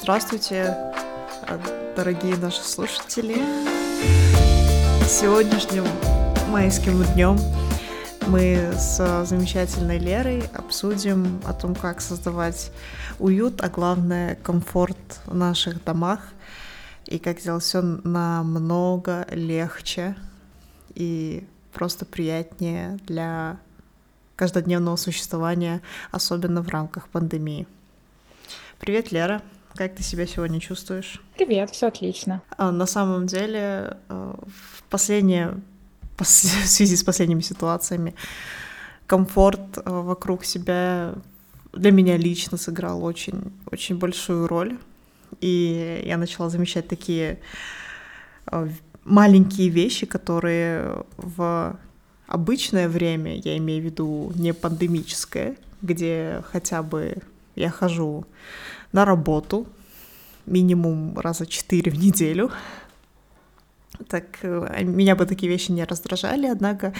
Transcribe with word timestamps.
Здравствуйте, 0.00 0.76
дорогие 1.96 2.36
наши 2.36 2.62
слушатели. 2.62 3.36
Сегодняшним 5.08 5.84
майским 6.48 7.02
днем 7.14 7.38
мы 8.26 8.72
с 8.76 9.24
замечательной 9.24 9.98
Лерой 9.98 10.44
обсудим 10.54 11.40
о 11.44 11.52
том, 11.52 11.74
как 11.74 12.00
создавать 12.00 12.70
уют, 13.18 13.62
а 13.62 13.68
главное 13.68 14.36
комфорт 14.36 14.96
в 15.24 15.34
наших 15.34 15.82
домах 15.82 16.20
и 17.06 17.18
как 17.18 17.40
сделать 17.40 17.64
все 17.64 17.80
намного 17.80 19.26
легче 19.30 20.14
и 20.94 21.46
просто 21.72 22.04
приятнее 22.04 22.98
для 23.06 23.58
каждодневного 24.36 24.96
существования, 24.96 25.80
особенно 26.10 26.62
в 26.62 26.68
рамках 26.68 27.08
пандемии. 27.08 27.66
Привет, 28.78 29.10
Лера. 29.10 29.42
Как 29.76 29.94
ты 29.94 30.02
себя 30.02 30.26
сегодня 30.26 30.58
чувствуешь? 30.58 31.20
Привет, 31.36 31.70
все 31.70 31.88
отлично. 31.88 32.40
А, 32.56 32.72
на 32.72 32.86
самом 32.86 33.26
деле, 33.26 33.98
э, 34.08 34.34
в 34.46 34.82
последнее, 34.88 35.60
в 36.18 36.24
связи 36.24 36.96
с 36.96 37.04
последними 37.04 37.42
ситуациями, 37.42 38.14
комфорт 39.06 39.76
э, 39.76 39.82
вокруг 39.84 40.46
себя 40.46 41.14
для 41.74 41.90
меня 41.90 42.16
лично 42.16 42.56
сыграл 42.56 43.04
очень, 43.04 43.52
очень 43.70 43.98
большую 43.98 44.46
роль. 44.46 44.78
И 45.42 46.02
я 46.06 46.16
начала 46.16 46.48
замечать 46.48 46.88
такие 46.88 47.38
э, 48.50 48.68
маленькие 49.04 49.68
вещи, 49.68 50.06
которые 50.06 51.04
в 51.18 51.78
обычное 52.26 52.88
время, 52.88 53.36
я 53.36 53.58
имею 53.58 53.82
в 53.82 53.84
виду 53.84 54.32
не 54.36 54.54
пандемическое, 54.54 55.56
где 55.82 56.42
хотя 56.50 56.82
бы 56.82 57.18
я 57.56 57.70
хожу 57.70 58.24
на 58.92 59.04
работу 59.04 59.66
минимум 60.46 61.18
раза 61.18 61.46
четыре 61.46 61.90
в 61.90 61.98
неделю. 61.98 62.50
Так 64.08 64.24
э, 64.42 64.84
меня 64.84 65.16
бы 65.16 65.26
такие 65.26 65.50
вещи 65.50 65.72
не 65.72 65.84
раздражали, 65.84 66.46
однако 66.46 66.92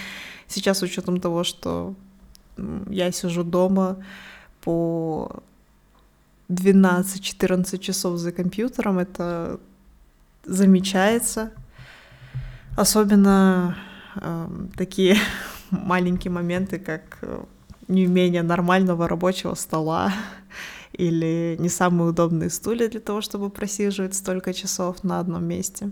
сейчас 0.49 0.79
с 0.79 0.83
учетом 0.83 1.21
того, 1.21 1.45
что 1.45 1.95
я 2.89 3.13
сижу 3.13 3.45
дома 3.45 3.97
по 4.63 5.43
12-14 6.49 7.79
часов 7.79 8.19
за 8.19 8.33
компьютером, 8.33 8.99
это 8.99 9.61
замечается. 10.45 11.51
Особенно 12.77 13.77
э, 14.17 14.49
такие 14.77 15.17
маленькие 15.71 16.31
моменты, 16.31 16.79
как 16.79 17.19
э, 17.23 17.45
неумение 17.89 18.43
нормального 18.43 19.09
рабочего 19.09 19.55
стола 19.55 20.13
или 20.97 21.57
не 21.59 21.69
самые 21.69 22.11
удобные 22.11 22.51
стулья 22.51 22.89
для 22.89 23.01
того, 23.01 23.21
чтобы 23.21 23.51
просиживать 23.51 24.15
столько 24.15 24.55
часов 24.55 25.05
на 25.05 25.21
одном 25.21 25.45
месте. 25.45 25.91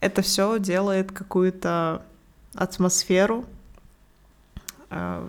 Это 0.00 0.22
все 0.22 0.58
делает 0.58 1.12
какую-то 1.12 2.02
атмосферу 2.54 3.44
э, 4.90 5.28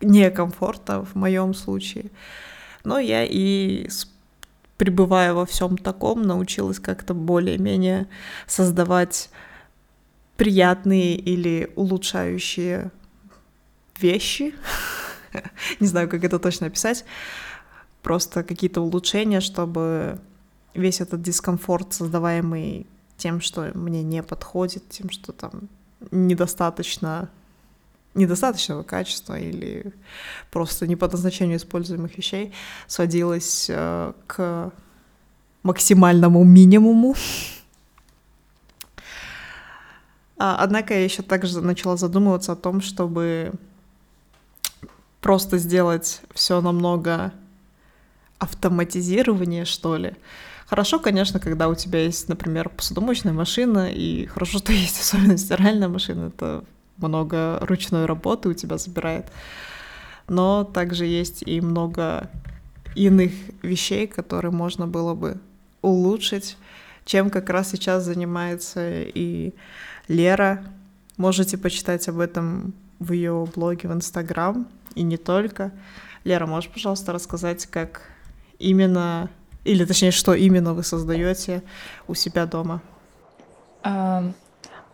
некомфорта 0.00 1.04
в 1.04 1.14
моем 1.14 1.54
случае. 1.54 2.10
Но 2.84 2.98
я 2.98 3.24
и 3.24 3.88
пребывая 4.78 5.32
во 5.32 5.46
всем 5.46 5.76
таком, 5.76 6.22
научилась 6.22 6.78
как-то 6.78 7.14
более-менее 7.14 8.06
создавать 8.46 9.30
приятные 10.36 11.16
или 11.16 11.72
улучшающие 11.76 12.90
вещи, 13.98 14.54
не 15.80 15.86
знаю, 15.86 16.08
как 16.08 16.24
это 16.24 16.38
точно 16.38 16.66
описать, 16.66 17.04
просто 18.02 18.42
какие-то 18.42 18.80
улучшения, 18.80 19.40
чтобы 19.40 20.18
весь 20.74 21.00
этот 21.00 21.22
дискомфорт, 21.22 21.94
создаваемый 21.94 22.86
тем, 23.16 23.40
что 23.40 23.70
мне 23.74 24.02
не 24.02 24.22
подходит, 24.22 24.88
тем, 24.88 25.10
что 25.10 25.32
там 25.32 25.68
недостаточно 26.10 27.30
недостаточного 28.16 28.82
качества 28.82 29.38
или 29.38 29.92
просто 30.50 30.86
не 30.86 30.96
по 30.96 31.06
назначению 31.06 31.58
используемых 31.58 32.16
вещей 32.16 32.52
сводилось 32.86 33.66
э, 33.68 34.12
к 34.26 34.72
максимальному 35.62 36.42
минимуму. 36.44 37.14
А, 40.38 40.56
однако 40.58 40.92
я 40.92 41.02
еще 41.02 41.22
также 41.22 41.62
начала 41.62 41.96
задумываться 41.96 42.52
о 42.52 42.56
том, 42.56 42.82
чтобы 42.82 43.52
просто 45.26 45.58
сделать 45.58 46.22
все 46.34 46.60
намного 46.60 47.32
автоматизирование, 48.38 49.64
что 49.64 49.96
ли. 49.96 50.14
Хорошо, 50.68 51.00
конечно, 51.00 51.40
когда 51.40 51.66
у 51.66 51.74
тебя 51.74 52.04
есть, 52.04 52.28
например, 52.28 52.68
посудомоечная 52.68 53.32
машина, 53.32 53.90
и 53.90 54.26
хорошо, 54.26 54.58
что 54.60 54.72
есть 54.72 55.00
особенно 55.00 55.36
стиральная 55.36 55.88
машина, 55.88 56.26
это 56.26 56.62
много 56.98 57.58
ручной 57.62 58.06
работы 58.06 58.50
у 58.50 58.52
тебя 58.52 58.78
забирает. 58.78 59.26
Но 60.28 60.62
также 60.62 61.06
есть 61.06 61.42
и 61.42 61.60
много 61.60 62.30
иных 62.94 63.32
вещей, 63.62 64.06
которые 64.06 64.52
можно 64.52 64.86
было 64.86 65.14
бы 65.14 65.40
улучшить, 65.82 66.56
чем 67.04 67.30
как 67.30 67.50
раз 67.50 67.72
сейчас 67.72 68.04
занимается 68.04 69.02
и 69.02 69.54
Лера. 70.06 70.62
Можете 71.16 71.58
почитать 71.58 72.08
об 72.08 72.20
этом 72.20 72.74
в 73.00 73.10
ее 73.10 73.44
блоге 73.56 73.88
в 73.88 73.92
Инстаграм 73.92 74.68
и 74.96 75.02
не 75.02 75.16
только. 75.16 75.70
Лера, 76.24 76.46
можешь, 76.46 76.70
пожалуйста, 76.70 77.12
рассказать, 77.12 77.66
как 77.66 78.02
именно, 78.58 79.30
или 79.64 79.84
точнее, 79.84 80.10
что 80.10 80.34
именно 80.34 80.74
вы 80.74 80.82
создаете 80.82 81.62
у 82.08 82.14
себя 82.14 82.46
дома? 82.46 82.82
А, 83.84 84.24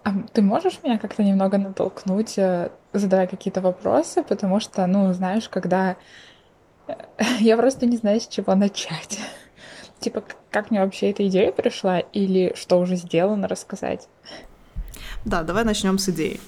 а 0.04 0.10
ты 0.34 0.42
можешь 0.42 0.80
меня 0.82 0.98
как-то 0.98 1.22
немного 1.22 1.56
натолкнуть, 1.56 2.36
э, 2.36 2.70
задавая 2.92 3.26
какие-то 3.26 3.62
вопросы, 3.62 4.22
потому 4.22 4.60
что, 4.60 4.86
ну, 4.86 5.12
знаешь, 5.14 5.48
когда 5.48 5.96
я 7.38 7.56
просто 7.56 7.86
не 7.86 7.96
знаю, 7.96 8.20
с 8.20 8.26
чего 8.26 8.54
начать. 8.54 9.19
Типа, 10.00 10.24
как 10.50 10.70
мне 10.70 10.80
вообще 10.80 11.10
эта 11.10 11.26
идея 11.28 11.52
пришла 11.52 12.00
или 12.00 12.52
что 12.56 12.78
уже 12.78 12.96
сделано, 12.96 13.48
рассказать? 13.48 14.08
Да, 15.24 15.42
давай 15.44 15.64
начнем 15.64 15.98
с 15.98 16.08
идеи. 16.08 16.40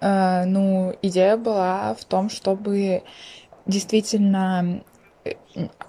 Э, 0.00 0.44
ну, 0.44 0.94
идея 1.02 1.36
была 1.36 1.94
в 1.94 2.04
том, 2.04 2.30
чтобы 2.30 3.02
действительно 3.66 4.82
э, 5.24 5.34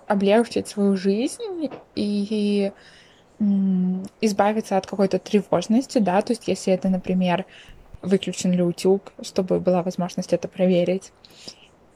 облегчить 0.08 0.68
свою 0.68 0.98
жизнь 0.98 1.70
и 1.96 2.72
избавиться 4.20 4.76
от 4.76 4.86
какой-то 4.86 5.18
тревожности, 5.18 6.00
да, 6.00 6.22
то 6.22 6.34
есть 6.34 6.50
если 6.50 6.74
это, 6.74 6.90
например, 6.90 7.46
выключен 8.02 8.52
ли 8.52 8.62
утюг, 8.62 9.14
чтобы 9.22 9.62
была 9.62 9.82
возможность 9.82 10.34
это 10.34 10.50
проверить. 10.50 11.14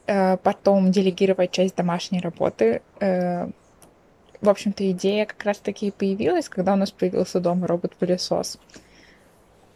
Э, 0.06 0.38
потом 0.38 0.90
делегировать 0.90 1.50
часть 1.50 1.76
домашней 1.76 2.20
работы. 2.20 2.82
В 3.00 4.48
общем-то, 4.50 4.90
идея 4.90 5.24
как 5.24 5.42
раз-таки 5.44 5.90
появилась, 5.90 6.50
когда 6.50 6.74
у 6.74 6.76
нас 6.76 6.90
появился 6.90 7.40
дома 7.40 7.66
робот-пылесос. 7.66 8.58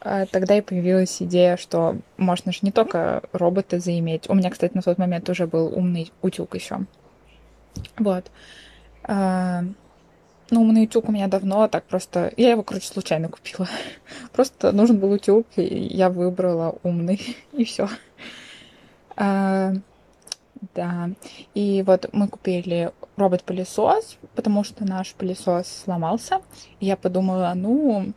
А 0.00 0.26
тогда 0.26 0.56
и 0.56 0.60
появилась 0.60 1.20
идея, 1.20 1.56
что 1.56 1.96
можно 2.16 2.52
же 2.52 2.60
не 2.62 2.70
только 2.70 3.22
робота 3.32 3.80
заиметь. 3.80 4.28
У 4.28 4.34
меня, 4.34 4.50
кстати, 4.50 4.74
на 4.74 4.82
тот 4.82 4.98
момент 4.98 5.28
уже 5.28 5.46
был 5.46 5.66
умный 5.76 6.12
утюг 6.22 6.54
еще. 6.54 6.86
Вот. 7.98 8.30
А, 9.02 9.64
ну, 10.50 10.62
умный 10.62 10.84
утюг 10.84 11.08
у 11.08 11.12
меня 11.12 11.26
давно, 11.26 11.68
так 11.68 11.84
просто... 11.84 12.32
Я 12.36 12.50
его, 12.50 12.62
короче, 12.62 12.86
случайно 12.86 13.28
купила. 13.28 13.68
Просто 14.32 14.72
нужен 14.72 14.98
был 14.98 15.12
утюг, 15.12 15.46
и 15.56 15.62
я 15.62 16.10
выбрала 16.10 16.78
умный, 16.82 17.20
и 17.52 17.64
все. 17.64 17.88
А, 19.16 19.72
да. 20.74 21.10
И 21.54 21.82
вот 21.86 22.08
мы 22.12 22.28
купили 22.28 22.92
робот-пылесос, 23.16 24.16
потому 24.34 24.64
что 24.64 24.86
наш 24.86 25.12
пылесос 25.14 25.82
сломался. 25.84 26.40
И 26.80 26.86
я 26.86 26.96
подумала, 26.96 27.52
ну, 27.54 28.12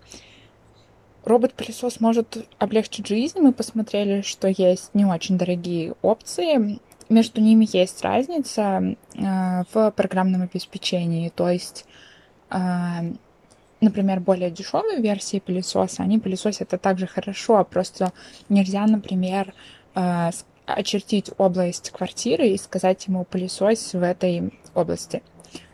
Робот-пылесос 1.23 1.99
может 1.99 2.37
облегчить 2.57 3.07
жизнь. 3.07 3.39
Мы 3.39 3.53
посмотрели, 3.53 4.21
что 4.21 4.47
есть 4.47 4.93
не 4.93 5.05
очень 5.05 5.37
дорогие 5.37 5.93
опции. 6.01 6.79
Между 7.09 7.41
ними 7.41 7.67
есть 7.71 8.01
разница 8.01 8.95
э, 9.15 9.63
в 9.71 9.91
программном 9.91 10.41
обеспечении. 10.43 11.29
То 11.29 11.49
есть, 11.49 11.85
э, 12.49 12.57
например, 13.81 14.19
более 14.19 14.49
дешевые 14.49 14.99
версии 14.99 15.39
пылесоса, 15.39 16.01
они 16.03 16.17
пылесосят 16.17 16.73
это 16.73 16.77
также 16.79 17.05
хорошо, 17.05 17.57
а 17.57 17.63
просто 17.63 18.13
нельзя, 18.49 18.85
например, 18.87 19.53
э, 19.93 20.31
очертить 20.65 21.31
область 21.37 21.91
квартиры 21.91 22.47
и 22.47 22.57
сказать 22.57 23.05
ему 23.07 23.25
пылесось 23.25 23.93
в 23.93 24.01
этой 24.01 24.53
области 24.73 25.21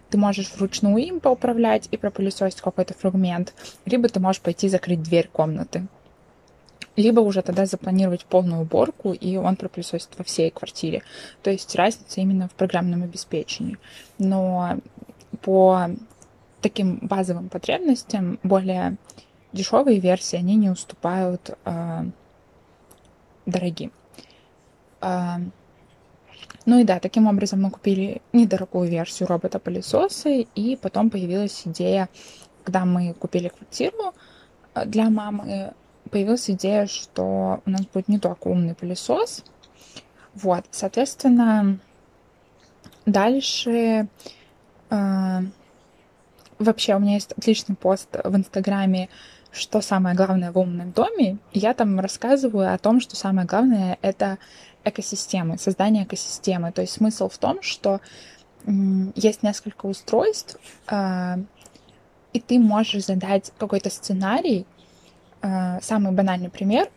ты 0.10 0.18
можешь 0.18 0.52
вручную 0.56 0.98
им 0.98 1.20
поуправлять 1.20 1.88
и 1.92 1.98
пропылесосить 1.98 2.62
какой-то 2.62 2.94
фрагмент, 2.94 3.54
либо 3.86 4.08
ты 4.10 4.20
можешь 4.20 4.42
пойти 4.42 4.70
закрыть 4.70 5.04
дверь 5.04 5.30
комнаты. 5.32 5.88
либо 6.96 7.20
уже 7.20 7.44
тогда 7.44 7.68
запланировать 7.68 8.26
полную 8.26 8.64
уборку, 8.64 9.14
и 9.14 9.38
он 9.38 9.56
пропылесосит 9.56 10.10
во 10.18 10.24
всей 10.24 10.50
квартире. 10.50 11.04
То 11.44 11.52
есть 11.52 11.76
разница 11.76 12.22
именно 12.22 12.48
в 12.48 12.54
программном 12.54 13.04
обеспечении. 13.04 13.78
Но 14.18 14.80
по 15.44 15.90
таким 16.62 16.98
базовым 17.02 17.50
потребностям 17.50 18.40
более 18.42 18.98
дешевые 19.54 20.00
версии, 20.00 20.38
они 20.38 20.56
не 20.56 20.70
уступают 20.70 21.52
э, 21.66 22.06
дорогим. 23.46 23.92
Э, 25.02 25.38
ну 26.68 26.80
и 26.80 26.84
да, 26.84 27.00
таким 27.00 27.28
образом 27.28 27.62
мы 27.62 27.72
купили 27.72 28.22
недорогую 28.34 28.90
версию 28.90 29.30
робота-пылесоса, 29.30 30.28
и 30.30 30.76
потом 30.76 31.10
появилась 31.10 31.62
идея, 31.66 32.10
когда 32.66 32.84
мы 32.84 33.14
купили 33.14 33.48
квартиру 33.48 34.14
э, 34.76 34.86
для 34.86 35.10
мамы, 35.10 35.74
появилась 36.12 36.50
идея, 36.50 36.86
что 36.86 37.62
у 37.66 37.70
нас 37.70 37.86
будет 37.86 38.10
не 38.10 38.20
только 38.20 38.50
умный 38.50 38.76
пылесос. 38.76 39.46
Вот, 40.34 40.66
соответственно, 40.72 41.80
дальше 43.06 44.10
э, 44.90 45.40
вообще 46.60 46.96
у 46.96 47.00
меня 47.00 47.14
есть 47.14 47.32
отличный 47.32 47.78
пост 47.78 48.10
в 48.22 48.36
Инстаграме, 48.36 49.08
что 49.52 49.80
самое 49.80 50.18
главное 50.18 50.52
в 50.52 50.58
умном 50.58 50.92
доме. 50.92 51.38
Я 51.54 51.74
там 51.74 51.98
рассказываю 52.02 52.74
о 52.74 52.78
том, 52.78 53.00
что 53.00 53.16
самое 53.16 53.48
главное 53.48 53.98
это 54.02 54.38
экосистемы, 54.90 55.58
создание 55.58 56.04
экосистемы. 56.04 56.72
То 56.72 56.82
есть 56.82 56.94
смысл 56.94 57.30
в 57.30 57.38
том, 57.38 57.62
что 57.62 58.02
есть 59.16 59.44
несколько 59.44 59.86
устройств, 59.86 60.58
э, 60.90 61.36
и 62.34 62.40
ты 62.40 62.60
можешь 62.60 63.06
задать 63.06 63.54
какой-то 63.58 63.90
сценарий, 63.90 64.66
Э, 65.42 65.80
самый 65.82 66.12
банальный 66.12 66.50
пример. 66.50 66.90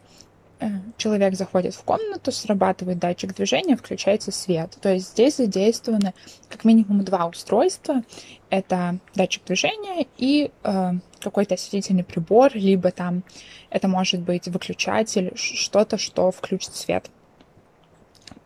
Э, 0.61 0.69
человек 0.97 1.35
заходит 1.35 1.75
в 1.75 1.83
комнату, 1.83 2.33
срабатывает 2.33 2.99
датчик 2.99 3.35
движения, 3.35 3.77
включается 3.77 4.33
свет. 4.33 4.77
То 4.81 4.93
есть 4.93 5.11
здесь 5.11 5.37
задействованы 5.37 6.15
как 6.49 6.65
минимум 6.65 7.05
два 7.05 7.27
устройства. 7.27 8.03
Это 8.49 8.99
датчик 9.15 9.45
движения 9.45 10.07
и 10.17 10.51
э, 10.63 10.93
какой-то 11.21 11.55
осветительный 11.55 12.05
прибор, 12.05 12.51
либо 12.55 12.91
там 12.91 13.23
это 13.69 13.89
может 13.89 14.21
быть 14.21 14.49
выключатель, 14.49 15.33
что-то, 15.37 15.99
что 15.99 16.31
включит 16.31 16.75
свет. 16.75 17.11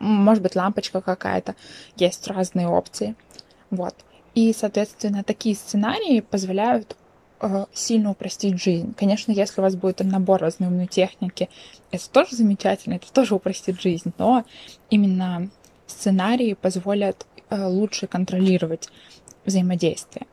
Может 0.04 0.42
быть 0.42 0.56
лампочка 0.56 1.00
какая-то. 1.00 1.54
Есть 1.96 2.26
разные 2.28 2.68
опции. 2.68 3.14
Вот. 3.70 3.94
И, 4.34 4.52
соответственно, 4.52 5.24
такие 5.24 5.54
сценарии 5.54 6.20
позволяют 6.20 6.96
Э, 7.46 7.66
сильно 7.74 8.12
упростить 8.12 8.58
жизнь. 8.58 8.94
Конечно, 8.94 9.30
если 9.30 9.60
у 9.60 9.64
вас 9.64 9.76
будет 9.76 10.00
набор 10.00 10.40
разной 10.40 10.68
умной 10.68 10.86
техники, 10.86 11.50
это 11.90 12.08
тоже 12.08 12.36
замечательно, 12.36 12.94
это 12.94 13.12
тоже 13.12 13.34
упростит 13.34 13.78
жизнь, 13.82 14.14
но 14.16 14.44
именно 14.88 15.50
сценарии 15.86 16.54
позволят 16.54 17.26
э, 17.50 17.66
лучше 17.66 18.06
контролировать 18.06 18.88
взаимодействие. 19.44 20.26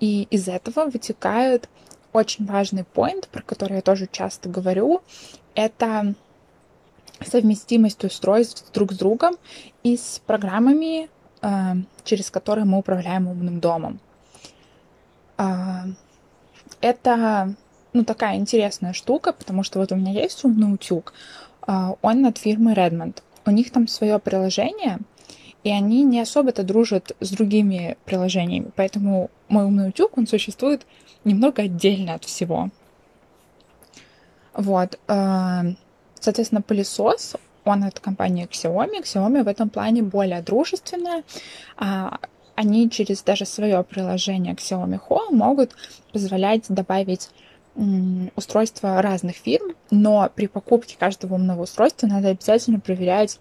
И 0.00 0.22
из 0.30 0.48
этого 0.48 0.86
вытекает 0.86 1.68
очень 2.12 2.44
важный 2.44 2.82
поинт, 2.82 3.28
про 3.28 3.42
который 3.42 3.76
я 3.76 3.82
тоже 3.82 4.08
часто 4.10 4.48
говорю, 4.48 5.02
это 5.54 6.14
совместимость 7.24 8.04
устройств 8.04 8.70
друг 8.72 8.92
с 8.92 8.96
другом 8.96 9.36
и 9.82 9.96
с 9.96 10.20
программами, 10.26 11.08
э, 11.42 11.48
через 12.04 12.30
которые 12.30 12.64
мы 12.64 12.78
управляем 12.78 13.28
умным 13.28 13.60
домом. 13.60 14.00
А, 15.36 15.84
это, 16.80 17.54
ну, 17.92 18.04
такая 18.04 18.36
интересная 18.36 18.92
штука, 18.92 19.32
потому 19.32 19.62
что 19.62 19.78
вот 19.78 19.92
у 19.92 19.96
меня 19.96 20.12
есть 20.12 20.44
умный 20.44 20.74
утюг, 20.74 21.12
а, 21.62 21.94
он 22.02 22.26
от 22.26 22.38
фирмы 22.38 22.72
Redmond. 22.72 23.22
У 23.46 23.50
них 23.50 23.70
там 23.70 23.88
свое 23.88 24.18
приложение, 24.18 24.98
и 25.64 25.70
они 25.70 26.02
не 26.02 26.20
особо-то 26.20 26.64
дружат 26.64 27.16
с 27.20 27.30
другими 27.30 27.96
приложениями, 28.04 28.70
поэтому 28.74 29.30
мой 29.48 29.64
умный 29.64 29.88
утюг, 29.88 30.18
он 30.18 30.26
существует 30.26 30.86
немного 31.24 31.62
отдельно 31.62 32.14
от 32.14 32.24
всего. 32.24 32.70
Вот. 34.54 34.98
Соответственно, 36.20 36.62
пылесос, 36.62 37.36
он 37.64 37.84
от 37.84 38.00
компании 38.00 38.46
Xiaomi. 38.46 39.02
Xiaomi 39.02 39.44
в 39.44 39.48
этом 39.48 39.68
плане 39.70 40.02
более 40.02 40.42
дружественная. 40.42 41.22
А, 41.76 42.18
они 42.54 42.90
через 42.90 43.22
даже 43.22 43.44
свое 43.46 43.82
приложение 43.84 44.54
Xiaomi 44.54 45.00
Home 45.08 45.30
могут 45.32 45.76
позволять 46.12 46.64
добавить 46.68 47.30
устройства 48.34 49.00
разных 49.00 49.36
фирм, 49.36 49.76
но 49.92 50.28
при 50.34 50.48
покупке 50.48 50.96
каждого 50.98 51.34
умного 51.34 51.62
устройства 51.62 52.08
надо 52.08 52.30
обязательно 52.30 52.80
проверять, 52.80 53.38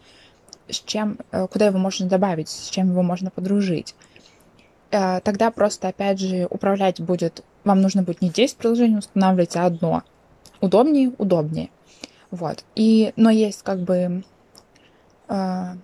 с 0.70 0.80
чем, 0.82 1.18
э, 1.32 1.48
куда 1.48 1.68
его 1.68 1.80
можно 1.80 2.08
добавить, 2.08 2.50
с 2.50 2.70
чем 2.70 2.92
его 2.92 3.02
можно 3.02 3.32
подружить. 3.32 3.96
Э, 4.92 5.22
тогда 5.22 5.50
просто, 5.50 5.88
опять 5.88 6.20
же, 6.20 6.46
управлять 6.52 7.02
будет, 7.02 7.44
вам 7.64 7.82
нужно 7.82 8.04
будет 8.04 8.22
не 8.22 8.30
10 8.30 8.58
приложений 8.58 9.00
устанавливать, 9.00 9.56
а 9.56 9.66
одно. 9.66 10.04
Удобнее, 10.62 11.12
удобнее. 11.18 11.70
Вот. 12.32 12.64
И, 12.76 13.14
но 13.16 13.30
есть 13.30 13.64
как 13.64 13.80
бы 13.80 14.24
э, 15.30 15.76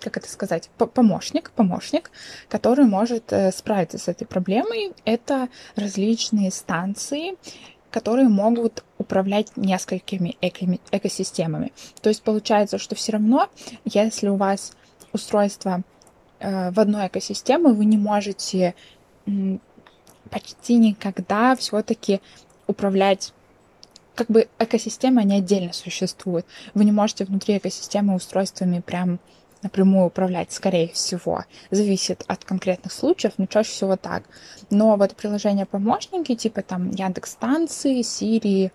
как 0.00 0.16
это 0.16 0.28
сказать, 0.28 0.70
помощник, 0.76 1.50
помощник, 1.50 2.10
который 2.48 2.84
может 2.84 3.32
э, 3.32 3.50
справиться 3.50 3.98
с 3.98 4.08
этой 4.08 4.26
проблемой. 4.26 4.92
Это 5.04 5.48
различные 5.74 6.50
станции, 6.50 7.36
которые 7.90 8.28
могут 8.28 8.84
управлять 8.98 9.56
несколькими 9.56 10.36
эко- 10.40 10.78
экосистемами. 10.92 11.72
То 12.02 12.08
есть 12.08 12.22
получается, 12.22 12.78
что 12.78 12.94
все 12.94 13.12
равно, 13.12 13.48
если 13.84 14.28
у 14.28 14.36
вас 14.36 14.76
устройство 15.12 15.82
э, 16.38 16.70
в 16.70 16.78
одной 16.78 17.08
экосистеме, 17.08 17.72
вы 17.72 17.84
не 17.84 17.98
можете 17.98 18.74
почти 20.30 20.76
никогда 20.76 21.56
все-таки 21.56 22.20
управлять 22.68 23.32
как 24.16 24.28
бы 24.28 24.48
экосистемы, 24.58 25.20
они 25.20 25.36
отдельно 25.36 25.72
существуют. 25.72 26.46
Вы 26.74 26.84
не 26.84 26.92
можете 26.92 27.24
внутри 27.24 27.58
экосистемы 27.58 28.14
устройствами 28.14 28.80
прям 28.80 29.20
напрямую 29.62 30.06
управлять, 30.06 30.52
скорее 30.52 30.88
всего. 30.88 31.44
Зависит 31.70 32.24
от 32.26 32.44
конкретных 32.44 32.92
случаев, 32.92 33.34
но 33.36 33.46
чаще 33.46 33.70
всего 33.70 33.96
так. 33.96 34.24
Но 34.70 34.96
вот 34.96 35.14
приложения-помощники, 35.14 36.34
типа 36.34 36.62
там 36.62 36.90
Яндекс 36.90 37.32
станции, 37.32 38.00
Siri, 38.00 38.70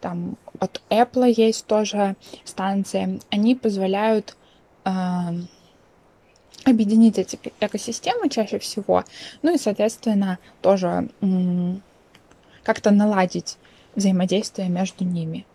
там 0.00 0.36
от 0.58 0.82
Apple 0.90 1.32
есть 1.36 1.66
тоже 1.66 2.16
станции, 2.44 3.20
они 3.30 3.54
позволяют 3.54 4.36
э, 4.84 4.90
объединить 6.64 7.18
эти 7.18 7.38
экосистемы 7.60 8.28
чаще 8.28 8.58
всего, 8.58 9.04
ну 9.42 9.54
и, 9.54 9.58
соответственно, 9.58 10.38
тоже 10.60 11.08
э, 11.20 11.74
как-то 12.62 12.90
наладить 12.90 13.58
взаимодействие 13.94 14.68
между 14.68 15.04
ними. 15.04 15.46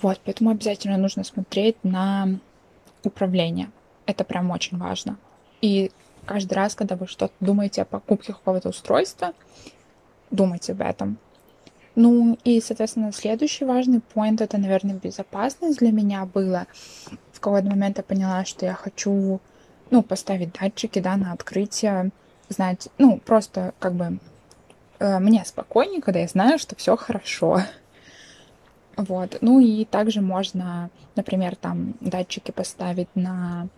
Вот, 0.00 0.20
поэтому 0.24 0.50
обязательно 0.50 0.96
нужно 0.96 1.24
смотреть 1.24 1.76
на 1.84 2.40
управления. 3.04 3.70
Это 4.06 4.24
прям 4.24 4.50
очень 4.50 4.78
важно. 4.78 5.16
И 5.60 5.92
каждый 6.26 6.54
раз, 6.54 6.74
когда 6.74 6.96
вы 6.96 7.06
что-то 7.06 7.32
думаете 7.40 7.82
о 7.82 7.84
покупке 7.84 8.32
какого-то 8.32 8.70
устройства, 8.70 9.32
думайте 10.30 10.72
об 10.72 10.80
этом. 10.80 11.18
Ну 11.94 12.38
и, 12.42 12.60
соответственно, 12.60 13.12
следующий 13.12 13.64
важный 13.64 14.00
поинт 14.00 14.40
это, 14.40 14.58
наверное, 14.58 14.96
безопасность 14.96 15.78
для 15.78 15.92
меня 15.92 16.24
было. 16.24 16.66
В 17.32 17.40
какой-то 17.40 17.68
момент 17.68 17.98
я 17.98 18.02
поняла, 18.02 18.44
что 18.44 18.64
я 18.64 18.74
хочу, 18.74 19.40
ну, 19.90 20.02
поставить 20.02 20.52
датчики, 20.58 21.00
да, 21.00 21.16
на 21.16 21.32
открытие, 21.32 22.10
знать, 22.48 22.88
ну, 22.98 23.18
просто 23.18 23.74
как 23.78 23.94
бы 23.94 24.18
мне 25.20 25.44
спокойнее, 25.44 26.00
когда 26.00 26.20
я 26.20 26.28
знаю, 26.28 26.58
что 26.58 26.76
все 26.76 26.96
хорошо. 26.96 27.62
Вот. 28.96 29.38
Ну 29.40 29.60
и 29.60 29.84
также 29.84 30.20
можно, 30.20 30.90
например, 31.16 31.56
там 31.56 31.94
датчики 32.00 32.50
поставить 32.50 33.08
на 33.14 33.68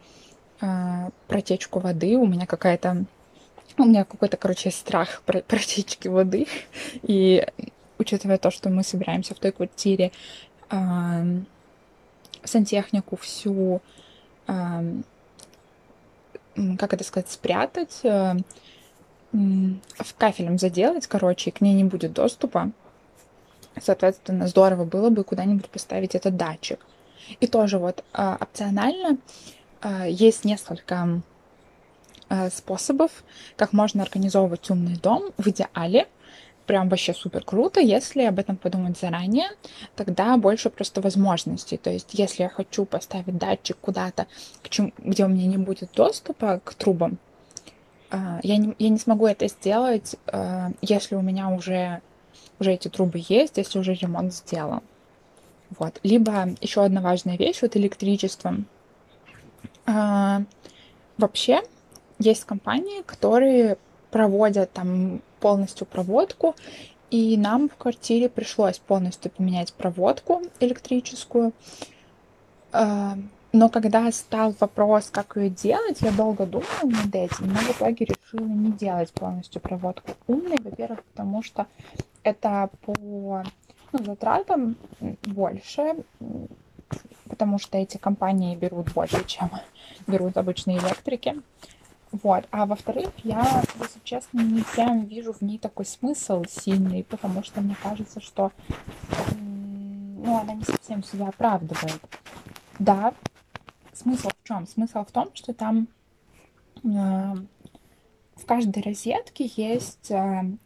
э, 0.60 1.10
протечку 1.28 1.78
воды. 1.78 2.16
У 2.16 2.26
меня 2.26 2.46
какая-то 2.46 3.04
у 3.78 3.84
меня 3.84 4.04
какой-то, 4.04 4.36
короче, 4.36 4.70
страх 4.70 5.22
про 5.22 5.40
протечки 5.48 6.08
воды. 6.08 6.46
И 7.02 7.46
учитывая 7.98 8.38
то, 8.38 8.50
что 8.50 8.70
мы 8.70 8.82
собираемся 8.82 9.34
в 9.34 9.38
той 9.38 9.52
квартире, 9.52 10.12
э, 10.70 11.40
сантехнику 12.44 13.16
всю, 13.16 13.80
э, 14.46 15.00
как 16.78 16.92
это 16.92 17.04
сказать, 17.04 17.30
спрятать, 17.30 18.00
э, 18.02 18.36
в 19.34 20.14
кафелем 20.16 20.58
заделать, 20.58 21.06
короче, 21.06 21.50
и 21.50 21.52
к 21.52 21.60
ней 21.60 21.74
не 21.74 21.84
будет 21.84 22.12
доступа, 22.12 22.72
Соответственно, 23.80 24.46
здорово 24.46 24.84
было 24.84 25.10
бы 25.10 25.24
куда-нибудь 25.24 25.68
поставить 25.68 26.14
этот 26.14 26.36
датчик. 26.36 26.84
И 27.40 27.46
тоже 27.46 27.78
вот 27.78 28.04
а, 28.12 28.36
опционально 28.40 29.18
а, 29.80 30.06
есть 30.06 30.44
несколько 30.44 31.22
а, 32.28 32.50
способов, 32.50 33.24
как 33.56 33.72
можно 33.72 34.02
организовывать 34.02 34.70
умный 34.70 34.96
дом 34.96 35.32
в 35.38 35.48
идеале. 35.48 36.06
прям 36.66 36.88
вообще 36.88 37.12
супер 37.12 37.44
круто, 37.44 37.80
если 37.80 38.22
об 38.22 38.38
этом 38.38 38.56
подумать 38.56 38.98
заранее, 38.98 39.48
тогда 39.96 40.36
больше 40.36 40.70
просто 40.70 41.00
возможностей. 41.00 41.76
То 41.76 41.90
есть, 41.90 42.14
если 42.14 42.44
я 42.44 42.48
хочу 42.48 42.84
поставить 42.84 43.36
датчик 43.36 43.76
куда-то, 43.80 44.26
где 44.98 45.24
у 45.24 45.28
меня 45.28 45.46
не 45.46 45.58
будет 45.58 45.90
доступа 45.94 46.60
к 46.64 46.74
трубам, 46.74 47.18
я 48.42 48.56
не, 48.56 48.74
я 48.78 48.88
не 48.88 48.98
смогу 48.98 49.26
это 49.26 49.48
сделать, 49.48 50.16
а, 50.26 50.70
если 50.82 51.14
у 51.14 51.22
меня 51.22 51.48
уже, 51.48 52.00
уже 52.60 52.72
эти 52.72 52.88
трубы 52.88 53.22
есть, 53.28 53.56
если 53.56 53.78
уже 53.78 53.94
ремонт 53.94 54.32
сделан. 54.34 54.82
Вот. 55.78 55.98
Либо 56.02 56.50
еще 56.60 56.84
одна 56.84 57.00
важная 57.00 57.36
вещь, 57.36 57.62
вот 57.62 57.76
электричество. 57.76 58.56
А, 59.86 60.42
вообще, 61.16 61.62
есть 62.18 62.44
компании, 62.44 63.02
которые 63.02 63.76
проводят 64.10 64.72
там 64.72 65.20
полностью 65.40 65.86
проводку, 65.86 66.54
и 67.10 67.36
нам 67.36 67.68
в 67.68 67.76
квартире 67.76 68.28
пришлось 68.28 68.78
полностью 68.78 69.30
поменять 69.30 69.72
проводку 69.72 70.42
электрическую. 70.60 71.52
Но 73.54 73.68
когда 73.68 74.10
стал 74.10 74.52
вопрос, 74.58 75.10
как 75.10 75.36
ее 75.36 75.48
делать, 75.48 76.00
я 76.00 76.10
долго 76.10 76.44
думала 76.44 76.66
над 76.82 77.14
этим, 77.14 77.52
но 77.52 77.60
в 77.60 77.70
итоге 77.70 78.06
решила 78.06 78.44
не 78.44 78.72
делать 78.72 79.12
полностью 79.12 79.60
проводку 79.60 80.10
умной. 80.26 80.58
Во-первых, 80.60 81.04
потому 81.04 81.40
что 81.44 81.68
это 82.24 82.68
по 82.80 83.44
ну, 83.92 84.04
затратам 84.04 84.74
больше, 85.22 85.94
потому 87.28 87.60
что 87.60 87.78
эти 87.78 87.96
компании 87.96 88.56
берут 88.56 88.92
больше, 88.92 89.24
чем 89.24 89.48
берут 90.08 90.36
обычные 90.36 90.78
электрики. 90.78 91.40
Вот. 92.10 92.48
А 92.50 92.66
во-вторых, 92.66 93.10
я, 93.22 93.62
если 93.80 94.00
честно, 94.02 94.40
не 94.40 94.64
прям 94.74 95.04
вижу 95.04 95.32
в 95.32 95.42
ней 95.42 95.58
такой 95.58 95.86
смысл 95.86 96.42
сильный, 96.50 97.04
потому 97.04 97.44
что 97.44 97.60
мне 97.60 97.76
кажется, 97.80 98.20
что 98.20 98.50
ну, 99.38 100.40
она 100.40 100.54
не 100.54 100.64
совсем 100.64 101.04
себя 101.04 101.28
оправдывает. 101.28 102.00
Да, 102.80 103.14
смысл 103.94 104.28
в 104.28 104.46
чем? 104.46 104.66
Смысл 104.66 105.04
в 105.04 105.10
том, 105.12 105.30
что 105.34 105.54
там 105.54 105.88
э, 106.82 106.88
в 108.36 108.46
каждой 108.46 108.82
розетке 108.82 109.50
есть 109.56 110.10
э, 110.10 110.56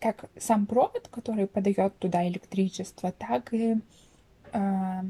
как 0.00 0.30
сам 0.38 0.66
провод, 0.66 1.08
который 1.08 1.46
подает 1.46 1.96
туда 1.98 2.26
электричество, 2.26 3.12
так 3.12 3.52
и 3.52 3.76
э, 4.52 5.02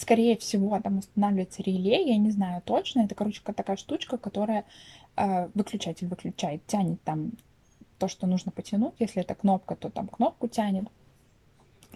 скорее 0.00 0.36
всего, 0.36 0.80
там 0.80 0.98
устанавливается 0.98 1.62
реле, 1.62 2.08
я 2.08 2.16
не 2.16 2.30
знаю 2.30 2.62
точно, 2.62 3.02
это, 3.02 3.14
короче, 3.14 3.40
такая 3.44 3.76
штучка, 3.76 4.16
которая 4.18 4.64
э, 5.16 5.48
выключатель 5.54 6.08
выключает, 6.08 6.66
тянет 6.66 7.02
там 7.02 7.32
то, 7.98 8.08
что 8.08 8.26
нужно 8.26 8.50
потянуть, 8.50 8.94
если 8.98 9.22
это 9.22 9.34
кнопка, 9.34 9.76
то 9.76 9.90
там 9.90 10.08
кнопку 10.08 10.48
тянет. 10.48 10.88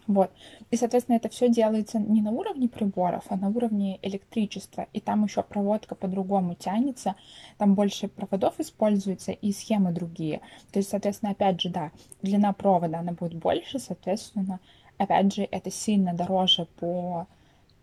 Вот. 0.06 0.30
И, 0.70 0.76
соответственно, 0.76 1.16
это 1.16 1.28
все 1.28 1.48
делается 1.48 1.98
не 1.98 2.20
на 2.20 2.30
уровне 2.30 2.68
приборов, 2.68 3.24
а 3.28 3.36
на 3.36 3.48
уровне 3.48 3.98
электричества. 4.02 4.86
И 4.92 5.00
там 5.00 5.24
еще 5.24 5.42
проводка 5.42 5.94
по-другому 5.94 6.54
тянется, 6.54 7.14
там 7.56 7.74
больше 7.74 8.08
проводов 8.08 8.60
используется 8.60 9.32
и 9.32 9.52
схемы 9.52 9.92
другие. 9.92 10.40
То 10.72 10.78
есть, 10.78 10.90
соответственно, 10.90 11.32
опять 11.32 11.60
же, 11.60 11.70
да, 11.70 11.90
длина 12.22 12.52
провода, 12.52 12.98
она 12.98 13.12
будет 13.12 13.34
больше, 13.34 13.78
соответственно, 13.78 14.60
опять 14.98 15.34
же, 15.34 15.48
это 15.50 15.70
сильно 15.70 16.12
дороже 16.12 16.66
по 16.78 17.26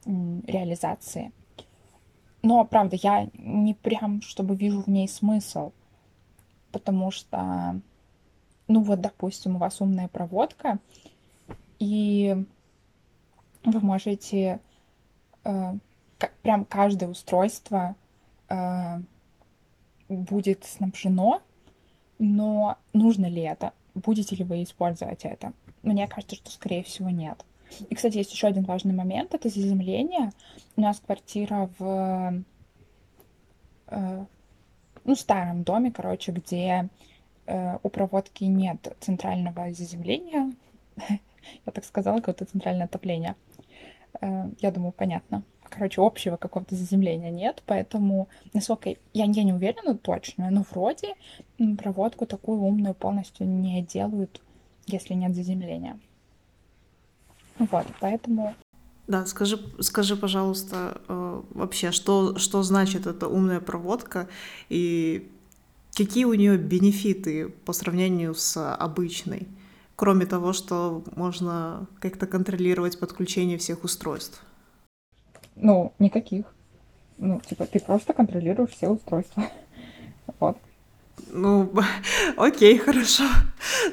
реализации. 0.06 1.32
Но, 2.44 2.66
правда, 2.66 2.98
я 3.02 3.30
не 3.34 3.74
прям, 3.74 4.22
чтобы 4.22 4.56
вижу 4.56 4.82
в 4.82 4.88
ней 4.88 5.08
смысл, 5.08 5.72
потому 6.72 7.12
что, 7.12 7.80
ну 8.68 8.82
вот, 8.82 9.02
допустим, 9.02 9.56
у 9.56 9.60
вас 9.60 9.80
умная 9.82 10.08
проводка, 10.08 10.80
и 11.82 12.46
вы 13.64 13.80
можете 13.80 14.60
э, 15.44 15.74
прям 16.44 16.66
каждое 16.66 17.10
устройство 17.10 17.96
э, 18.48 19.02
будет 20.08 20.64
снабжено, 20.64 21.42
но 22.20 22.78
нужно 22.94 23.26
ли 23.26 23.42
это? 23.42 23.74
Будете 23.96 24.36
ли 24.36 24.44
вы 24.44 24.62
использовать 24.62 25.26
это? 25.26 25.54
Мне 25.82 26.08
кажется, 26.08 26.36
что 26.36 26.52
скорее 26.52 26.84
всего 26.84 27.10
нет. 27.10 27.44
И, 27.90 27.96
кстати, 27.96 28.18
есть 28.18 28.32
еще 28.32 28.46
один 28.46 28.64
важный 28.64 28.94
момент, 28.94 29.34
это 29.34 29.50
заземление. 29.50 30.32
У 30.76 30.82
нас 30.82 31.00
квартира 31.00 31.68
в 31.80 32.44
э, 33.88 34.26
ну, 35.04 35.16
старом 35.16 35.64
доме, 35.64 35.92
короче, 35.92 36.32
где 36.32 36.90
э, 37.48 37.78
у 37.82 37.90
проводки 37.90 38.44
нет 38.44 38.96
центрального 39.00 39.74
заземления. 39.74 40.54
Я 41.66 41.72
так 41.72 41.86
сказала, 41.86 42.18
какое-то 42.18 42.46
центральное 42.46 42.86
отопление. 42.86 43.36
Э, 44.22 44.50
я 44.60 44.72
думаю, 44.72 44.92
понятно. 44.92 45.44
Короче, 45.70 46.02
общего 46.02 46.36
какого-то 46.36 46.76
заземления 46.76 47.32
нет, 47.32 47.64
поэтому, 47.66 48.28
насколько 48.54 48.90
я, 48.90 48.96
я 49.14 49.44
не 49.44 49.54
уверена 49.54 49.98
точно, 49.98 50.50
но 50.52 50.66
вроде 50.70 51.16
проводку 51.78 52.26
такую 52.26 52.60
умную 52.60 52.94
полностью 52.94 53.48
не 53.48 53.82
делают, 53.82 54.42
если 54.86 55.14
нет 55.14 55.34
заземления. 55.34 55.98
Вот, 57.58 57.88
поэтому... 58.02 58.54
Да, 59.08 59.26
скажи, 59.26 59.60
скажи, 59.80 60.18
пожалуйста, 60.18 61.02
э, 61.08 61.42
вообще, 61.52 61.92
что, 61.92 62.38
что 62.38 62.64
значит 62.64 63.08
эта 63.08 63.28
умная 63.28 63.62
проводка 63.62 64.28
и 64.68 65.30
какие 65.96 66.26
у 66.26 66.34
нее 66.34 66.58
бенефиты 66.58 67.50
по 67.50 67.74
сравнению 67.74 68.36
с 68.36 68.76
обычной, 68.76 69.48
кроме 70.02 70.26
того, 70.26 70.52
что 70.52 71.04
можно 71.16 71.86
как-то 72.00 72.26
контролировать 72.26 73.00
подключение 73.00 73.60
всех 73.60 73.84
устройств? 73.84 74.44
Ну, 75.56 75.94
никаких. 76.00 76.46
Ну, 77.20 77.40
типа, 77.48 77.68
ты 77.68 77.80
просто 77.80 78.14
контролируешь 78.14 78.72
все 78.72 78.90
устройства. 78.90 79.44
Вот. 80.40 80.58
Ну, 81.32 81.72
окей, 82.38 82.80
хорошо. 82.80 83.26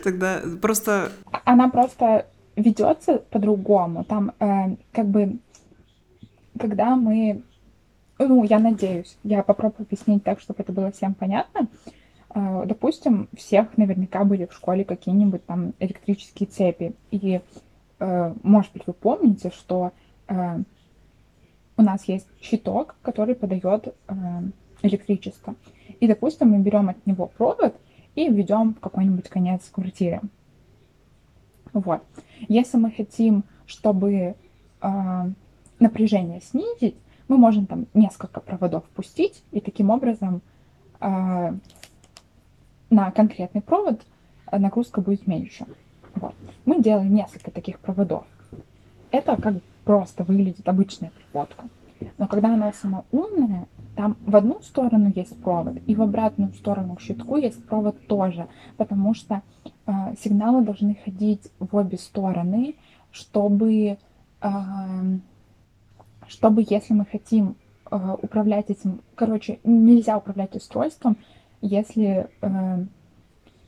Тогда 0.02 0.42
просто... 0.62 1.12
Она 1.44 1.68
просто 1.68 2.24
ведется 2.56 3.18
по-другому. 3.30 4.04
Там 4.04 4.32
э, 4.40 4.76
как 4.92 5.06
бы, 5.08 5.38
когда 6.58 6.96
мы, 6.96 7.42
ну, 8.18 8.44
я 8.44 8.58
надеюсь, 8.60 9.18
я 9.24 9.42
попробую 9.42 9.84
объяснить 9.84 10.24
так, 10.24 10.40
чтобы 10.40 10.62
это 10.62 10.72
было 10.72 10.90
всем 10.90 11.12
понятно. 11.12 11.68
Э, 11.86 11.97
допустим, 12.34 13.28
всех 13.36 13.76
наверняка 13.78 14.24
были 14.24 14.46
в 14.46 14.52
школе 14.52 14.84
какие-нибудь 14.84 15.44
там 15.46 15.72
электрические 15.78 16.46
цепи. 16.48 16.94
И, 17.10 17.40
э, 18.00 18.34
может 18.42 18.72
быть, 18.72 18.86
вы 18.86 18.92
помните, 18.92 19.50
что 19.50 19.92
э, 20.28 20.58
у 21.76 21.82
нас 21.82 22.04
есть 22.04 22.28
щиток, 22.40 22.96
который 23.02 23.34
подает 23.34 23.94
э, 24.08 24.14
электричество. 24.82 25.54
И, 26.00 26.06
допустим, 26.06 26.50
мы 26.50 26.58
берем 26.58 26.88
от 26.90 27.06
него 27.06 27.26
провод 27.26 27.74
и 28.14 28.28
ведем 28.28 28.74
в 28.74 28.80
какой-нибудь 28.80 29.28
конец 29.28 29.68
квартиры. 29.70 30.20
Вот. 31.72 32.02
Если 32.48 32.76
мы 32.78 32.90
хотим, 32.90 33.44
чтобы 33.66 34.34
напряжение 35.80 36.40
снизить, 36.40 36.96
мы 37.26 37.36
можем 37.36 37.66
там 37.66 37.86
несколько 37.94 38.40
проводов 38.40 38.84
пустить, 38.94 39.42
и 39.50 39.60
таким 39.60 39.90
образом 39.90 40.40
на 42.90 43.10
конкретный 43.10 43.60
провод 43.60 44.00
нагрузка 44.50 45.00
будет 45.00 45.26
меньше. 45.26 45.66
Вот. 46.14 46.34
Мы 46.64 46.82
делаем 46.82 47.14
несколько 47.14 47.50
таких 47.50 47.78
проводов. 47.80 48.24
Это 49.10 49.36
как 49.40 49.56
просто 49.84 50.24
выглядит 50.24 50.68
обычная 50.68 51.12
проводка. 51.32 51.64
Но 52.16 52.28
когда 52.28 52.54
она 52.54 52.72
сама 52.72 53.04
умная, 53.10 53.66
там 53.96 54.16
в 54.24 54.36
одну 54.36 54.60
сторону 54.62 55.12
есть 55.14 55.36
провод, 55.42 55.78
и 55.86 55.94
в 55.94 56.02
обратную 56.02 56.52
сторону 56.52 56.94
к 56.94 57.00
щитку 57.00 57.36
есть 57.36 57.64
провод 57.66 58.06
тоже, 58.06 58.46
потому 58.76 59.14
что 59.14 59.42
э, 59.86 59.92
сигналы 60.22 60.62
должны 60.62 60.96
ходить 61.04 61.50
в 61.58 61.74
обе 61.74 61.98
стороны, 61.98 62.76
чтобы, 63.10 63.98
э, 64.40 64.48
чтобы 66.28 66.64
если 66.68 66.94
мы 66.94 67.06
хотим 67.06 67.56
э, 67.90 68.16
управлять 68.22 68.70
этим, 68.70 69.00
короче, 69.16 69.58
нельзя 69.64 70.16
управлять 70.16 70.54
устройством, 70.54 71.16
если 71.60 72.28
э, 72.40 72.84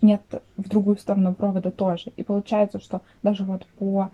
нет 0.03 0.23
в 0.57 0.69
другую 0.69 0.97
сторону 0.97 1.35
провода 1.35 1.71
тоже. 1.71 2.13
И 2.17 2.23
получается, 2.23 2.81
что 2.81 3.03
даже 3.23 3.45
вот 3.45 3.67
по, 3.79 4.11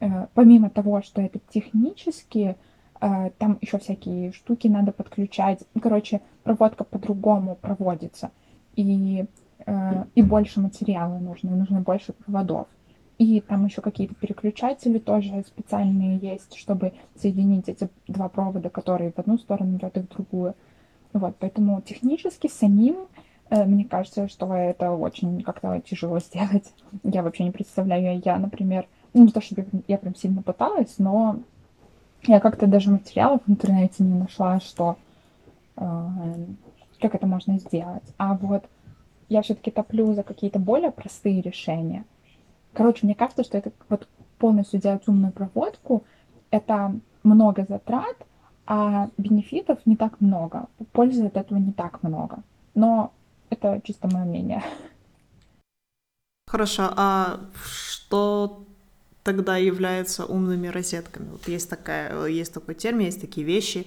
э, 0.00 0.26
помимо 0.34 0.70
того, 0.70 1.02
что 1.02 1.20
это 1.20 1.38
технически 1.50 2.56
а, 3.00 3.30
там 3.38 3.58
еще 3.60 3.78
всякие 3.78 4.32
штуки 4.32 4.66
надо 4.66 4.92
подключать. 4.92 5.62
Ну, 5.74 5.80
короче, 5.80 6.20
проводка 6.42 6.84
по-другому 6.84 7.54
проводится. 7.54 8.30
И, 8.74 9.24
э, 9.66 10.04
и 10.14 10.22
больше 10.22 10.60
материала 10.60 11.18
нужно, 11.18 11.50
нужно 11.50 11.80
больше 11.80 12.12
проводов. 12.12 12.66
И 13.18 13.40
там 13.40 13.66
еще 13.66 13.82
какие-то 13.82 14.14
переключатели 14.14 14.98
тоже 14.98 15.42
специальные 15.46 16.18
есть, 16.18 16.56
чтобы 16.56 16.92
соединить 17.16 17.68
эти 17.68 17.88
два 18.06 18.28
провода, 18.28 18.70
которые 18.70 19.12
в 19.12 19.18
одну 19.18 19.38
сторону 19.38 19.76
идут 19.76 19.96
и 19.96 20.00
в 20.00 20.08
другую. 20.08 20.54
Вот, 21.18 21.36
поэтому 21.38 21.80
технически 21.82 22.48
самим 22.48 23.08
Э, 23.50 23.64
мне 23.64 23.84
кажется, 23.84 24.28
что 24.28 24.52
это 24.54 24.92
очень 24.92 25.42
как-то 25.42 25.80
тяжело 25.80 26.18
сделать. 26.20 26.72
Я 27.02 27.22
вообще 27.22 27.44
не 27.44 27.50
представляю. 27.50 28.20
Я, 28.24 28.38
например, 28.38 28.86
ну, 29.14 29.24
не 29.24 29.32
то, 29.32 29.40
чтобы 29.40 29.66
я 29.86 29.98
прям 29.98 30.14
сильно 30.14 30.42
пыталась, 30.42 30.94
но 30.98 31.40
я 32.24 32.40
как-то 32.40 32.66
даже 32.66 32.90
материалов 32.90 33.40
в 33.46 33.50
интернете 33.50 34.02
не 34.02 34.18
нашла, 34.18 34.60
что 34.60 34.96
э, 35.76 36.06
как 37.00 37.14
это 37.14 37.26
можно 37.26 37.58
сделать. 37.58 38.04
А 38.18 38.34
вот 38.34 38.64
я 39.28 39.42
все-таки 39.42 39.70
топлю 39.70 40.12
за 40.14 40.22
какие-то 40.22 40.58
более 40.58 40.90
простые 40.90 41.40
решения. 41.40 42.04
Короче, 42.72 43.06
мне 43.06 43.14
кажется, 43.14 43.44
что 43.44 43.58
это 43.58 43.72
вот 43.88 44.08
полностью 44.38 44.80
делать 44.80 45.06
умную 45.06 45.32
проводку, 45.32 46.04
это 46.50 46.94
много 47.22 47.66
затрат, 47.68 48.16
а 48.70 49.08
бенефитов 49.16 49.78
не 49.86 49.96
так 49.96 50.20
много. 50.20 50.66
Пользы 50.92 51.24
от 51.24 51.36
этого 51.38 51.58
не 51.58 51.72
так 51.72 52.02
много. 52.02 52.42
Но 52.74 53.12
это 53.48 53.80
чисто 53.82 54.08
мое 54.12 54.24
мнение. 54.24 54.62
Хорошо, 56.46 56.90
а 56.94 57.40
что 57.64 58.62
тогда 59.22 59.56
является 59.56 60.26
умными 60.26 60.68
розетками? 60.68 61.30
Вот 61.30 61.48
есть, 61.48 61.70
такая, 61.70 62.26
есть 62.26 62.52
такой 62.52 62.74
термин, 62.74 63.06
есть 63.06 63.20
такие 63.22 63.46
вещи. 63.46 63.86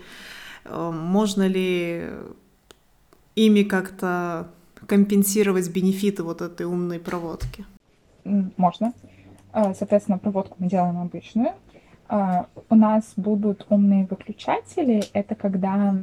Э, 0.65 0.91
можно 0.91 1.47
ли 1.47 2.09
ими 3.35 3.61
как-то 3.61 4.47
компенсировать 4.87 5.69
бенефиты 5.69 6.23
вот 6.23 6.41
этой 6.41 6.65
умной 6.65 6.99
проводки? 6.99 7.65
Можно. 8.57 8.93
А, 9.51 9.75
соответственно, 9.75 10.17
проводку 10.17 10.55
мы 10.57 10.69
делаем 10.69 10.97
обычную. 10.97 11.53
А, 12.13 12.47
у 12.69 12.75
нас 12.75 13.13
будут 13.15 13.65
умные 13.69 14.05
выключатели. 14.05 15.01
Это 15.13 15.33
когда 15.33 15.95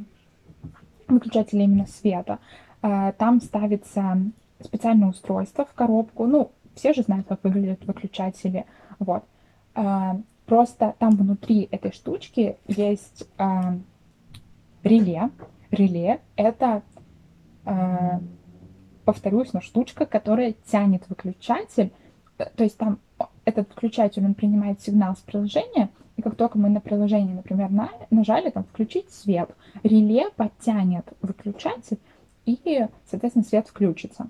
выключатели 1.07 1.65
именно 1.65 1.87
света. 1.87 2.39
А, 2.81 3.13
там 3.13 3.43
ставится 3.43 4.17
специальное 4.61 5.11
устройство 5.11 5.67
в 5.67 5.75
коробку. 5.75 6.27
Ну, 6.27 6.51
все 6.75 6.95
же 6.95 7.03
знают, 7.03 7.27
как 7.29 7.45
выглядят 7.45 7.85
выключатели. 7.85 8.65
Вот. 8.99 9.25
Просто 10.47 10.95
там 10.99 11.11
внутри 11.11 11.69
этой 11.71 11.93
штучки 11.93 12.57
есть 12.67 13.29
реле. 14.83 15.31
Реле— 15.71 16.21
это 16.37 16.83
а, 17.67 18.21
повторюсь, 19.05 19.53
но 19.53 19.61
штучка, 19.61 20.07
которая 20.07 20.55
тянет 20.71 21.05
выключатель. 21.09 21.93
Э, 22.39 22.47
то 22.57 22.65
есть 22.65 22.79
там 22.79 22.99
этот 23.45 23.69
выключатель, 23.75 24.25
он 24.25 24.35
принимает 24.35 24.81
сигнал 24.81 25.17
с 25.17 25.21
приложения, 25.21 25.91
и 26.19 26.23
как 26.23 26.35
только 26.35 26.59
мы 26.59 26.69
на 26.69 26.81
приложение, 26.81 27.37
например, 27.37 27.71
на, 27.71 27.91
нажали 28.11 28.51
там 28.51 28.65
«включить 28.65 29.09
свет», 29.11 29.51
реле 29.85 30.31
подтянет 30.31 31.07
выключатель, 31.23 31.99
и, 32.45 32.87
соответственно, 33.09 33.45
свет 33.45 33.69
включится. 33.69 34.27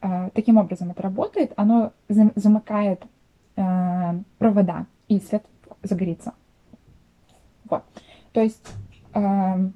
Э, 0.00 0.30
таким 0.32 0.58
образом 0.58 0.92
это 0.92 1.02
работает. 1.02 1.52
Оно 1.56 1.92
замыкает 2.08 3.02
э, 3.56 4.20
провода, 4.38 4.86
и 5.08 5.18
свет 5.18 5.44
загорится. 5.82 6.34
Вот. 7.64 7.82
То 8.30 8.40
есть 8.40 8.72
э, 9.12 9.70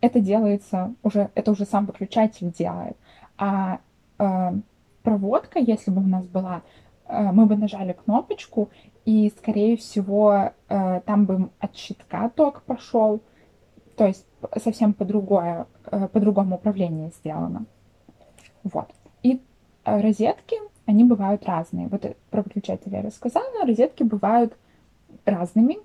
это 0.00 0.20
делается 0.20 0.92
уже, 1.04 1.30
это 1.36 1.52
уже 1.52 1.66
сам 1.66 1.86
выключатель 1.86 2.50
делает. 2.50 2.96
А 3.36 3.78
э, 4.18 4.52
проводка, 5.04 5.60
если 5.60 5.92
бы 5.92 6.02
у 6.02 6.08
нас 6.08 6.26
была, 6.26 6.62
мы 7.08 7.46
бы 7.46 7.56
нажали 7.56 7.92
кнопочку, 7.92 8.68
и, 9.08 9.32
скорее 9.38 9.78
всего, 9.78 10.52
э, 10.68 11.00
там 11.06 11.24
бы 11.24 11.48
от 11.60 11.74
щитка 11.74 12.28
ток 12.28 12.60
пошел, 12.62 13.20
то 13.96 14.06
есть 14.06 14.26
совсем 14.62 14.92
по, 14.92 15.06
другое, 15.06 15.66
э, 15.90 16.08
по 16.08 16.20
другому 16.20 16.56
управлению 16.56 17.10
сделано. 17.12 17.64
Вот. 18.64 18.90
И 19.22 19.40
э, 19.84 20.00
розетки, 20.00 20.56
они 20.84 21.04
бывают 21.04 21.46
разные. 21.46 21.88
Вот 21.88 22.04
про 22.28 22.42
выключатели 22.42 22.96
я 22.96 23.02
рассказала, 23.02 23.64
розетки 23.64 24.02
бывают 24.02 24.54
разными. 25.24 25.78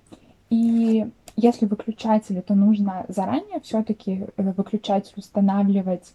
И 0.50 1.06
если 1.36 1.64
выключатели, 1.64 2.42
то 2.42 2.54
нужно 2.54 3.06
заранее 3.08 3.60
все-таки 3.60 4.26
э, 4.36 4.52
выключатель 4.52 5.14
устанавливать 5.16 6.12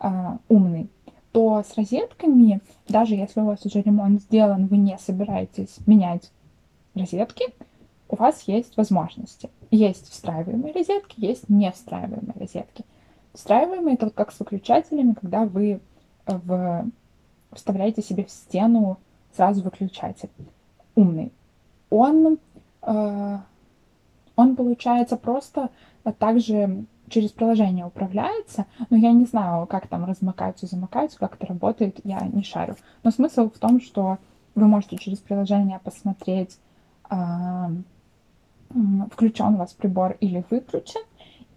э, 0.00 0.08
умный. 0.48 0.88
То 1.32 1.62
с 1.62 1.76
розетками, 1.76 2.60
даже 2.88 3.14
если 3.14 3.40
у 3.40 3.46
вас 3.46 3.64
уже 3.64 3.82
ремонт 3.82 4.22
сделан, 4.22 4.66
вы 4.66 4.78
не 4.78 4.98
собираетесь 4.98 5.76
менять 5.86 6.30
розетки, 6.94 7.44
у 8.08 8.16
вас 8.16 8.42
есть 8.46 8.76
возможности. 8.76 9.50
Есть 9.70 10.10
встраиваемые 10.10 10.72
розетки, 10.72 11.14
есть 11.16 11.48
не 11.48 11.70
встраиваемые 11.70 12.34
розетки. 12.34 12.84
Встраиваемые 13.34 13.94
это 13.94 14.06
вот 14.06 14.14
как 14.14 14.32
с 14.32 14.40
выключателями, 14.40 15.12
когда 15.12 15.44
вы 15.44 15.80
э, 16.26 16.38
в... 16.44 16.86
вставляете 17.52 18.02
себе 18.02 18.24
в 18.24 18.30
стену 18.30 18.98
сразу 19.36 19.62
выключатель 19.62 20.30
умный. 20.94 21.30
Он 21.90 22.38
э, 22.82 23.38
он, 24.38 24.54
получается, 24.54 25.16
просто 25.16 25.68
также 26.20 26.84
через 27.08 27.30
приложение 27.30 27.86
управляется, 27.86 28.66
но 28.90 28.96
я 28.96 29.12
не 29.12 29.24
знаю, 29.24 29.66
как 29.66 29.86
там 29.86 30.04
размыкаются, 30.04 30.66
замыкаются, 30.66 31.18
как 31.18 31.34
это 31.36 31.46
работает, 31.46 32.00
я 32.04 32.20
не 32.20 32.42
шарю. 32.42 32.76
Но 33.02 33.10
смысл 33.10 33.50
в 33.50 33.58
том, 33.58 33.80
что 33.80 34.18
вы 34.54 34.66
можете 34.66 34.96
через 34.96 35.18
приложение 35.18 35.78
посмотреть, 35.78 36.58
включен 39.10 39.54
у 39.54 39.56
вас 39.56 39.72
прибор 39.72 40.16
или 40.20 40.44
выключен, 40.50 41.00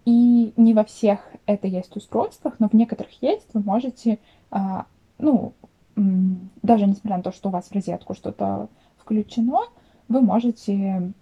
и 0.06 0.54
не 0.56 0.74
во 0.74 0.84
всех 0.84 1.20
это 1.46 1.68
есть 1.68 1.96
устройствах, 1.96 2.56
но 2.60 2.70
в 2.70 2.74
некоторых 2.74 3.12
есть, 3.22 3.48
вы 3.54 3.62
можете, 3.62 4.18
а, 4.50 4.86
ну, 5.20 5.54
даже 5.96 6.88
несмотря 6.88 7.18
на 7.18 7.24
то, 7.24 7.32
что 7.32 7.50
у 7.50 7.52
вас 7.52 7.68
в 7.68 7.72
розетку 7.74 8.14
что-то 8.14 8.70
включено, 8.98 9.60
вы 10.08 10.22
можете 10.22 11.14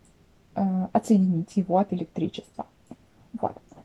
Э, 0.59 0.87
отсоединить 0.91 1.55
его 1.55 1.77
от 1.77 1.93
электричества. 1.93 2.65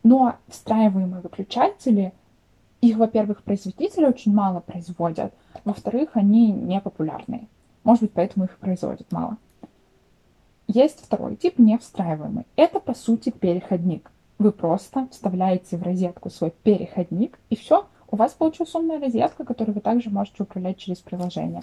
Но 0.05 0.37
встраиваемые 0.49 1.23
выключатели, 1.23 2.13
их, 2.81 2.99
во-первых, 2.99 3.43
производители 3.43 4.05
очень 4.05 4.33
мало 4.33 4.61
производят, 4.61 5.35
во-вторых, 5.65 6.11
они 6.15 6.53
не 6.53 6.81
популярные. 6.81 7.49
Может 7.83 8.03
быть, 8.03 8.13
поэтому 8.13 8.45
их 8.45 8.59
производят 8.59 9.11
мало. 9.11 9.39
Есть 10.69 11.01
второй 11.05 11.37
тип, 11.37 11.59
не 11.59 11.79
встраиваемый. 11.79 12.47
Это, 12.57 12.81
по 12.81 12.95
сути, 12.95 13.31
переходник. 13.31 14.11
Вы 14.39 14.53
просто 14.53 15.09
вставляете 15.11 15.79
в 15.79 15.83
розетку 15.83 16.29
свой 16.29 16.53
переходник, 16.63 17.39
и 17.49 17.57
все, 17.57 17.87
у 18.11 18.17
вас 18.17 18.33
получилась 18.33 18.75
умная 18.75 19.01
розетка, 19.01 19.45
которую 19.45 19.75
вы 19.75 19.81
также 19.81 20.11
можете 20.11 20.43
управлять 20.43 20.79
через 20.79 20.99
приложение. 20.99 21.63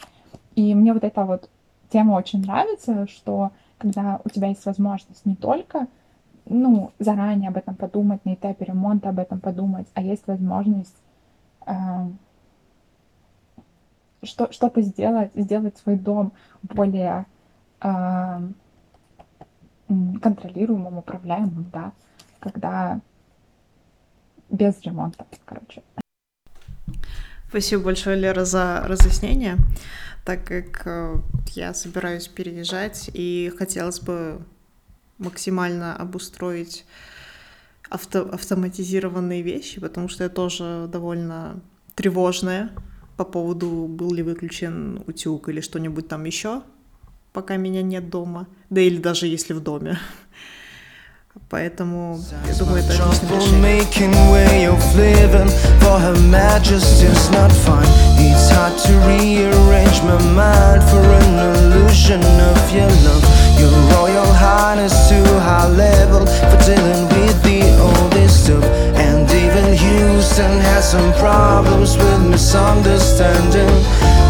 И 0.56 0.74
мне 0.74 0.94
вот 0.94 1.04
эта 1.04 1.26
вот 1.26 1.50
тема 1.90 2.14
очень 2.14 2.42
нравится, 2.42 3.08
что 3.08 3.52
когда 3.78 4.20
у 4.24 4.30
тебя 4.30 4.48
есть 4.48 4.66
возможность 4.66 5.26
не 5.26 5.36
только 5.36 5.88
ну, 6.52 6.92
заранее 7.00 7.50
об 7.50 7.58
этом 7.58 7.76
подумать, 7.76 8.24
на 8.26 8.34
этапе 8.34 8.66
ремонта 8.66 9.10
об 9.10 9.20
этом 9.20 9.40
подумать, 9.40 9.88
а 9.94 10.02
есть 10.02 10.28
возможность 10.28 10.96
э, 11.66 11.74
что, 14.24 14.52
что-то 14.52 14.82
сделать, 14.82 15.32
сделать 15.36 15.78
свой 15.78 15.96
дом 15.96 16.34
более 16.64 17.26
э, 17.82 18.40
контролируемым, 20.22 20.98
управляемым, 21.00 21.70
да, 21.72 21.92
когда 22.40 23.00
без 24.50 24.82
ремонта, 24.82 25.26
короче. 25.46 25.82
Спасибо 27.50 27.84
большое, 27.84 28.16
Лера, 28.16 28.46
за 28.46 28.84
разъяснение 28.86 29.58
так 30.26 30.46
как 30.46 30.86
э, 30.86 31.18
я 31.50 31.74
собираюсь 31.74 32.28
переезжать, 32.28 33.10
и 33.14 33.52
хотелось 33.58 34.00
бы 34.00 34.42
максимально 35.22 35.96
обустроить 35.96 36.86
авто 37.90 38.30
автоматизированные 38.32 39.42
вещи, 39.42 39.80
потому 39.80 40.10
что 40.10 40.24
я 40.24 40.30
тоже 40.30 40.90
довольно 40.92 41.62
тревожная 41.96 42.72
по 43.18 43.24
поводу, 43.26 43.88
был 43.88 44.14
ли 44.14 44.24
выключен 44.24 45.04
утюг 45.08 45.50
или 45.50 45.62
что-нибудь 45.62 46.08
там 46.08 46.26
еще, 46.26 46.64
пока 47.34 47.58
меня 47.58 47.82
нет 47.82 48.10
дома, 48.10 48.48
да 48.70 48.82
или 48.82 48.98
даже 48.98 49.28
если 49.28 49.54
в 49.54 49.62
доме. 49.62 50.00
Поэтому, 51.50 52.20
я 52.48 52.56
думаю, 52.56 52.84
это 52.84 52.92
отличное 53.10 53.84
Change 62.02 63.41
of 63.64 63.72
your 63.72 63.98
royal 63.98 64.34
highness 64.34 65.10
too 65.10 65.24
high 65.40 65.68
level 65.68 66.26
For 66.26 66.58
dealing 66.66 67.06
with 67.10 67.38
the 67.44 67.62
oldest 67.80 68.46
stuff 68.46 68.64
And 68.96 69.30
even 69.30 69.74
Houston 69.74 70.60
has 70.70 70.92
some 70.92 71.14
problems 71.14 71.98
with 71.98 72.30
misunderstanding 72.30 73.76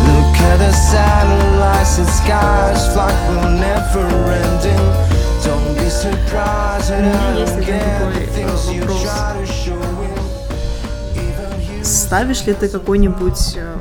Look 0.08 0.36
at 0.52 0.58
the 0.58 0.72
satellites 0.72 1.98
and 2.00 2.08
skies 2.08 2.94
Flight 2.94 3.20
will 3.30 3.52
never 3.58 4.06
ending 4.44 4.86
Don't 5.44 5.76
be 5.76 5.90
surprised 5.90 6.90
that 6.90 7.04
I 7.04 7.46
don't 7.46 7.66
get 7.66 8.30
things 8.30 8.72
you 8.72 8.84
try 8.84 9.38
to 9.40 9.46
show 9.46 9.82
ставишь 11.84 12.46
ли 12.46 12.54
ты 12.54 12.68
какой-нибудь 12.68 13.54
э, 13.56 13.78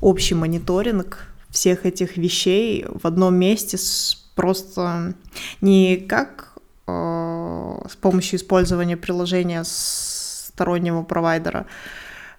общий 0.00 0.34
мониторинг 0.34 1.26
всех 1.50 1.86
этих 1.86 2.16
вещей 2.16 2.86
в 2.88 3.06
одном 3.06 3.34
месте 3.34 3.76
с 3.76 4.21
просто 4.34 5.14
не 5.60 5.96
как 5.96 6.52
э, 6.86 7.78
с 7.88 7.96
помощью 7.96 8.38
использования 8.38 8.96
приложения 8.96 9.62
стороннего 9.64 11.02
провайдера, 11.02 11.66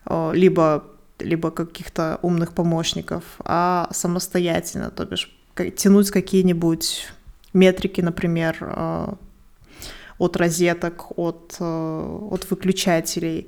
э, 0.06 0.32
либо 0.34 0.84
либо 1.19 1.51
каких-то 1.51 2.19
умных 2.21 2.53
помощников, 2.53 3.23
а 3.39 3.88
самостоятельно, 3.91 4.89
то 4.89 5.06
бишь 5.06 5.32
тянуть 5.77 6.12
какие-нибудь 6.12 7.08
метрики, 7.53 8.01
например, 8.01 8.58
э, 8.62 9.13
от 10.17 10.38
розеток, 10.38 11.17
от, 11.17 11.56
э, 11.60 12.27
от 12.32 12.49
выключателей, 12.49 13.47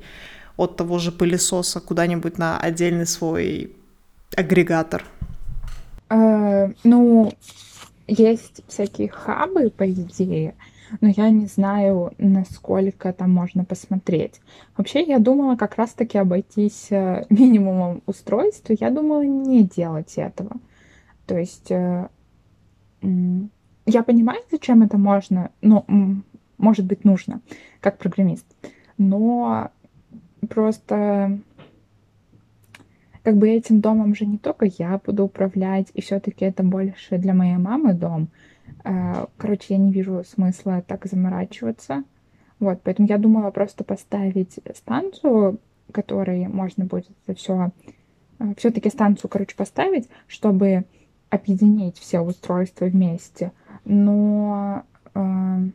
от 0.58 0.77
того 0.77 0.99
же 0.99 1.12
пылесоса 1.12 1.79
куда-нибудь 1.79 2.38
на 2.38 2.60
отдельный 2.60 3.05
свой 3.05 3.75
агрегатор? 4.36 5.03
Э, 6.10 6.69
ну, 6.84 7.34
есть 8.08 8.62
всякие 8.68 9.10
хабы, 9.10 9.70
по 9.70 9.89
идее, 9.89 10.56
но 11.02 11.10
я 11.10 11.30
не 11.30 11.48
знаю, 11.48 12.13
насколько 12.18 13.12
там 13.13 13.32
можно 13.32 13.65
посмотреть. 13.65 14.41
Вообще, 14.78 15.02
я 15.04 15.20
думала 15.20 15.56
как 15.56 15.76
раз-таки 15.76 16.18
обойтись 16.18 16.88
э, 16.91 17.26
минимумом 17.30 18.04
устройств, 18.06 18.70
я 18.70 18.89
думала 18.89 19.24
не 19.24 19.63
делать 19.63 20.13
этого. 20.18 20.52
То 21.26 21.38
есть 21.38 21.72
э, 21.72 22.08
я 23.02 24.04
понимаю, 24.04 24.41
зачем 24.52 24.84
это 24.84 24.98
можно, 24.98 25.52
ну, 25.62 25.86
может 26.58 26.86
быть, 26.86 27.04
нужно, 27.04 27.41
как 27.82 27.98
программист, 27.98 28.46
но 28.98 29.72
просто 30.50 31.39
как 33.25 33.38
бы 33.38 33.49
этим 33.49 33.81
домом 33.81 34.13
же 34.13 34.27
не 34.27 34.38
только 34.38 34.67
я 34.77 35.01
буду 35.03 35.23
управлять, 35.23 35.88
и 35.95 36.01
все-таки 36.01 36.45
это 36.45 36.61
больше 36.61 37.17
для 37.17 37.33
моей 37.33 37.57
мамы 37.57 37.95
дом. 37.95 38.27
Э, 38.83 39.25
короче, 39.38 39.73
я 39.73 39.77
не 39.79 39.91
вижу 39.91 40.23
смысла 40.23 40.83
так 40.85 41.07
заморачиваться. 41.07 42.03
Вот, 42.59 42.81
поэтому 42.83 43.07
я 43.07 43.17
думала 43.17 43.49
просто 43.49 43.83
поставить 43.83 44.59
станцию, 44.75 45.59
которой 45.91 46.47
можно 46.47 46.85
будет 46.85 47.09
это 47.25 47.35
все, 47.35 47.71
э, 48.38 48.53
все-таки 48.57 48.91
станцию, 48.91 49.31
короче, 49.31 49.55
поставить, 49.55 50.07
чтобы 50.27 50.85
объединить 51.31 51.97
все 51.97 52.19
устройства 52.19 52.85
вместе. 52.85 53.53
Но 53.85 54.83
э, 55.15 55.69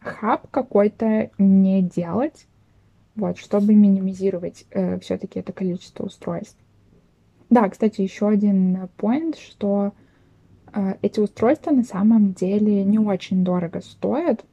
хаб 0.00 0.50
какой-то 0.50 1.30
не 1.38 1.80
делать, 1.80 2.48
вот, 3.14 3.38
чтобы 3.38 3.76
минимизировать 3.76 4.66
э, 4.72 4.98
все-таки 4.98 5.38
это 5.38 5.52
количество 5.52 6.02
устройств. 6.02 6.58
Да, 7.50 7.68
кстати, 7.68 8.02
еще 8.02 8.28
один 8.28 8.76
point, 8.98 9.36
что 9.38 9.92
э, 10.72 10.94
эти 11.02 11.20
устройства 11.20 11.70
на 11.70 11.84
самом 11.84 12.34
деле 12.34 12.84
не 12.84 12.98
очень 12.98 13.44
дорого 13.44 13.80
стоят, 13.80 14.44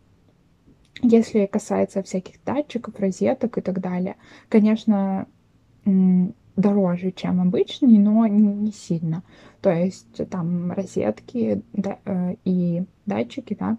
если 1.01 1.45
касается 1.45 2.03
всяких 2.03 2.43
датчиков, 2.45 2.97
розеток 2.99 3.58
и 3.58 3.62
так 3.62 3.81
далее. 3.81 4.15
Конечно, 4.47 5.27
дороже, 6.55 7.12
чем 7.12 7.41
обычный, 7.41 7.97
но 7.97 8.25
не 8.27 8.71
сильно. 8.71 9.23
То 9.62 9.71
есть 9.71 10.29
там 10.29 10.71
розетки 10.71 11.62
да, 11.73 11.99
э, 12.05 12.36
и 12.45 12.84
датчики, 13.05 13.55
да, 13.60 13.77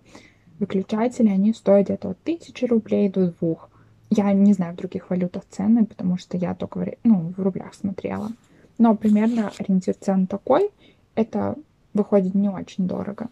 выключатели, 0.58 1.28
они 1.28 1.52
стоят 1.52 1.86
где-то 1.86 2.10
от 2.10 2.18
1000 2.22 2.66
рублей 2.66 3.08
до 3.08 3.30
двух. 3.30 3.70
Я 4.10 4.32
не 4.32 4.52
знаю 4.52 4.74
в 4.74 4.76
других 4.76 5.10
валютах 5.10 5.44
цены, 5.48 5.84
потому 5.84 6.16
что 6.16 6.36
я 6.36 6.54
только 6.54 6.78
в, 6.78 6.86
ну, 7.02 7.32
в 7.36 7.40
рублях 7.40 7.74
смотрела. 7.74 8.30
Но 8.78 8.94
примерно 8.94 9.52
ориентир 9.58 9.94
цен 9.94 10.26
такой. 10.26 10.70
Это 11.14 11.54
выходит 11.94 12.34
не 12.34 12.48
очень 12.48 12.86
дорого. 12.86 13.28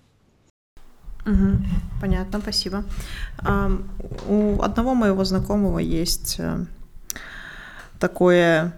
Угу, 1.26 1.56
понятно, 2.00 2.40
спасибо. 2.40 2.84
У 4.28 4.60
одного 4.60 4.94
моего 4.94 5.24
знакомого 5.24 5.78
есть 5.78 6.36
э, 6.38 6.66
такое, 7.98 8.74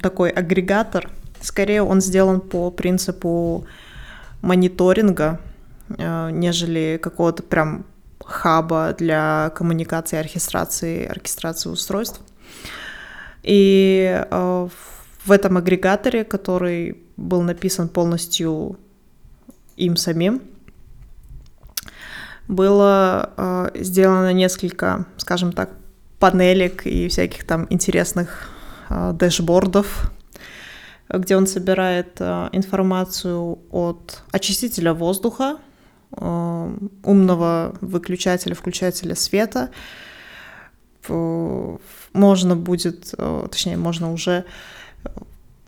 такой 0.00 0.30
агрегатор. 0.30 1.10
Скорее 1.40 1.82
он 1.82 2.00
сделан 2.00 2.40
по 2.40 2.70
принципу 2.70 3.66
мониторинга, 4.40 5.40
э, 5.88 6.30
нежели 6.30 6.98
какого-то 7.02 7.42
прям 7.42 7.84
хаба 8.24 8.94
для 8.96 9.50
коммуникации, 9.56 10.18
оркестрации, 10.18 11.06
оркестрации 11.06 11.70
устройств. 11.70 12.20
И 13.42 14.24
э, 14.30 14.68
в 15.24 15.32
этом 15.32 15.56
агрегаторе, 15.56 16.24
который 16.24 16.96
был 17.16 17.42
написан 17.42 17.88
полностью 17.88 18.78
им 19.76 19.96
самим, 19.96 20.42
было 22.48 23.32
э, 23.36 23.70
сделано 23.82 24.32
несколько, 24.32 25.06
скажем 25.16 25.52
так, 25.52 25.70
панелек 26.18 26.86
и 26.86 27.08
всяких 27.08 27.44
там 27.46 27.66
интересных 27.70 28.48
э, 28.88 29.12
дэшбордов, 29.14 30.10
где 31.08 31.36
он 31.36 31.46
собирает 31.46 32.16
э, 32.20 32.48
информацию 32.52 33.58
от 33.70 34.22
очистителя 34.32 34.94
воздуха, 34.94 35.58
э, 36.12 36.76
умного 37.04 37.74
выключателя, 37.80 38.54
включателя 38.54 39.14
света. 39.14 39.70
Можно 41.08 42.56
будет, 42.56 43.14
э, 43.16 43.46
точнее, 43.50 43.76
можно 43.76 44.12
уже 44.12 44.44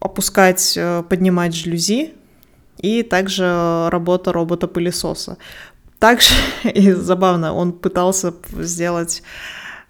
опускать, 0.03 0.75
э, 0.77 1.03
поднимать 1.09 1.55
жалюзи, 1.55 2.15
и 2.79 3.03
также 3.03 3.89
работа 3.91 4.33
робота-пылесоса. 4.33 5.39
Также, 5.99 6.35
и 6.65 6.91
забавно, 6.91 7.55
он 7.55 7.73
пытался 7.73 8.35
сделать 8.59 9.23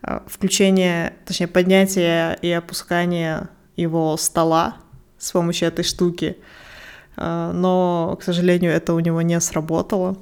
э, 0.02 0.20
включение, 0.26 1.14
точнее, 1.26 1.48
поднятие 1.48 2.38
и 2.42 2.50
опускание 2.50 3.48
его 3.76 4.16
стола 4.16 4.76
с 5.18 5.32
помощью 5.32 5.68
этой 5.68 5.84
штуки, 5.84 6.36
э, 7.16 7.52
но, 7.54 8.16
к 8.20 8.24
сожалению, 8.24 8.72
это 8.72 8.92
у 8.92 9.00
него 9.00 9.22
не 9.22 9.40
сработало. 9.40 10.16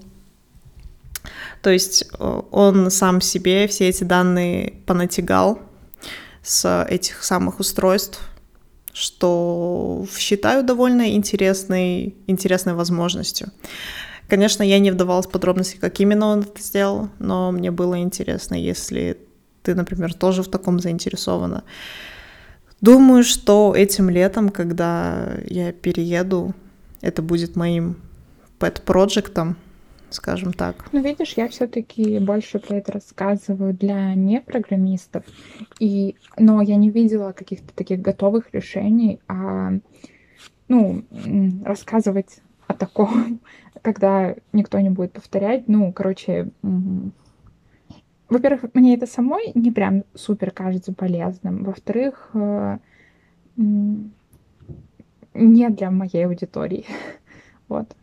То 1.62 1.68
есть 1.68 2.10
он 2.18 2.90
сам 2.90 3.20
себе 3.20 3.68
все 3.68 3.90
эти 3.90 4.04
данные 4.04 4.72
понатягал 4.86 5.60
с 6.42 6.86
этих 6.88 7.22
самых 7.22 7.60
устройств, 7.60 8.29
что 8.92 10.06
считаю 10.16 10.64
довольно 10.64 11.14
интересной, 11.14 12.14
интересной 12.26 12.74
возможностью. 12.74 13.48
Конечно, 14.28 14.62
я 14.62 14.78
не 14.78 14.90
вдавалась 14.90 15.26
в 15.26 15.30
подробности, 15.30 15.76
как 15.76 15.98
именно 16.00 16.26
он 16.26 16.40
это 16.40 16.62
сделал, 16.62 17.08
но 17.18 17.50
мне 17.50 17.70
было 17.70 17.98
интересно, 17.98 18.54
если 18.54 19.18
ты, 19.62 19.74
например, 19.74 20.14
тоже 20.14 20.42
в 20.42 20.48
таком 20.48 20.78
заинтересована. 20.78 21.64
Думаю, 22.80 23.24
что 23.24 23.74
этим 23.76 24.08
летом, 24.08 24.48
когда 24.48 25.34
я 25.46 25.72
перееду, 25.72 26.54
это 27.00 27.22
будет 27.22 27.56
моим 27.56 27.96
pet-проектом, 28.58 29.56
скажем 30.10 30.52
так. 30.52 30.76
Ну, 30.92 31.02
видишь, 31.02 31.34
я 31.34 31.48
все-таки 31.48 32.18
больше 32.18 32.58
про 32.58 32.76
это 32.76 32.92
рассказываю 32.92 33.74
для 33.74 34.14
непрограммистов, 34.14 35.24
и, 35.78 36.16
но 36.36 36.62
я 36.62 36.76
не 36.76 36.90
видела 36.90 37.32
каких-то 37.32 37.74
таких 37.74 38.00
готовых 38.00 38.52
решений, 38.52 39.20
а, 39.28 39.72
ну, 40.68 41.04
рассказывать 41.64 42.40
о 42.66 42.74
таком, 42.74 43.40
когда 43.82 44.34
никто 44.52 44.78
не 44.80 44.90
будет 44.90 45.12
повторять, 45.12 45.68
ну, 45.68 45.92
короче, 45.92 46.50
во-первых, 48.28 48.70
мне 48.74 48.94
это 48.94 49.06
самой 49.06 49.52
не 49.54 49.72
прям 49.72 50.04
супер 50.14 50.52
кажется 50.52 50.92
полезным, 50.92 51.64
во-вторых, 51.64 52.30
э, 52.34 52.78
не 53.56 54.10
для 55.70 55.90
моей 55.90 56.26
аудитории, 56.26 56.86
вот. 57.68 57.96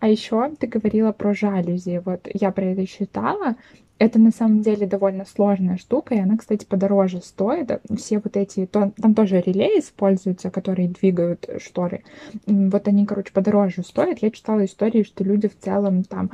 А 0.00 0.08
еще 0.08 0.50
ты 0.58 0.66
говорила 0.66 1.12
про 1.12 1.34
жалюзи. 1.34 2.02
Вот 2.04 2.28
я 2.32 2.52
про 2.52 2.66
это 2.66 2.86
считала. 2.86 3.56
Это 3.98 4.20
на 4.20 4.30
самом 4.30 4.62
деле 4.62 4.86
довольно 4.86 5.24
сложная 5.24 5.76
штука, 5.76 6.14
и 6.14 6.20
она, 6.20 6.36
кстати, 6.36 6.64
подороже 6.64 7.20
стоит. 7.20 7.80
Все 7.96 8.20
вот 8.20 8.36
эти, 8.36 8.64
то, 8.66 8.92
там 8.96 9.14
тоже 9.14 9.40
реле 9.40 9.80
используются, 9.80 10.50
которые 10.50 10.88
двигают 10.88 11.48
шторы. 11.60 12.04
Вот 12.46 12.86
они, 12.86 13.06
короче, 13.06 13.32
подороже 13.32 13.82
стоят. 13.82 14.20
Я 14.20 14.30
читала 14.30 14.64
истории, 14.64 15.02
что 15.02 15.24
люди 15.24 15.48
в 15.48 15.58
целом 15.58 16.04
там 16.04 16.30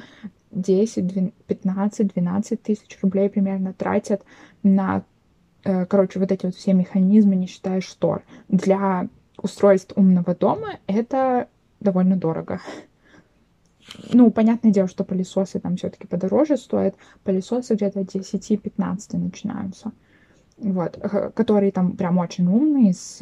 10, 0.50 1.32
15, 1.46 2.12
12 2.12 2.62
тысяч 2.62 2.98
рублей 3.00 3.30
примерно 3.30 3.72
тратят 3.72 4.22
на, 4.62 5.02
э, 5.64 5.86
короче, 5.86 6.18
вот 6.18 6.32
эти 6.32 6.44
вот 6.44 6.54
все 6.54 6.74
механизмы, 6.74 7.34
не 7.34 7.46
считая 7.46 7.80
штор. 7.80 8.24
Для 8.48 9.08
устройств 9.42 9.94
умного 9.96 10.34
дома 10.34 10.78
это 10.86 11.48
довольно 11.80 12.16
дорого 12.16 12.60
ну, 14.12 14.30
понятное 14.30 14.72
дело, 14.72 14.88
что 14.88 15.04
пылесосы 15.04 15.60
там 15.60 15.76
все-таки 15.76 16.06
подороже 16.06 16.56
стоят. 16.56 16.94
Пылесосы 17.22 17.74
где-то 17.74 18.00
от 18.00 18.14
10-15 18.14 19.16
начинаются. 19.18 19.92
вот, 20.58 20.98
которые 21.34 21.72
там 21.72 21.96
прям 21.96 22.18
очень 22.18 22.46
умные, 22.46 22.94
с 22.94 23.20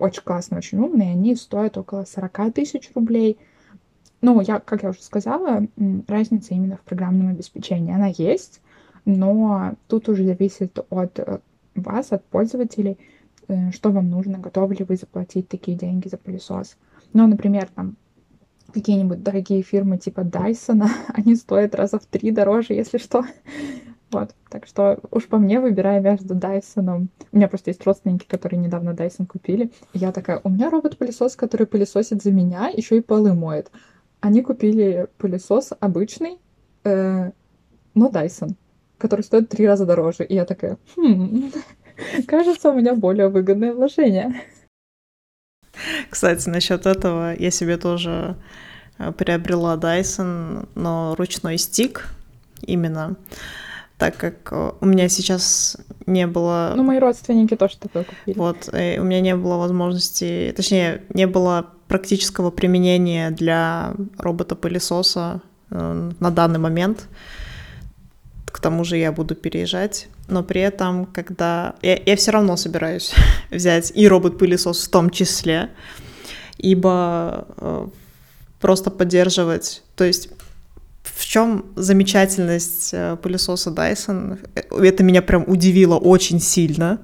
очень 0.00 0.22
классные, 0.22 0.58
очень 0.58 0.78
умные, 0.78 1.12
они 1.12 1.36
стоят 1.36 1.76
около 1.76 2.04
40 2.04 2.54
тысяч 2.54 2.90
рублей. 2.94 3.38
Ну, 4.22 4.40
я, 4.40 4.58
как 4.58 4.82
я 4.82 4.90
уже 4.90 5.02
сказала, 5.02 5.66
разница 6.08 6.54
именно 6.54 6.76
в 6.76 6.82
программном 6.82 7.28
обеспечении. 7.28 7.94
Она 7.94 8.06
есть, 8.06 8.60
но 9.04 9.74
тут 9.88 10.08
уже 10.08 10.24
зависит 10.24 10.78
от 10.90 11.18
э, 11.18 11.38
вас, 11.74 12.12
от 12.12 12.24
пользователей, 12.26 12.98
э, 13.48 13.70
что 13.72 13.90
вам 13.90 14.10
нужно, 14.10 14.38
готовы 14.38 14.74
ли 14.74 14.84
вы 14.84 14.96
заплатить 14.96 15.48
такие 15.48 15.76
деньги 15.76 16.08
за 16.08 16.18
пылесос. 16.18 16.76
Ну, 17.12 17.26
например, 17.26 17.68
там 17.74 17.96
какие-нибудь 18.70 19.22
дорогие 19.22 19.62
фирмы 19.62 19.98
типа 19.98 20.20
Dyson, 20.20 20.84
они 21.08 21.36
стоят 21.36 21.74
раза 21.74 21.98
в 21.98 22.06
три 22.06 22.30
дороже, 22.30 22.74
если 22.74 22.98
что. 22.98 23.24
Вот, 24.10 24.34
так 24.48 24.66
что 24.66 24.98
уж 25.12 25.26
по 25.28 25.38
мне 25.38 25.60
выбираю 25.60 26.02
между 26.02 26.34
Дайсоном. 26.34 27.10
У 27.30 27.36
меня 27.36 27.46
просто 27.46 27.70
есть 27.70 27.86
родственники, 27.86 28.26
которые 28.26 28.58
недавно 28.58 28.92
Дайсон 28.92 29.26
купили. 29.26 29.70
И 29.92 29.98
я 29.98 30.10
такая, 30.10 30.40
у 30.42 30.48
меня 30.48 30.68
робот-пылесос, 30.68 31.36
который 31.36 31.66
пылесосит 31.66 32.22
за 32.22 32.32
меня, 32.32 32.68
еще 32.68 32.96
и 32.96 33.02
полы 33.02 33.34
моет. 33.34 33.70
Они 34.20 34.42
купили 34.42 35.06
пылесос 35.18 35.70
обычный, 35.78 36.38
э, 36.82 37.30
но 37.94 38.08
Дайсон, 38.10 38.56
который 38.98 39.22
стоит 39.22 39.48
три 39.48 39.66
раза 39.66 39.86
дороже. 39.86 40.24
И 40.24 40.34
я 40.34 40.44
такая, 40.44 40.76
хм, 40.96 41.52
кажется, 42.26 42.70
у 42.70 42.74
меня 42.74 42.96
более 42.96 43.28
выгодное 43.28 43.72
вложение. 43.72 44.42
Кстати, 46.08 46.48
насчет 46.48 46.86
этого 46.86 47.34
я 47.36 47.50
себе 47.50 47.76
тоже 47.76 48.36
э, 48.98 49.12
приобрела 49.12 49.76
Dyson, 49.76 50.68
но 50.74 51.14
ручной 51.16 51.58
стик 51.58 52.08
именно 52.62 53.16
так 54.00 54.16
как 54.16 54.34
э, 54.50 54.72
у 54.80 54.86
меня 54.86 55.08
сейчас 55.08 55.76
не 56.06 56.26
было... 56.26 56.72
Ну, 56.74 56.82
мои 56.82 56.98
родственники 56.98 57.54
тоже 57.54 57.76
такое 57.78 58.04
купили. 58.04 58.36
Вот, 58.36 58.68
и 58.72 58.98
у 58.98 59.04
меня 59.04 59.20
не 59.20 59.36
было 59.36 59.56
возможности, 59.56 60.52
точнее, 60.56 61.02
не 61.12 61.26
было 61.26 61.66
практического 61.86 62.50
применения 62.50 63.30
для 63.30 63.92
робота-пылесоса 64.18 65.42
э, 65.70 66.10
на 66.18 66.30
данный 66.30 66.58
момент. 66.58 67.08
К 68.52 68.60
тому 68.60 68.84
же 68.84 68.96
я 68.96 69.12
буду 69.12 69.34
переезжать, 69.34 70.08
но 70.28 70.42
при 70.42 70.60
этом, 70.60 71.06
когда... 71.06 71.74
Я, 71.82 72.00
я 72.04 72.16
все 72.16 72.32
равно 72.32 72.56
собираюсь 72.56 73.12
взять 73.50 73.92
и 73.94 74.08
робот-пылесос 74.08 74.86
в 74.86 74.90
том 74.90 75.10
числе, 75.10 75.70
ибо 76.58 77.46
э, 77.56 77.86
просто 78.60 78.90
поддерживать... 78.90 79.82
То 79.94 80.04
есть 80.04 80.30
в 81.02 81.24
чем 81.26 81.66
замечательность 81.76 82.90
э, 82.92 83.16
пылесоса 83.22 83.70
Dyson? 83.70 84.38
Это 84.54 85.02
меня 85.02 85.22
прям 85.22 85.44
удивило 85.46 85.96
очень 85.96 86.40
сильно, 86.40 87.00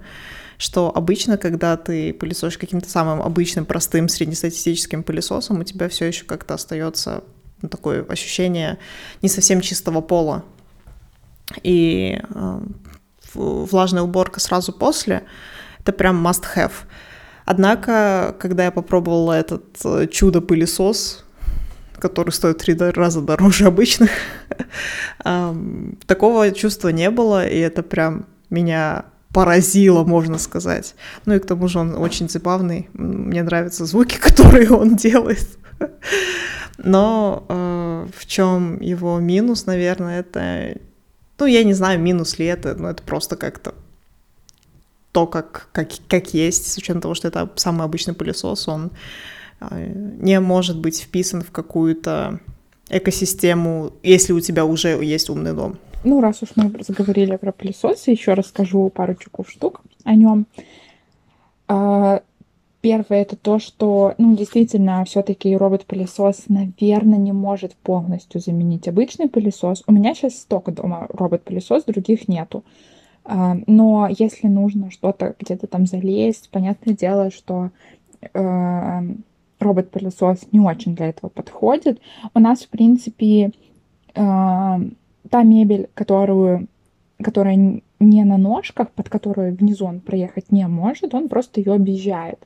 что 0.59 0.91
обычно, 0.95 1.37
когда 1.37 1.77
ты 1.77 2.13
пылесосишь 2.13 2.59
каким-то 2.59 2.89
самым 2.89 3.23
обычным, 3.23 3.67
простым, 3.67 4.09
среднестатистическим 4.09 5.03
пылесосом, 5.03 5.61
у 5.61 5.65
тебя 5.65 5.89
все 5.89 6.07
еще 6.07 6.25
как-то 6.25 6.55
остается 6.55 7.25
ну, 7.63 7.69
такое 7.69 8.05
ощущение 8.05 8.79
не 9.23 9.29
совсем 9.29 9.61
чистого 9.61 10.01
пола. 10.01 10.45
И 11.63 12.21
э, 12.29 12.61
влажная 13.35 14.03
уборка 14.03 14.41
сразу 14.41 14.73
после— 14.73 15.25
это 15.81 15.93
прям 15.93 16.27
must-have. 16.27 16.73
Однако, 17.45 18.35
когда 18.41 18.65
я 18.65 18.71
попробовала 18.71 19.33
этот 19.33 19.65
э, 19.85 20.09
чудо-пылесос, 20.09 21.25
который 21.99 22.31
стоит 22.31 22.59
три 22.59 22.77
раза 22.77 23.21
дороже 23.21 23.67
обычных. 23.67 24.11
Такого 26.07 26.51
чувства 26.53 26.89
не 26.91 27.11
было, 27.11 27.47
и 27.47 27.59
это 27.59 27.83
прям 27.83 28.27
меня 28.51 29.07
поразило, 29.33 30.05
можно 30.05 30.39
сказать. 30.39 30.95
Ну 31.25 31.35
и 31.35 31.39
к 31.39 31.47
тому 31.47 31.69
же 31.69 31.79
он 31.79 31.95
очень 31.97 32.29
забавный. 32.29 32.89
Мне 32.95 33.43
нравятся 33.43 33.85
звуки, 33.87 34.17
которые 34.21 34.71
он 34.71 34.97
делает. 34.97 35.59
Но 36.79 37.45
э, 37.49 38.07
в 38.17 38.27
чем 38.27 38.81
его 38.81 39.19
минус, 39.19 39.67
наверное, 39.67 40.21
это... 40.21 40.79
Ну, 41.39 41.47
я 41.47 41.65
не 41.65 41.75
знаю, 41.75 42.01
минус 42.01 42.39
ли 42.39 42.47
это, 42.47 42.75
но 42.75 42.91
это 42.91 43.03
просто 43.03 43.37
как-то 43.37 43.75
то, 45.13 45.27
как, 45.27 45.69
как, 45.73 45.89
как 46.09 46.35
есть, 46.35 46.71
с 46.71 46.77
учетом 46.77 47.01
того, 47.01 47.15
что 47.15 47.29
это 47.29 47.51
самый 47.57 47.85
обычный 47.85 48.15
пылесос, 48.15 48.69
он 48.69 48.91
а, 49.61 49.79
не 49.81 50.39
может 50.41 50.79
быть 50.79 51.01
вписан 51.01 51.43
в 51.43 51.51
какую-то 51.51 52.41
экосистему, 52.91 53.93
если 54.03 54.33
у 54.33 54.41
тебя 54.41 54.65
уже 54.65 54.89
есть 55.03 55.31
умный 55.31 55.55
дом. 55.55 55.79
Ну, 56.05 56.21
раз 56.21 56.43
уж 56.43 56.51
мы 56.57 56.71
заговорили 56.87 57.37
про 57.37 57.53
пылесосы, 57.53 58.11
еще 58.11 58.35
расскажу 58.35 58.91
парочку 58.91 59.45
штук 59.49 59.81
о 60.05 60.15
нем. 60.15 60.47
Первое 62.81 63.23
это 63.23 63.37
то, 63.37 63.59
что, 63.59 64.15
ну, 64.19 64.37
действительно, 64.37 65.05
все-таки 65.05 65.57
робот-пылесос, 65.57 66.45
наверное, 66.49 67.19
не 67.19 67.33
может 67.33 67.75
полностью 67.75 68.41
заменить 68.41 68.87
обычный 68.87 69.29
пылесос. 69.29 69.83
У 69.87 69.93
меня 69.93 70.15
сейчас 70.15 70.45
только 70.49 70.71
дома 70.73 71.07
робот-пылесос, 71.09 71.85
других 71.85 72.29
нету. 72.29 72.65
А, 73.25 73.57
но 73.67 74.09
если 74.17 74.47
нужно 74.47 74.91
что-то 74.91 75.35
где-то 75.39 75.67
там 75.67 75.87
залезть, 75.87 76.51
понятное 76.51 76.95
дело, 76.95 77.31
что 77.31 77.71
робот-пылесос 79.59 80.49
не 80.53 80.61
очень 80.61 80.95
для 80.95 81.09
этого 81.09 81.31
подходит. 81.31 82.01
У 82.35 82.39
нас, 82.39 82.63
в 82.63 82.69
принципе, 82.69 83.47
э, 83.47 83.51
та 84.15 85.43
мебель, 85.43 85.89
которую, 85.95 86.69
которая 87.23 87.81
не 87.99 88.25
на 88.25 88.37
ножках, 88.37 88.91
под 88.91 89.09
которую 89.09 89.55
внизу 89.55 89.87
он 89.87 90.01
проехать 90.01 90.53
не 90.53 90.67
может, 90.67 91.15
он 91.15 91.29
просто 91.29 91.61
ее 91.61 91.75
объезжает. 91.75 92.39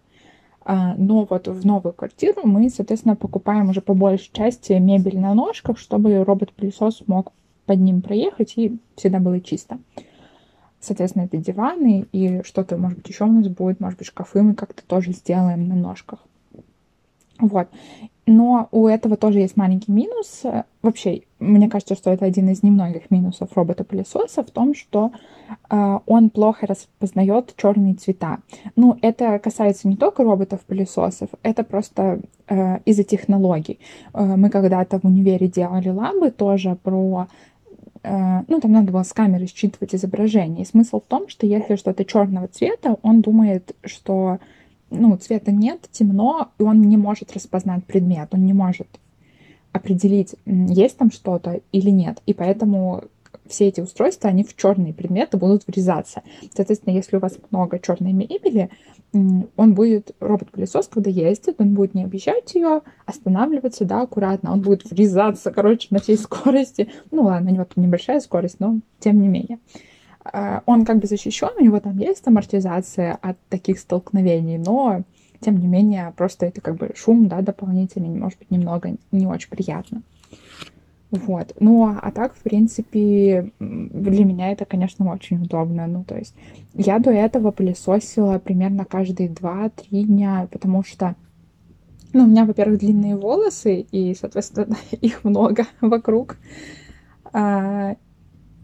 А, 0.63 0.95
но 0.97 1.27
вот 1.29 1.49
в 1.49 1.67
новую 1.67 1.93
квартиру 1.93 2.43
мы, 2.45 2.69
соответственно, 2.69 3.17
покупаем 3.17 3.71
уже 3.71 3.81
по 3.81 3.95
большей 3.95 4.31
части 4.33 4.73
мебель 4.75 5.19
на 5.19 5.35
ножках, 5.35 5.79
чтобы 5.79 6.23
робот-пылесос 6.23 7.05
мог 7.07 7.33
под 7.67 7.81
ним 7.81 8.03
проехать 8.03 8.55
и 8.57 8.79
всегда 8.97 9.21
было 9.21 9.41
чисто. 9.41 9.79
Соответственно, 10.81 11.25
это 11.25 11.37
диваны 11.37 12.07
и 12.13 12.43
что-то, 12.43 12.77
может 12.77 12.99
быть, 12.99 13.09
еще 13.09 13.25
у 13.25 13.33
нас 13.33 13.49
будет, 13.49 13.81
может 13.81 13.99
быть, 13.99 14.09
шкафы 14.09 14.43
мы 14.43 14.55
как-то 14.55 14.83
тоже 14.87 15.13
сделаем 15.13 15.69
на 15.69 15.75
ножках. 15.75 16.21
Вот. 17.41 17.69
Но 18.27 18.69
у 18.71 18.87
этого 18.87 19.17
тоже 19.17 19.41
есть 19.41 19.57
маленький 19.57 19.91
минус. 19.91 20.45
Вообще, 20.83 21.23
мне 21.41 21.69
кажется, 21.69 21.97
что 21.97 22.11
это 22.11 22.25
один 22.27 22.49
из 22.49 22.63
немногих 22.63 23.11
минусов 23.11 23.57
робота-пылесоса 23.57 24.45
в 24.45 24.51
том, 24.53 24.75
что 24.75 25.11
э, 25.69 25.99
он 26.07 26.31
плохо 26.31 26.67
распознает 26.67 27.55
черные 27.57 27.95
цвета. 27.95 28.39
Ну, 28.77 28.97
это 29.03 29.39
касается 29.41 29.89
не 29.89 29.97
только 29.97 30.23
роботов-пылесосов, 30.23 31.31
это 31.43 31.65
просто 31.65 32.21
э, 32.47 32.79
из-за 32.85 33.03
технологий. 33.03 33.81
Э, 34.15 34.37
мы 34.37 34.49
когда-то 34.49 35.01
в 35.01 35.05
универе 35.05 35.49
делали 35.49 35.89
лабы 35.89 36.31
тоже 36.31 36.77
про 36.83 37.27
ну, 38.03 38.61
там 38.63 38.73
надо 38.73 38.93
было 38.93 39.03
с 39.03 39.13
камеры 39.13 39.47
считывать 39.47 39.95
изображение. 39.95 40.63
И 40.63 40.67
смысл 40.67 41.03
в 41.03 41.05
том, 41.05 41.29
что 41.29 41.45
если 41.47 41.77
что-то 41.77 42.07
черного 42.07 42.49
цвета, 42.49 42.97
он 43.03 43.21
думает, 43.21 43.77
что 43.85 44.39
ну, 44.91 45.17
цвета 45.17 45.53
нет, 45.53 45.89
темно, 45.91 46.49
и 46.59 46.63
он 46.63 46.83
не 46.83 46.97
может 46.97 47.33
распознать 47.33 47.85
предмет, 47.85 48.29
он 48.33 48.45
не 48.45 48.53
может 48.53 48.89
определить, 49.73 50.35
есть 50.47 50.99
там 50.99 51.11
что-то 51.11 51.61
или 51.73 51.91
нет. 51.91 52.21
И 52.27 52.35
поэтому 52.35 53.05
все 53.47 53.69
эти 53.69 53.81
устройства, 53.81 54.31
они 54.31 54.45
в 54.45 54.57
черные 54.57 54.95
предметы 54.95 55.37
будут 55.37 55.67
врезаться. 55.67 56.23
Соответственно, 56.55 56.95
если 56.95 57.17
у 57.17 57.21
вас 57.21 57.39
много 57.51 57.79
черной 57.79 58.13
мебели, 58.13 58.71
он 59.13 59.75
будет, 59.75 60.15
робот-пылесос, 60.21 60.89
когда 60.89 61.11
ездит, 61.11 61.57
он 61.59 61.75
будет 61.75 61.95
не 61.95 62.05
объезжать 62.05 62.55
ее, 62.55 62.83
останавливаться, 63.07 63.85
да, 63.85 64.03
аккуратно, 64.03 64.53
он 64.53 64.61
будет 64.61 64.89
врезаться, 64.91 65.51
короче, 65.51 65.89
на 65.91 65.99
всей 65.99 66.17
скорости. 66.17 66.89
Ну 67.11 67.25
ладно, 67.25 67.51
у 67.51 67.55
него 67.55 67.65
тут 67.65 67.77
небольшая 67.77 68.21
скорость, 68.21 68.61
но 68.61 68.79
тем 69.01 69.21
не 69.21 69.29
менее. 69.29 69.59
Э, 70.33 70.61
он 70.67 70.85
как 70.85 70.99
бы 70.99 71.07
защищен, 71.07 71.51
у 71.59 71.63
него 71.63 71.81
там 71.81 71.99
есть 71.99 72.27
амортизация 72.27 73.19
от 73.21 73.39
таких 73.49 73.79
столкновений, 73.79 74.59
но 74.59 75.03
тем 75.41 75.59
не 75.59 75.67
менее 75.67 76.13
просто 76.17 76.47
это 76.47 76.61
как 76.61 76.77
бы 76.77 76.93
шум, 76.95 77.29
да, 77.29 77.41
дополнительный, 77.41 78.11
может 78.11 78.39
быть, 78.39 78.51
немного 78.51 78.97
не 79.11 79.27
очень 79.27 79.51
приятно. 79.51 80.03
Вот. 81.11 81.57
Ну, 81.59 81.87
а 82.01 82.11
так, 82.13 82.35
в 82.35 82.43
принципе, 82.43 83.51
для 83.59 84.25
меня 84.25 84.53
это, 84.53 84.65
конечно, 84.65 85.11
очень 85.13 85.43
удобно. 85.43 85.87
Ну, 85.89 86.05
то 86.05 86.17
есть 86.17 86.35
я 86.75 87.01
до 87.01 87.11
этого 87.11 87.51
пылесосила 87.51 88.39
примерно 88.39 88.85
каждые 88.85 89.29
2-3 89.29 90.05
дня, 90.05 90.47
потому 90.53 90.85
что, 90.85 91.17
ну, 92.13 92.25
у 92.25 92.27
меня, 92.29 92.45
во-первых, 92.45 92.79
длинные 92.79 93.17
волосы, 93.17 93.81
и, 93.81 94.15
соответственно, 94.15 94.77
их 95.01 95.25
много 95.25 95.67
вокруг. 95.81 96.37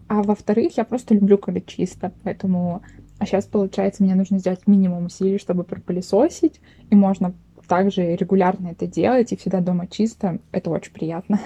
А, 0.07 0.23
во-вторых, 0.23 0.77
я 0.77 0.85
просто 0.85 1.13
люблю, 1.13 1.37
когда 1.37 1.61
чисто. 1.61 2.11
Поэтому... 2.23 2.81
А 3.19 3.25
сейчас, 3.25 3.45
получается, 3.45 4.03
мне 4.03 4.15
нужно 4.15 4.37
сделать 4.37 4.67
минимум 4.67 5.05
усилий, 5.05 5.39
чтобы 5.39 5.63
пропылесосить. 5.63 6.61
И 6.89 6.95
можно 6.95 7.33
также 7.67 8.15
регулярно 8.15 8.69
это 8.69 8.87
делать, 8.87 9.31
и 9.31 9.37
всегда 9.37 9.59
дома 9.59 9.87
чисто. 9.87 10.39
Это 10.51 10.69
очень 10.69 10.93
приятно. 10.93 11.39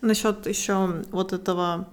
Насчет 0.00 0.46
еще 0.46 1.02
вот 1.10 1.32
этого 1.32 1.88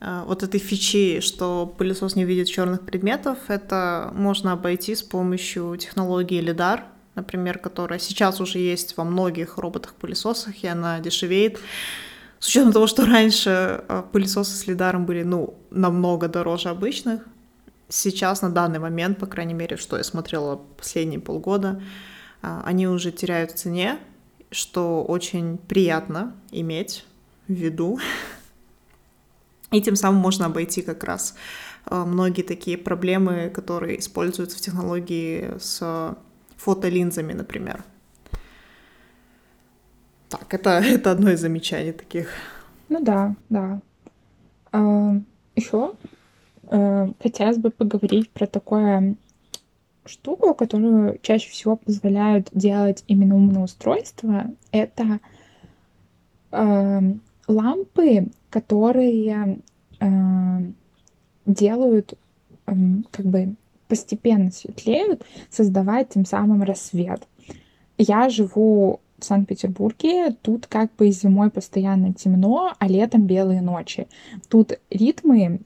э, 0.00 0.22
вот 0.26 0.42
этой 0.42 0.58
фичи, 0.58 1.20
что 1.20 1.66
пылесос 1.76 2.16
не 2.16 2.24
видит 2.24 2.48
черных 2.48 2.86
предметов, 2.86 3.38
это 3.48 4.10
можно 4.14 4.52
обойти 4.52 4.94
с 4.94 5.02
помощью 5.02 5.76
технологии 5.76 6.42
LIDAR, 6.42 6.84
например, 7.14 7.58
которая 7.58 7.98
сейчас 7.98 8.40
уже 8.40 8.58
есть 8.58 8.96
во 8.96 9.04
многих 9.04 9.58
роботах-пылесосах, 9.58 10.64
и 10.64 10.66
она 10.66 11.00
дешевеет. 11.00 11.58
С 12.38 12.48
учетом 12.48 12.72
того, 12.72 12.86
что 12.86 13.06
раньше 13.06 13.84
э, 13.88 14.02
пылесосы 14.12 14.56
с 14.56 14.66
лидаром 14.66 15.06
были, 15.06 15.22
ну, 15.22 15.54
намного 15.70 16.28
дороже 16.28 16.68
обычных, 16.68 17.26
сейчас, 17.88 18.42
на 18.42 18.50
данный 18.50 18.78
момент, 18.78 19.18
по 19.18 19.26
крайней 19.26 19.54
мере, 19.54 19.76
что 19.76 19.96
я 19.96 20.04
смотрела 20.04 20.56
последние 20.76 21.20
полгода, 21.20 21.82
э, 22.42 22.60
они 22.64 22.88
уже 22.88 23.10
теряют 23.10 23.52
в 23.52 23.54
цене, 23.54 23.98
что 24.50 25.02
очень 25.02 25.58
приятно 25.58 26.34
иметь 26.50 27.04
в 27.48 27.52
виду. 27.52 27.98
И 29.72 29.80
тем 29.80 29.96
самым 29.96 30.20
можно 30.20 30.46
обойти 30.46 30.82
как 30.82 31.04
раз 31.04 31.34
э, 31.86 32.04
многие 32.04 32.42
такие 32.42 32.76
проблемы, 32.76 33.50
которые 33.54 33.98
используются 33.98 34.58
в 34.58 34.60
технологии 34.60 35.54
с 35.58 36.16
фотолинзами, 36.56 37.32
например. 37.32 37.82
Так, 40.38 40.54
это, 40.54 40.70
это 40.84 41.10
одно 41.10 41.30
из 41.30 41.40
замечаний 41.40 41.92
таких. 41.92 42.30
Ну 42.88 43.02
да, 43.02 43.34
да. 43.48 43.80
А, 44.72 45.16
еще 45.54 45.94
а, 46.68 47.10
хотелось 47.20 47.58
бы 47.58 47.70
поговорить 47.70 48.30
про 48.30 48.46
такое 48.46 49.16
штуку, 50.04 50.54
которую 50.54 51.18
чаще 51.22 51.50
всего 51.50 51.76
позволяют 51.76 52.48
делать 52.52 53.04
именно 53.06 53.34
умные 53.34 53.64
устройства. 53.64 54.44
Это 54.70 55.18
э, 56.52 57.00
лампы, 57.48 58.28
которые 58.50 59.60
э, 59.98 60.06
делают 61.44 62.14
э, 62.66 62.72
как 63.10 63.26
бы 63.26 63.54
постепенно 63.88 64.50
светлеют, 64.50 65.24
создавая 65.50 66.04
тем 66.04 66.24
самым 66.24 66.62
рассвет. 66.62 67.26
Я 67.98 68.28
живу 68.28 69.00
в 69.18 69.24
Санкт-Петербурге, 69.24 70.30
тут 70.42 70.66
как 70.66 70.94
бы 70.96 71.10
зимой 71.10 71.50
постоянно 71.50 72.12
темно, 72.12 72.74
а 72.78 72.88
летом 72.88 73.26
белые 73.26 73.62
ночи. 73.62 74.08
Тут 74.48 74.78
ритмы, 74.90 75.60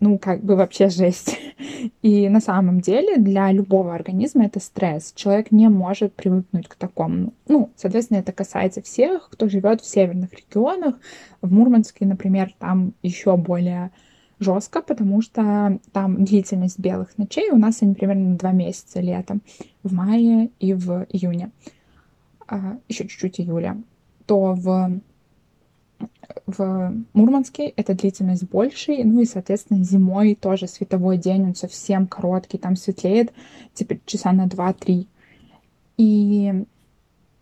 ну, 0.00 0.18
как 0.18 0.42
бы 0.42 0.56
вообще 0.56 0.88
жесть. 0.88 1.38
И 2.02 2.28
на 2.28 2.40
самом 2.40 2.80
деле 2.80 3.16
для 3.16 3.52
любого 3.52 3.94
организма 3.94 4.46
это 4.46 4.60
стресс. 4.60 5.12
Человек 5.14 5.50
не 5.50 5.68
может 5.68 6.14
привыкнуть 6.14 6.68
к 6.68 6.74
такому. 6.74 7.32
Ну, 7.48 7.70
соответственно, 7.76 8.18
это 8.18 8.32
касается 8.32 8.82
всех, 8.82 9.28
кто 9.30 9.48
живет 9.48 9.80
в 9.82 9.86
северных 9.86 10.32
регионах. 10.32 10.96
В 11.42 11.52
Мурманске, 11.52 12.06
например, 12.06 12.54
там 12.58 12.94
еще 13.02 13.36
более 13.36 13.90
жестко, 14.40 14.80
потому 14.80 15.20
что 15.20 15.78
там 15.92 16.24
длительность 16.24 16.78
белых 16.78 17.16
ночей 17.18 17.50
у 17.50 17.56
нас 17.56 17.82
они 17.82 17.94
примерно 17.94 18.36
два 18.36 18.52
месяца 18.52 19.00
летом, 19.00 19.42
в 19.82 19.92
мае 19.92 20.50
и 20.58 20.72
в 20.72 21.06
июне, 21.10 21.50
еще 22.88 23.06
чуть-чуть 23.06 23.40
июля, 23.40 23.80
то 24.26 24.54
в 24.54 25.00
в 26.46 26.94
Мурманске 27.12 27.68
эта 27.68 27.94
длительность 27.94 28.48
больше, 28.48 29.02
ну 29.04 29.20
и, 29.20 29.24
соответственно, 29.24 29.84
зимой 29.84 30.34
тоже 30.34 30.66
световой 30.66 31.18
день, 31.18 31.44
он 31.44 31.54
совсем 31.54 32.06
короткий, 32.06 32.58
там 32.58 32.76
светлеет 32.76 33.32
типа 33.74 33.96
часа 34.06 34.32
на 34.32 34.46
2-3. 34.46 35.06
И 35.96 36.64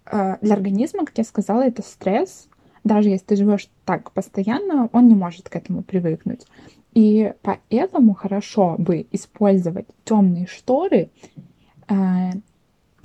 э, 0.07 0.37
для 0.41 0.55
организма, 0.55 1.05
как 1.07 1.19
я 1.19 1.25
сказала, 1.25 1.63
это 1.63 1.83
стресс. 1.83 2.49
Даже 2.85 3.09
если 3.09 3.27
ты 3.27 3.37
живешь 3.37 3.69
так 3.85 4.13
постоянно, 4.13 4.89
он 4.93 5.09
не 5.09 5.15
может 5.15 5.49
к 5.49 5.57
этому 5.57 5.83
привыкнуть. 5.83 6.47
И 6.95 7.33
поэтому 7.43 8.15
хорошо 8.15 8.77
бы 8.79 9.07
использовать 9.13 9.87
темные 10.05 10.47
шторы, 10.47 11.11
э, 11.89 12.31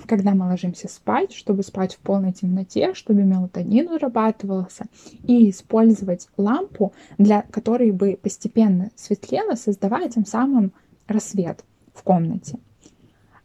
когда 0.08 0.34
мы 0.34 0.48
ложимся 0.48 0.88
спать, 0.88 1.34
чтобы 1.34 1.64
спать 1.64 1.96
в 1.96 2.00
полной 2.00 2.34
темноте, 2.34 2.94
чтобы 2.94 3.24
мелатонин 3.24 3.88
вырабатывался, 3.88 4.86
и 5.24 5.50
использовать 5.50 6.28
лампу, 6.38 6.94
для 7.18 7.44
которой 7.44 7.92
бы 7.92 8.18
постепенно 8.22 8.92
светлело, 8.96 9.56
создавая 9.56 10.10
тем 10.10 10.26
самым 10.26 10.74
рассвет 11.08 11.64
в 11.94 12.04
комнате. 12.04 12.60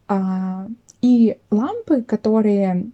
А, 0.06 0.68
и 1.00 1.38
лампы, 1.50 2.02
которые 2.02 2.90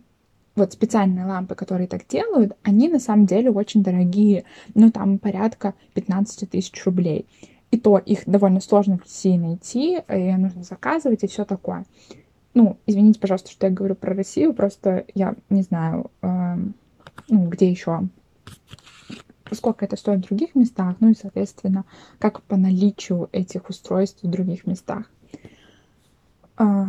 вот 0.57 0.73
специальные 0.73 1.27
лампы, 1.27 1.55
которые 1.55 1.89
так 1.89 2.07
делают, 2.07 2.53
они 2.63 2.89
на 2.89 3.01
самом 3.01 3.27
деле 3.27 3.51
очень 3.51 3.83
дорогие, 3.83 4.45
ну 4.75 4.91
там 4.91 5.19
порядка 5.19 5.75
15 5.95 6.51
тысяч 6.51 6.85
рублей. 6.85 7.27
И 7.71 7.79
то 7.79 7.99
их 7.99 8.21
довольно 8.27 8.61
сложно 8.61 8.99
в 8.99 9.03
России 9.03 9.37
найти, 9.37 9.99
и 10.09 10.37
нужно 10.37 10.63
заказывать 10.63 11.25
и 11.25 11.27
все 11.27 11.45
такое. 11.45 11.85
Ну, 12.55 12.79
извините, 12.87 13.19
пожалуйста, 13.19 13.51
что 13.51 13.67
я 13.67 13.73
говорю 13.73 13.97
про 13.97 14.15
Россию, 14.15 14.55
просто 14.55 15.05
я 15.15 15.35
не 15.51 15.63
знаю, 15.63 16.11
э, 16.23 16.57
ну, 17.29 17.49
где 17.49 17.69
еще, 17.69 18.03
сколько 19.51 19.85
это 19.85 19.97
стоит 19.97 20.25
в 20.25 20.29
других 20.29 20.55
местах, 20.55 20.95
ну 21.01 21.11
и, 21.11 21.15
соответственно, 21.15 21.85
как 22.21 22.43
по 22.43 22.57
наличию 22.57 23.29
этих 23.33 23.69
устройств 23.69 24.23
в 24.23 24.31
других 24.31 24.67
местах. 24.67 25.11
Э, 26.59 26.85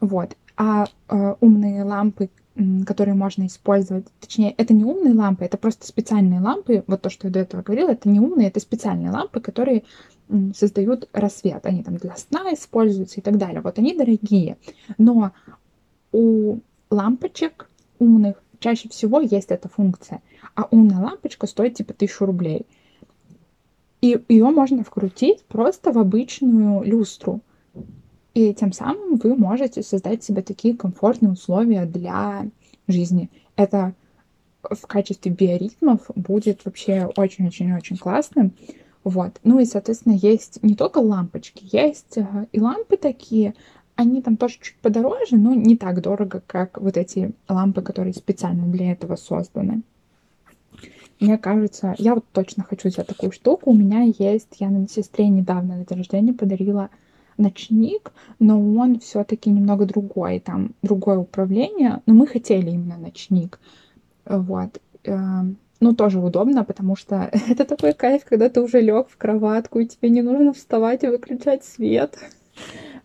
вот. 0.00 0.36
А 0.56 0.86
э, 1.08 1.34
умные 1.40 1.84
лампы, 1.84 2.28
которые 2.84 3.14
можно 3.14 3.46
использовать. 3.46 4.06
Точнее, 4.20 4.50
это 4.50 4.74
не 4.74 4.84
умные 4.84 5.14
лампы, 5.14 5.44
это 5.44 5.56
просто 5.56 5.86
специальные 5.86 6.40
лампы. 6.40 6.84
Вот 6.86 7.00
то, 7.02 7.08
что 7.08 7.28
я 7.28 7.32
до 7.32 7.40
этого 7.40 7.62
говорила, 7.62 7.90
это 7.90 8.08
не 8.08 8.20
умные, 8.20 8.48
это 8.48 8.60
специальные 8.60 9.10
лампы, 9.10 9.40
которые 9.40 9.84
создают 10.54 11.08
рассвет. 11.12 11.64
Они 11.66 11.82
там 11.82 11.96
для 11.96 12.16
сна 12.16 12.52
используются 12.52 13.20
и 13.20 13.22
так 13.22 13.36
далее. 13.38 13.60
Вот 13.60 13.78
они 13.78 13.94
дорогие. 13.94 14.56
Но 14.98 15.32
у 16.12 16.58
лампочек 16.90 17.68
умных 17.98 18.42
чаще 18.58 18.88
всего 18.88 19.20
есть 19.20 19.50
эта 19.50 19.68
функция. 19.68 20.22
А 20.54 20.68
умная 20.70 20.98
лампочка 20.98 21.46
стоит 21.46 21.74
типа 21.74 21.92
тысячу 21.94 22.26
рублей. 22.26 22.66
И 24.00 24.20
ее 24.28 24.50
можно 24.50 24.82
вкрутить 24.82 25.44
просто 25.44 25.92
в 25.92 25.98
обычную 25.98 26.82
люстру. 26.82 27.40
И 28.34 28.52
тем 28.54 28.72
самым 28.72 29.16
вы 29.16 29.36
можете 29.36 29.82
создать 29.82 30.24
себе 30.24 30.42
такие 30.42 30.76
комфортные 30.76 31.32
условия 31.32 31.84
для 31.84 32.46
жизни. 32.88 33.30
Это 33.56 33.94
в 34.62 34.86
качестве 34.86 35.30
биоритмов 35.30 36.10
будет 36.14 36.64
вообще 36.64 37.10
очень-очень-очень 37.16 37.96
классным. 37.96 38.52
Вот. 39.04 39.40
Ну 39.42 39.58
и, 39.58 39.64
соответственно, 39.64 40.14
есть 40.14 40.62
не 40.62 40.74
только 40.74 40.98
лампочки, 40.98 41.66
есть 41.70 42.16
э, 42.16 42.46
и 42.52 42.60
лампы 42.60 42.96
такие, 42.96 43.54
они 43.96 44.22
там 44.22 44.36
тоже 44.36 44.58
чуть 44.60 44.76
подороже, 44.76 45.36
но 45.36 45.54
не 45.54 45.76
так 45.76 46.00
дорого, 46.00 46.42
как 46.46 46.80
вот 46.80 46.96
эти 46.96 47.32
лампы, 47.48 47.82
которые 47.82 48.14
специально 48.14 48.66
для 48.66 48.92
этого 48.92 49.16
созданы. 49.16 49.82
Мне 51.20 51.38
кажется, 51.38 51.94
я 51.98 52.14
вот 52.14 52.24
точно 52.32 52.64
хочу 52.64 52.88
взять 52.88 53.06
такую 53.06 53.30
штуку. 53.30 53.70
У 53.70 53.74
меня 53.74 54.02
есть, 54.02 54.56
я 54.58 54.70
на 54.70 54.88
сестре 54.88 55.28
недавно 55.28 55.76
на 55.76 55.84
день 55.84 55.98
рождения 55.98 56.32
подарила 56.32 56.90
ночник, 57.36 58.12
но 58.38 58.58
он 58.74 58.98
все-таки 58.98 59.50
немного 59.50 59.86
другой, 59.86 60.40
там 60.40 60.72
другое 60.82 61.18
управление, 61.18 62.02
но 62.06 62.14
мы 62.14 62.26
хотели 62.26 62.70
именно 62.70 62.96
ночник, 62.96 63.58
вот. 64.26 64.80
Ну, 65.82 65.96
тоже 65.96 66.20
удобно, 66.20 66.62
потому 66.62 66.94
что 66.94 67.28
это 67.48 67.64
такой 67.64 67.92
кайф, 67.92 68.24
когда 68.24 68.48
ты 68.48 68.60
уже 68.62 68.80
лег 68.80 69.08
в 69.08 69.16
кроватку, 69.16 69.80
и 69.80 69.86
тебе 69.86 70.10
не 70.10 70.22
нужно 70.22 70.52
вставать 70.52 71.02
и 71.02 71.08
выключать 71.08 71.64
свет. 71.64 72.16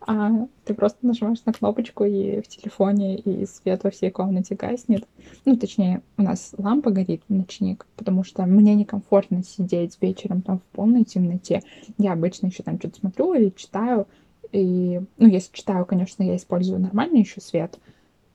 А 0.06 0.46
ты 0.64 0.74
просто 0.74 1.04
нажимаешь 1.04 1.44
на 1.44 1.52
кнопочку, 1.52 2.04
и 2.04 2.40
в 2.40 2.46
телефоне, 2.46 3.16
и 3.16 3.46
свет 3.46 3.82
во 3.82 3.90
всей 3.90 4.12
комнате 4.12 4.54
гаснет. 4.54 5.08
Ну, 5.44 5.56
точнее, 5.56 6.02
у 6.16 6.22
нас 6.22 6.54
лампа 6.56 6.92
горит, 6.92 7.22
ночник, 7.28 7.84
потому 7.96 8.22
что 8.22 8.46
мне 8.46 8.76
некомфортно 8.76 9.42
сидеть 9.42 9.98
вечером 10.00 10.42
там 10.42 10.60
в 10.60 10.76
полной 10.76 11.02
темноте. 11.02 11.62
Я 11.98 12.12
обычно 12.12 12.46
еще 12.46 12.62
там 12.62 12.78
что-то 12.78 13.00
смотрю 13.00 13.34
или 13.34 13.52
читаю, 13.56 14.06
и, 14.52 15.00
ну, 15.18 15.26
если 15.26 15.52
читаю, 15.52 15.84
конечно, 15.84 16.22
я 16.22 16.36
использую 16.36 16.78
нормальный 16.78 17.20
еще 17.20 17.40
свет, 17.40 17.76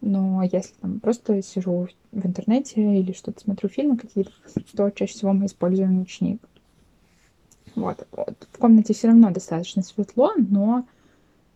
но 0.03 0.43
если 0.43 0.73
там 0.81 0.99
просто 0.99 1.41
сижу 1.41 1.87
в 2.11 2.25
интернете 2.25 2.99
или 2.99 3.13
что-то 3.13 3.39
смотрю 3.39 3.69
фильмы 3.69 3.97
какие-то, 3.97 4.31
то 4.75 4.89
чаще 4.89 5.13
всего 5.13 5.31
мы 5.31 5.45
используем 5.45 5.97
ночник. 5.97 6.41
Вот. 7.75 8.05
В 8.51 8.57
комнате 8.57 8.93
все 8.93 9.07
равно 9.07 9.31
достаточно 9.31 9.81
светло, 9.81 10.33
но 10.35 10.85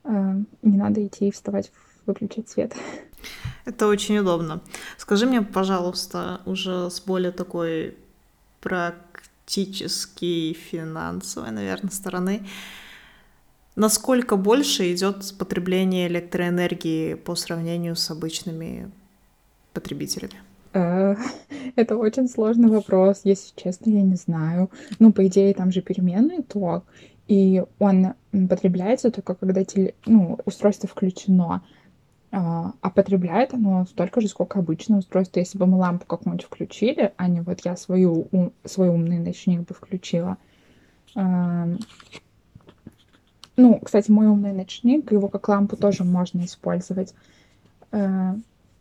э, 0.05 0.35
не 0.61 0.77
надо 0.77 1.05
идти 1.05 1.27
и 1.27 1.31
вставать, 1.31 1.71
выключить 2.05 2.49
свет. 2.49 2.73
Это 3.65 3.87
очень 3.87 4.17
удобно. 4.17 4.61
Скажи 4.97 5.25
мне, 5.25 5.41
пожалуйста, 5.41 6.39
уже 6.45 6.89
с 6.89 7.01
более 7.01 7.33
такой 7.33 7.97
практической 8.61 10.53
финансовой, 10.53 11.51
наверное, 11.51 11.91
стороны, 11.91 12.47
насколько 13.77 14.35
больше 14.35 14.91
идет 14.93 15.33
потребление 15.37 16.07
электроэнергии 16.07 17.13
по 17.13 17.35
сравнению 17.35 17.95
с 17.95 18.11
обычными 18.11 18.91
потребителями? 19.71 20.33
Э, 20.73 21.15
это 21.75 21.95
очень 21.95 22.27
сложный 22.27 22.69
вопрос, 22.69 23.21
если 23.23 23.53
честно, 23.55 23.91
я 23.91 24.01
не 24.01 24.15
знаю. 24.15 24.69
Ну, 24.99 25.13
по 25.13 25.25
идее, 25.27 25.53
там 25.53 25.71
же 25.71 25.81
переменный 25.81 26.43
ток, 26.43 26.83
и 27.27 27.63
он 27.79 28.13
потребляется 28.49 29.11
только 29.11 29.35
когда 29.35 29.63
теле... 29.63 29.93
ну, 30.05 30.39
устройство 30.45 30.89
включено. 30.89 31.61
А, 32.29 32.73
а 32.81 32.89
потребляет 32.89 33.53
оно 33.53 33.85
столько 33.85 34.19
же, 34.19 34.27
сколько 34.27 34.59
обычное 34.59 34.99
устройство. 34.99 35.39
Если 35.39 35.57
бы 35.57 35.65
мы 35.65 35.77
лампу 35.77 36.05
как-нибудь 36.05 36.43
включили, 36.43 37.13
а 37.15 37.27
не 37.29 37.39
вот 37.39 37.61
я 37.61 37.77
свою, 37.77 38.27
ум, 38.31 38.51
свой 38.65 38.89
умный 38.89 39.19
ночник 39.19 39.61
бы 39.61 39.73
включила. 39.73 40.37
Ну, 43.57 43.79
кстати, 43.83 44.11
мой 44.11 44.27
умный 44.27 44.53
ночник, 44.53 45.11
его 45.11 45.27
как 45.27 45.49
лампу 45.49 45.75
тоже 45.75 46.03
можно 46.03 46.45
использовать. 46.45 47.13
А, 47.91 48.35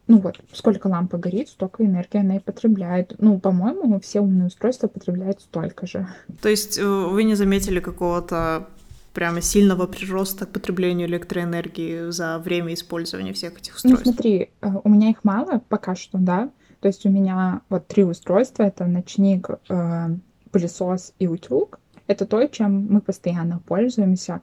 ну 0.07 0.19
вот, 0.21 0.39
сколько 0.53 0.87
лампа 0.87 1.19
горит, 1.19 1.49
столько 1.49 1.85
энергии 1.85 2.21
она 2.21 2.37
и 2.37 2.41
потребляет. 2.41 3.15
Ну, 3.19 3.41
по-моему, 3.41 3.99
все 4.01 4.21
умные 4.21 4.47
устройства 4.47 4.87
потребляют 4.87 5.41
столько 5.41 5.87
же. 5.87 6.07
То 6.41 6.49
есть 6.49 6.79
э, 6.79 6.85
вы 6.85 7.25
не 7.25 7.35
заметили 7.35 7.81
какого-то 7.81 8.69
прямо 9.15 9.41
сильного 9.41 9.87
прироста 9.87 10.45
к 10.45 10.51
потреблению 10.51 11.09
электроэнергии 11.09 12.11
за 12.11 12.39
время 12.39 12.75
использования 12.75 13.33
всех 13.33 13.59
этих 13.59 13.73
ну, 13.83 13.95
устройств? 13.95 14.07
Ну, 14.07 14.13
смотри, 14.13 14.51
э, 14.61 14.69
у 14.85 14.89
меня 14.89 15.11
их 15.11 15.25
мало 15.25 15.61
пока 15.69 15.97
что, 15.97 16.19
да. 16.19 16.51
То 16.81 16.89
есть 16.89 17.05
у 17.07 17.09
меня 17.09 17.63
вот 17.69 17.89
три 17.89 18.05
устройства. 18.05 18.63
Это 18.63 18.85
ночник, 18.85 19.49
э, 19.69 20.09
пылесос 20.53 21.15
и 21.19 21.27
утюг. 21.27 21.81
Это 22.07 22.27
то, 22.27 22.47
чем 22.47 22.87
мы 22.89 23.01
постоянно 23.01 23.59
пользуемся. 23.59 24.41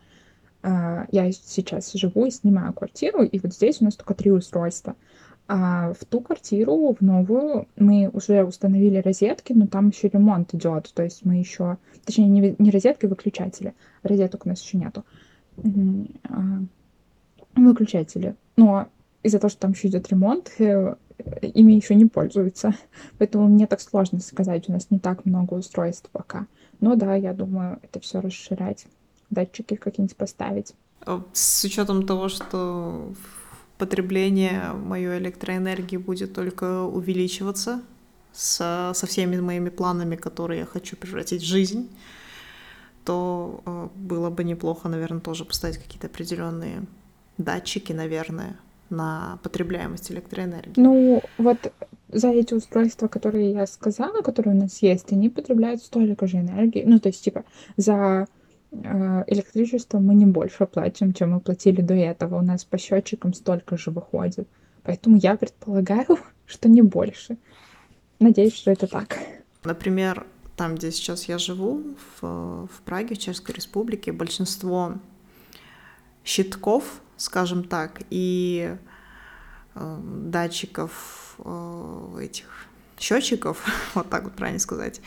Э, 0.63 1.05
я 1.11 1.31
сейчас 1.31 1.93
живу 1.93 2.25
и 2.25 2.31
снимаю 2.31 2.73
квартиру, 2.73 3.23
и 3.23 3.39
вот 3.39 3.53
здесь 3.53 3.81
у 3.81 3.85
нас 3.85 3.95
только 3.95 4.13
три 4.13 4.31
устройства. 4.31 4.95
А 5.47 5.93
в 5.93 6.05
ту 6.05 6.21
квартиру, 6.21 6.95
в 6.97 7.01
новую, 7.01 7.67
мы 7.75 8.09
уже 8.13 8.43
установили 8.45 8.99
розетки, 8.99 9.51
но 9.51 9.67
там 9.67 9.89
еще 9.89 10.07
ремонт 10.07 10.53
идет. 10.55 10.91
То 10.93 11.03
есть 11.03 11.25
мы 11.25 11.35
еще, 11.35 11.77
точнее, 12.05 12.27
не, 12.27 12.55
не 12.57 12.71
розетки, 12.71 13.05
выключатели. 13.05 13.73
Розеток 14.03 14.45
у 14.45 14.49
нас 14.49 14.61
еще 14.61 14.77
нету. 14.77 15.03
А, 15.57 16.59
выключатели. 17.55 18.35
Но 18.55 18.87
из-за 19.21 19.39
того, 19.39 19.49
что 19.49 19.59
там 19.59 19.71
еще 19.71 19.89
идет 19.89 20.07
ремонт, 20.09 20.49
э, 20.59 20.95
ими 21.41 21.73
еще 21.73 21.95
не 21.95 22.05
пользуются. 22.05 22.73
Поэтому 23.17 23.47
мне 23.49 23.67
так 23.67 23.81
сложно 23.81 24.19
сказать, 24.19 24.69
у 24.69 24.71
нас 24.71 24.91
не 24.91 24.99
так 24.99 25.25
много 25.25 25.55
устройств 25.55 26.09
пока. 26.11 26.47
Но 26.79 26.95
да, 26.95 27.15
я 27.15 27.33
думаю, 27.33 27.79
это 27.81 27.99
все 27.99 28.21
расширять, 28.21 28.85
датчики 29.33 29.75
какие-нибудь 29.75 30.15
поставить. 30.15 30.73
А 31.05 31.23
с 31.33 31.63
учетом 31.63 32.05
того, 32.05 32.29
что 32.29 33.13
потребление 33.77 34.71
моей 34.73 35.17
электроэнергии 35.17 35.97
будет 35.97 36.33
только 36.33 36.83
увеличиваться 36.83 37.81
со, 38.31 38.91
со 38.95 39.05
всеми 39.05 39.39
моими 39.39 39.69
планами, 39.69 40.15
которые 40.15 40.61
я 40.61 40.65
хочу 40.65 40.95
превратить 40.95 41.41
в 41.41 41.45
жизнь, 41.45 41.89
то 43.05 43.61
э, 43.65 43.87
было 43.95 44.29
бы 44.29 44.43
неплохо, 44.43 44.87
наверное, 44.87 45.19
тоже 45.19 45.45
поставить 45.45 45.77
какие-то 45.77 46.07
определенные 46.07 46.83
датчики, 47.37 47.91
наверное, 47.91 48.57
на 48.89 49.39
потребляемость 49.43 50.11
электроэнергии. 50.11 50.79
Ну, 50.79 51.21
вот 51.37 51.73
за 52.09 52.29
эти 52.29 52.53
устройства, 52.53 53.07
которые 53.07 53.51
я 53.51 53.67
сказала, 53.67 54.21
которые 54.21 54.55
у 54.55 54.59
нас 54.59 54.81
есть, 54.81 55.11
они 55.11 55.29
потребляют 55.29 55.83
столько 55.83 56.27
же 56.27 56.37
энергии. 56.37 56.83
Ну, 56.85 56.99
то 56.99 57.09
есть, 57.09 57.23
типа, 57.23 57.43
за 57.75 57.93
Э, 58.23 58.25
электричество 59.27 59.99
мы 59.99 60.15
не 60.15 60.25
больше 60.25 60.65
платим, 60.65 61.13
чем 61.13 61.31
мы 61.31 61.39
платили 61.39 61.81
до 61.81 61.93
этого. 61.93 62.39
У 62.39 62.41
нас 62.41 62.65
по 62.65 62.77
счетчикам 62.77 63.33
столько 63.33 63.77
же 63.77 63.91
выходит. 63.91 64.47
Поэтому 64.83 65.17
я 65.17 65.35
предполагаю, 65.35 66.17
что 66.45 66.69
не 66.69 66.81
больше. 66.81 67.37
Надеюсь, 68.19 68.55
что 68.55 68.71
это 68.71 68.87
так. 68.87 69.17
Например, 69.63 70.25
там, 70.55 70.75
где 70.75 70.91
сейчас 70.91 71.25
я 71.25 71.37
живу, 71.37 71.83
в, 72.21 72.67
в 72.67 72.81
Праге, 72.85 73.15
в 73.15 73.17
Чешской 73.17 73.55
Республике, 73.55 74.11
большинство 74.11 74.95
щитков, 76.23 77.01
скажем 77.17 77.63
так, 77.63 78.01
и 78.09 78.75
э, 79.75 79.99
датчиков 80.03 81.35
э, 81.39 82.19
этих 82.21 82.67
счетчиков, 82.99 83.63
вот 83.95 84.09
так 84.09 84.23
вот 84.23 84.33
правильно 84.33 84.59
сказать, 84.59 85.01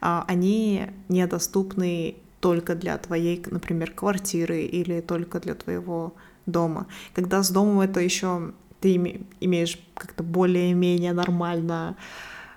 э, 0.00 0.22
они 0.26 0.86
недоступны 1.08 2.16
только 2.40 2.74
для 2.74 2.96
твоей, 2.98 3.42
например, 3.50 3.92
квартиры 3.92 4.62
или 4.62 5.00
только 5.00 5.40
для 5.40 5.54
твоего 5.54 6.14
дома. 6.46 6.86
Когда 7.14 7.42
с 7.42 7.50
домом 7.50 7.80
это 7.80 8.00
еще 8.00 8.52
ты 8.80 8.94
имеешь 9.40 9.78
как-то 9.94 10.22
более-менее 10.22 11.12
нормально 11.12 11.96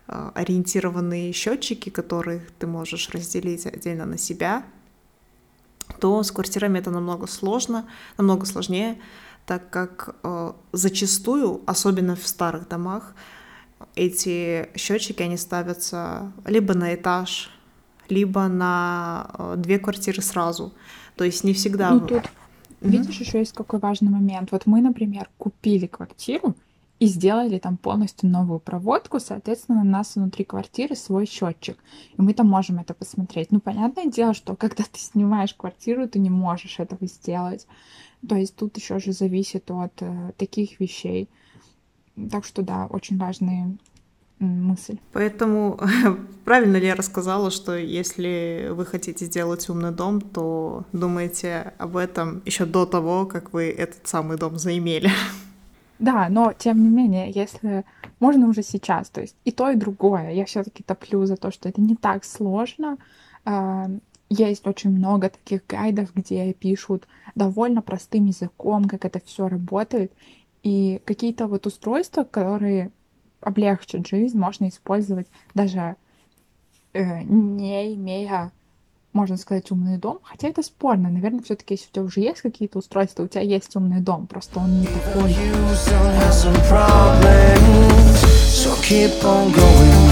э, 0.07 0.31
ориентированные 0.35 1.33
счетчики, 1.33 1.89
которые 1.89 2.41
ты 2.59 2.67
можешь 2.67 3.09
разделить 3.09 3.65
отдельно 3.65 4.05
на 4.05 4.17
себя, 4.17 4.63
то 5.99 6.21
с 6.23 6.31
квартирами 6.31 6.79
это 6.79 6.91
намного 6.91 7.27
сложно, 7.27 7.87
намного 8.17 8.45
сложнее, 8.45 8.99
так 9.45 9.69
как 9.69 10.15
э, 10.23 10.53
зачастую, 10.71 11.61
особенно 11.65 12.15
в 12.15 12.27
старых 12.27 12.67
домах, 12.67 13.15
эти 13.95 14.69
счетчики 14.75 15.23
они 15.23 15.37
ставятся 15.37 16.31
либо 16.45 16.75
на 16.75 16.93
этаж, 16.93 17.49
либо 18.11 18.47
на 18.47 19.31
э, 19.37 19.55
две 19.57 19.79
квартиры 19.79 20.21
сразу. 20.21 20.73
То 21.15 21.23
есть 21.23 21.43
не 21.43 21.53
всегда... 21.53 21.91
Ну, 21.91 22.01
тут, 22.01 22.23
видишь, 22.81 23.19
еще 23.19 23.39
есть 23.39 23.53
какой 23.53 23.79
важный 23.79 24.11
момент. 24.11 24.51
Вот 24.51 24.65
мы, 24.65 24.81
например, 24.81 25.29
купили 25.37 25.87
квартиру 25.87 26.55
и 26.99 27.07
сделали 27.07 27.57
там 27.57 27.77
полностью 27.77 28.29
новую 28.29 28.59
проводку, 28.59 29.19
соответственно, 29.19 29.81
у 29.81 29.85
нас 29.85 30.15
внутри 30.15 30.45
квартиры 30.45 30.95
свой 30.95 31.25
счетчик, 31.25 31.77
и 32.15 32.21
мы 32.21 32.33
там 32.35 32.47
можем 32.47 32.77
это 32.77 32.93
посмотреть. 32.93 33.51
Ну, 33.51 33.59
понятное 33.59 34.05
дело, 34.05 34.35
что 34.35 34.55
когда 34.55 34.83
ты 34.83 34.99
снимаешь 34.99 35.55
квартиру, 35.55 36.07
ты 36.07 36.19
не 36.19 36.29
можешь 36.29 36.79
этого 36.79 37.07
сделать. 37.07 37.65
То 38.27 38.35
есть 38.35 38.55
тут 38.55 38.77
еще 38.77 38.99
же 38.99 39.13
зависит 39.13 39.71
от 39.71 39.93
э, 40.01 40.33
таких 40.37 40.79
вещей. 40.79 41.27
Так 42.29 42.45
что 42.45 42.61
да, 42.61 42.85
очень 42.85 43.17
важные 43.17 43.77
мысль. 44.45 44.97
Поэтому 45.13 45.79
правильно 46.45 46.77
ли 46.77 46.87
я 46.87 46.95
рассказала, 46.95 47.51
что 47.51 47.77
если 47.77 48.69
вы 48.71 48.85
хотите 48.85 49.25
сделать 49.25 49.69
умный 49.69 49.91
дом, 49.91 50.21
то 50.21 50.85
думайте 50.91 51.73
об 51.77 51.97
этом 51.97 52.41
еще 52.45 52.65
до 52.65 52.85
того, 52.85 53.25
как 53.25 53.53
вы 53.53 53.69
этот 53.69 54.07
самый 54.07 54.37
дом 54.37 54.57
заимели. 54.57 55.09
Да, 55.99 56.29
но 56.29 56.51
тем 56.51 56.81
не 56.81 56.89
менее, 56.89 57.29
если 57.29 57.85
можно 58.19 58.47
уже 58.47 58.63
сейчас, 58.63 59.11
то 59.11 59.21
есть 59.21 59.35
и 59.45 59.51
то, 59.51 59.69
и 59.69 59.75
другое, 59.75 60.31
я 60.31 60.45
все-таки 60.45 60.81
топлю 60.81 61.27
за 61.27 61.37
то, 61.37 61.51
что 61.51 61.69
это 61.69 61.79
не 61.79 61.95
так 61.95 62.25
сложно. 62.25 62.97
А, 63.45 63.87
есть 64.27 64.65
очень 64.65 64.89
много 64.89 65.29
таких 65.29 65.61
гайдов, 65.67 66.09
где 66.15 66.53
пишут 66.53 67.07
довольно 67.35 67.83
простым 67.83 68.25
языком, 68.25 68.85
как 68.85 69.05
это 69.05 69.21
все 69.23 69.47
работает. 69.47 70.11
И 70.63 71.01
какие-то 71.05 71.45
вот 71.45 71.67
устройства, 71.67 72.23
которые 72.23 72.91
облегчит 73.41 74.07
жизнь, 74.07 74.37
можно 74.37 74.69
использовать 74.69 75.27
даже 75.53 75.95
э, 76.93 77.21
не 77.23 77.95
имея, 77.95 78.51
можно 79.13 79.37
сказать, 79.37 79.71
умный 79.71 79.97
дом. 79.97 80.19
Хотя 80.23 80.47
это 80.47 80.63
спорно. 80.63 81.09
Наверное, 81.09 81.41
все-таки 81.41 81.73
если 81.73 81.87
у 81.87 81.91
тебя 81.91 82.03
уже 82.03 82.21
есть 82.21 82.41
какие-то 82.41 82.79
устройства, 82.79 83.23
у 83.23 83.27
тебя 83.27 83.41
есть 83.41 83.75
умный 83.75 83.99
дом, 83.99 84.27
просто 84.27 84.59
он 84.59 84.81
не 84.81 84.87
такой. 84.87 85.35
So 88.51 88.75
keep 88.81 89.23
on 89.23 89.51
going. 89.53 90.10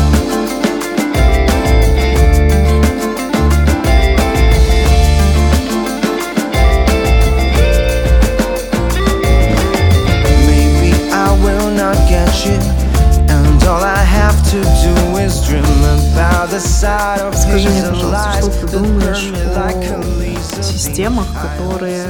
Скажи 16.60 17.70
мне, 17.70 17.84
пожалуйста, 17.90 18.42
что 18.42 18.68
ты 18.68 18.80
думаешь 18.80 19.32
о 19.56 20.62
системах, 20.62 21.26
которые 21.42 22.06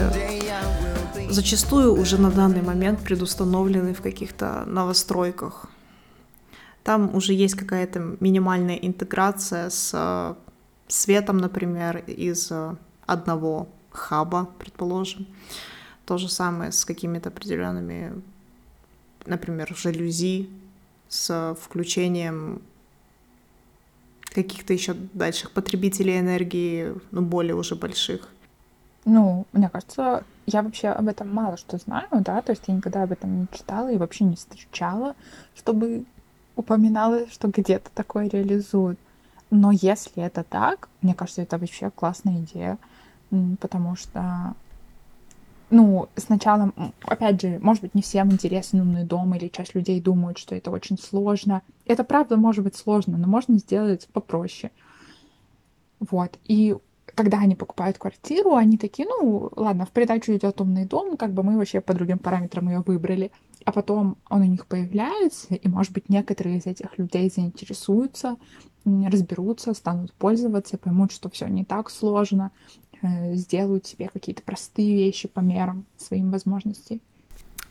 зачастую 1.30 1.94
уже 1.94 2.20
на 2.20 2.32
данный 2.32 2.64
момент 2.64 3.00
предустановлены 3.02 3.94
в 3.94 4.02
каких-то 4.02 4.64
новостройках. 4.66 5.68
Там 6.84 7.16
уже 7.16 7.34
есть 7.34 7.56
какая-то 7.56 8.00
минимальная 8.20 8.78
интеграция 8.78 9.70
с 9.70 9.92
э, 9.94 10.34
светом, 10.88 11.38
например, 11.38 11.98
из 12.08 12.52
э, 12.52 12.76
одного 13.06 13.68
хаба, 13.92 14.50
предположим. 14.58 15.28
То 16.06 16.18
же 16.18 16.28
самое 16.30 16.72
с 16.72 16.86
какими-то 16.86 17.30
определенными, 17.30 18.20
например, 19.28 19.76
жалюзи, 19.76 20.50
с 21.10 21.56
включением 21.62 22.64
каких-то 24.34 24.74
еще 24.74 24.94
дальших 24.94 25.52
потребителей 25.52 26.20
энергии, 26.20 26.94
ну, 27.12 27.22
более 27.22 27.56
уже 27.56 27.76
больших? 27.76 28.30
Ну, 29.06 29.46
мне 29.54 29.70
кажется, 29.70 30.24
я 30.46 30.62
вообще 30.62 30.90
об 30.90 31.08
этом 31.08 31.34
мало 31.34 31.58
что 31.58 31.78
знаю, 31.78 32.08
да, 32.12 32.42
то 32.42 32.52
есть 32.52 32.64
я 32.68 32.76
никогда 32.76 33.04
об 33.04 33.12
этом 33.12 33.42
не 33.42 33.48
читала 33.52 33.92
и 33.92 33.98
вообще 33.98 34.26
не 34.26 34.36
встречала, 34.36 35.16
чтобы 35.56 36.06
упоминала, 36.56 37.28
что 37.30 37.48
где-то 37.48 37.90
такое 37.94 38.30
реализуют. 38.30 39.00
Но 39.52 39.72
если 39.72 40.24
это 40.24 40.44
так, 40.44 40.90
мне 41.02 41.16
кажется, 41.16 41.42
это 41.42 41.58
вообще 41.58 41.90
классная 41.90 42.40
идея, 42.42 42.78
потому 43.60 43.96
что 43.96 44.54
ну, 45.70 46.10
сначала, 46.16 46.74
опять 47.04 47.42
же, 47.42 47.60
может 47.62 47.84
быть, 47.84 47.96
не 47.96 48.02
всем 48.02 48.32
интересен 48.32 48.82
умный 48.82 49.04
дом, 49.04 49.36
или 49.36 49.48
часть 49.48 49.76
людей 49.76 50.02
думают, 50.02 50.38
что 50.38 50.56
это 50.56 50.72
очень 50.72 50.98
сложно. 50.98 51.62
Это 51.86 52.04
правда 52.04 52.38
может 52.38 52.64
быть 52.64 52.76
сложно, 52.76 53.18
но 53.18 53.28
можно 53.28 53.58
сделать 53.58 54.08
попроще. 54.12 54.72
Вот. 56.00 56.38
И 56.46 56.76
когда 57.16 57.40
они 57.40 57.56
покупают 57.56 57.98
квартиру, 57.98 58.56
они 58.56 58.78
такие, 58.78 59.08
ну, 59.08 59.52
ладно, 59.56 59.86
в 59.86 59.92
придачу 59.92 60.34
идет 60.34 60.62
умный 60.62 60.86
дом, 60.86 61.18
как 61.18 61.34
бы 61.34 61.44
мы 61.44 61.58
вообще 61.58 61.82
по 61.82 61.94
другим 61.94 62.20
параметрам 62.20 62.68
ее 62.70 62.84
выбрали. 62.86 63.32
А 63.66 63.72
потом 63.72 64.18
он 64.30 64.42
у 64.42 64.46
них 64.46 64.66
появляется, 64.66 65.54
и, 65.54 65.68
может 65.68 65.92
быть, 65.92 66.10
некоторые 66.10 66.58
из 66.58 66.66
этих 66.66 66.98
людей 66.98 67.30
заинтересуются, 67.30 68.38
разберутся, 68.86 69.74
станут 69.74 70.14
пользоваться, 70.14 70.78
поймут, 70.78 71.12
что 71.12 71.30
все 71.30 71.48
не 71.48 71.66
так 71.66 71.90
сложно, 71.90 72.52
сделают 73.02 73.86
себе 73.86 74.10
какие-то 74.12 74.42
простые 74.44 74.96
вещи 74.96 75.28
по 75.28 75.40
мерам 75.40 75.86
своим 75.98 76.32
возможностей. 76.32 77.02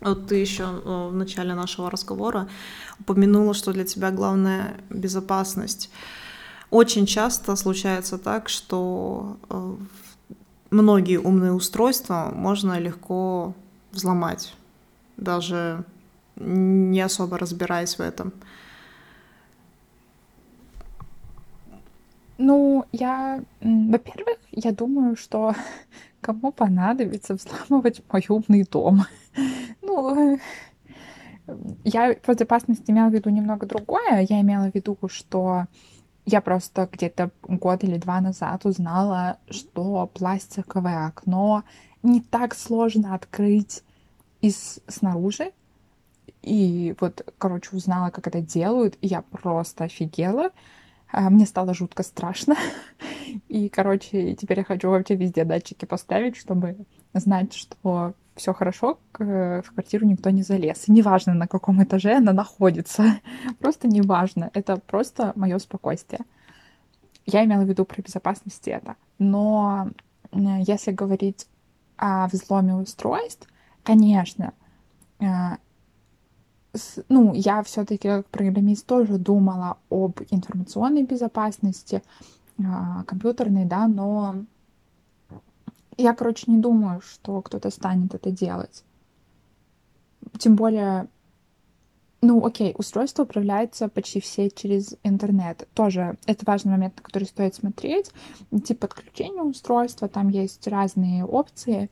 Вот 0.01 0.29
ты 0.29 0.37
еще 0.37 0.63
э, 0.63 1.09
в 1.11 1.15
начале 1.15 1.55
нашего 1.55 1.91
разговора 1.91 2.49
упомянула, 3.01 3.53
что 3.55 3.73
для 3.73 3.85
тебя 3.85 4.11
главная 4.11 4.77
безопасность. 4.91 5.91
Очень 6.71 7.07
часто 7.07 7.57
случается 7.57 8.19
так, 8.19 8.49
что 8.49 9.39
э, 9.49 9.77
многие 10.71 11.17
умные 11.19 11.53
устройства 11.53 12.31
можно 12.35 12.79
легко 12.79 13.55
взломать, 13.91 14.55
даже 15.17 15.85
не 16.37 17.01
особо 17.01 17.39
разбираясь 17.39 17.97
в 17.97 18.01
этом. 18.01 18.33
Ну, 22.39 22.85
я, 22.93 23.43
во-первых, 23.61 24.39
я 24.53 24.71
думаю, 24.73 25.17
что 25.17 25.55
кому 26.21 26.53
понадобится 26.53 27.35
взламывать 27.35 28.03
мой 28.11 28.25
умный 28.29 28.65
дом? 28.65 29.05
Ну, 29.83 30.39
я 31.85 32.15
по 32.15 32.35
безопасности 32.35 32.91
имела 32.91 33.09
в 33.09 33.15
виду 33.15 33.31
немного 33.31 33.67
другое. 33.67 34.27
Я 34.29 34.41
имела 34.41 34.71
в 34.71 34.75
виду, 34.75 34.99
что 35.09 35.65
я 36.27 36.41
просто 36.41 36.89
где-то 36.93 37.31
год 37.43 37.85
или 37.85 37.97
два 37.97 38.21
назад 38.21 38.67
узнала, 38.67 39.39
что 39.49 40.11
пластиковое 40.13 41.07
окно 41.07 41.65
не 42.03 42.21
так 42.21 42.55
сложно 42.55 43.15
открыть 43.15 43.83
из 44.43 44.81
снаружи. 44.89 45.53
И 46.43 46.95
вот, 47.01 47.27
короче, 47.39 47.71
узнала, 47.75 48.11
как 48.11 48.27
это 48.27 48.43
делают, 48.43 48.97
и 49.01 49.07
я 49.07 49.23
просто 49.23 49.85
офигела. 49.85 50.51
А, 51.11 51.31
мне 51.31 51.47
стало 51.47 51.75
жутко 51.75 52.03
страшно. 52.03 52.57
И, 53.49 53.69
короче, 53.69 54.35
теперь 54.35 54.59
я 54.59 54.65
хочу 54.65 54.91
вообще 54.91 55.15
везде 55.15 55.45
датчики 55.45 55.85
поставить, 55.85 56.37
чтобы 56.37 56.77
знать, 57.15 57.55
что 57.55 58.15
все 58.35 58.55
хорошо, 58.55 58.99
в 59.19 59.63
квартиру 59.75 60.07
никто 60.07 60.31
не 60.31 60.43
залез. 60.43 60.89
И 60.89 60.93
неважно, 60.93 61.35
на 61.35 61.49
каком 61.49 61.83
этаже 61.83 62.17
она 62.17 62.33
находится. 62.33 63.21
Просто 63.59 63.89
неважно. 63.89 64.51
Это 64.55 64.77
просто 64.77 65.33
мое 65.35 65.59
спокойствие. 65.59 66.21
Я 67.27 67.45
имела 67.45 67.63
в 67.63 67.69
виду 67.69 67.85
про 67.85 68.01
безопасность 68.01 68.69
это. 68.69 68.97
Но 69.19 69.91
если 70.33 70.93
говорить 70.93 71.47
о 71.97 72.29
взломе 72.29 72.75
устройств, 72.75 73.49
конечно, 73.83 74.53
а, 75.21 75.59
ну, 77.09 77.35
я 77.35 77.63
все-таки 77.63 78.09
как 78.09 78.27
программист 78.27 78.87
тоже 78.87 79.19
думала 79.19 79.79
об 79.91 80.21
информационной 80.31 81.05
безопасности, 81.05 82.03
а, 82.65 83.05
компьютерной, 83.05 83.65
да, 83.65 83.89
но 83.89 84.45
я, 85.97 86.15
короче, 86.15 86.51
не 86.51 86.59
думаю, 86.59 87.01
что 87.01 87.43
кто-то 87.43 87.71
станет 87.71 88.15
это 88.15 88.31
делать. 88.31 88.85
Тем 90.39 90.57
более, 90.57 91.09
ну, 92.21 92.45
окей, 92.45 92.75
устройство 92.79 93.25
управляется 93.25 93.89
почти 93.89 94.21
все 94.21 94.51
через 94.51 94.97
интернет. 95.03 95.69
Тоже 95.75 96.17
это 96.27 96.45
важный 96.47 96.73
момент, 96.73 96.97
на 96.97 97.03
который 97.03 97.25
стоит 97.25 97.55
смотреть. 97.55 98.13
Тип 98.65 98.79
подключения 98.79 99.43
устройства, 99.43 100.09
там 100.09 100.29
есть 100.29 100.67
разные 100.69 101.25
опции. 101.25 101.91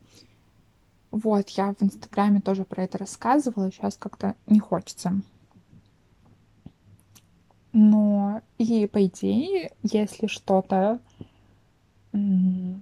Вот, 1.11 1.49
я 1.51 1.73
в 1.73 1.83
Инстаграме 1.83 2.41
тоже 2.41 2.65
про 2.65 2.85
это 2.85 2.99
рассказывала, 2.99 3.71
сейчас 3.71 3.97
как-то 3.97 4.35
не 4.47 4.59
хочется. 4.59 5.21
Но 7.73 8.41
и 8.59 8.87
по 8.87 9.05
идее, 9.05 9.73
если 9.83 10.27
что-то... 10.27 10.99
Ну, 12.13 12.81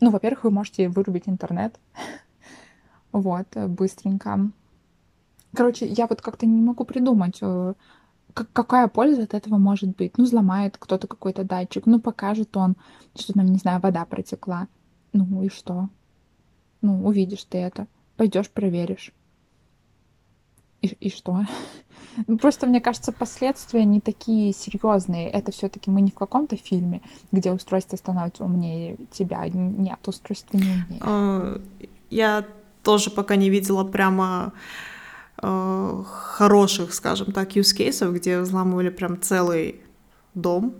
во-первых, 0.00 0.44
вы 0.44 0.50
можете 0.50 0.88
вырубить 0.88 1.28
интернет. 1.28 1.78
Вот, 3.12 3.48
быстренько. 3.56 4.52
Короче, 5.52 5.88
я 5.88 6.06
вот 6.06 6.22
как-то 6.22 6.46
не 6.46 6.62
могу 6.62 6.84
придумать, 6.84 7.38
э, 7.42 7.74
какая 8.32 8.86
польза 8.86 9.24
от 9.24 9.34
этого 9.34 9.56
может 9.56 9.96
быть. 9.96 10.16
Ну, 10.16 10.24
взломает 10.24 10.78
кто-то 10.78 11.08
какой-то 11.08 11.42
датчик, 11.42 11.86
ну, 11.86 12.00
покажет 12.00 12.56
он, 12.56 12.76
что 13.18 13.32
там, 13.32 13.46
не 13.46 13.58
знаю, 13.58 13.80
вода 13.80 14.04
протекла. 14.04 14.68
Ну 15.12 15.42
и 15.42 15.48
что? 15.48 15.88
Ну, 16.82 17.06
увидишь 17.06 17.44
ты 17.44 17.58
это. 17.58 17.86
Пойдешь, 18.16 18.50
проверишь. 18.50 19.12
И, 20.82 20.88
и 21.00 21.10
что? 21.10 21.40
Ну, 22.26 22.38
просто, 22.38 22.66
мне 22.66 22.80
кажется, 22.80 23.12
последствия 23.12 23.84
не 23.84 24.00
такие 24.00 24.52
серьезные. 24.52 25.30
Это 25.30 25.52
все-таки 25.52 25.90
мы 25.90 26.00
не 26.00 26.10
в 26.10 26.14
каком-то 26.14 26.56
фильме, 26.56 27.02
где 27.30 27.52
устройство 27.52 27.96
становится 27.96 28.44
умнее 28.44 28.96
тебя. 29.12 29.46
Нет, 29.48 29.98
устройство 30.06 30.56
не 30.56 30.64
умнее. 30.64 31.00
А, 31.02 31.60
я 32.10 32.44
тоже 32.82 33.10
пока 33.10 33.36
не 33.36 33.48
видела 33.48 33.84
прямо 33.84 34.52
э, 35.40 36.02
хороших, 36.04 36.92
скажем 36.94 37.32
так, 37.32 37.56
use 37.56 37.74
кейсов, 37.74 38.12
где 38.12 38.40
взламывали 38.40 38.90
прям 38.90 39.20
целый 39.20 39.80
дом. 40.34 40.74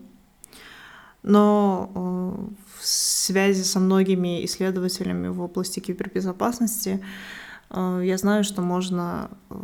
Но 1.22 1.90
э, 1.94 2.80
в 2.80 2.86
связи 2.86 3.62
со 3.62 3.78
многими 3.78 4.44
исследователями 4.44 5.28
в 5.28 5.40
области 5.40 5.80
кибербезопасности 5.80 7.04
э, 7.70 8.02
я 8.04 8.16
знаю, 8.16 8.44
что 8.44 8.62
можно, 8.62 9.30
э, 9.50 9.54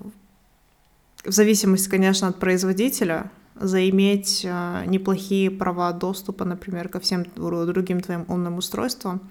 в 1.25 1.33
зависимости, 1.33 1.89
конечно, 1.89 2.29
от 2.29 2.39
производителя, 2.39 3.31
заиметь 3.55 4.45
неплохие 4.45 5.51
права 5.51 5.93
доступа, 5.93 6.45
например, 6.45 6.91
ко 6.91 7.01
всем 7.01 7.25
другим 7.35 8.03
твоим 8.03 8.27
умным 8.29 8.59
устройствам. 8.59 9.23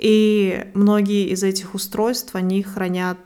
И 0.00 0.68
многие 0.74 1.28
из 1.28 1.44
этих 1.44 1.72
устройств, 1.74 2.34
они 2.34 2.64
хранят 2.64 3.18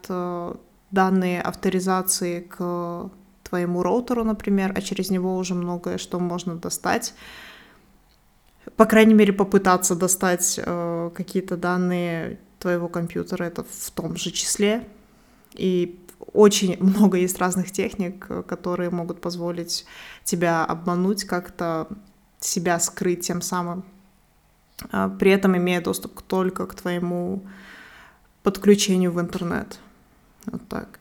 данные 0.91 1.41
авторизации 1.41 2.41
к 2.41 3.11
твоему 3.45 3.83
роутеру, 3.83 4.23
например, 4.25 4.75
а 4.77 4.83
через 4.83 5.09
него 5.09 5.39
уже 5.39 5.55
многое 5.55 5.97
что 5.97 6.21
можно 6.21 6.55
достать 6.57 7.15
по 8.77 8.87
крайней 8.87 9.15
мере, 9.15 9.33
попытаться 9.33 9.95
достать 9.95 10.61
э, 10.63 11.11
какие-то 11.15 11.57
данные 11.57 12.39
твоего 12.59 12.89
компьютера, 12.89 13.45
это 13.45 13.65
в 13.65 13.91
том 13.91 14.17
же 14.17 14.31
числе. 14.31 14.87
И 15.55 15.99
очень 16.33 16.77
много 16.81 17.19
есть 17.19 17.39
разных 17.39 17.71
техник, 17.73 18.27
которые 18.47 18.91
могут 18.91 19.21
позволить 19.21 19.85
тебя 20.25 20.65
обмануть, 20.65 21.25
как-то 21.25 21.89
себя 22.39 22.79
скрыть 22.81 23.27
тем 23.27 23.43
самым, 23.43 23.85
а 24.91 25.09
при 25.09 25.31
этом 25.31 25.57
имея 25.57 25.81
доступ 25.81 26.23
только 26.23 26.67
к 26.67 26.75
твоему 26.75 27.45
подключению 28.43 29.13
в 29.13 29.21
интернет. 29.21 29.79
Вот 30.47 30.67
так. 30.69 31.00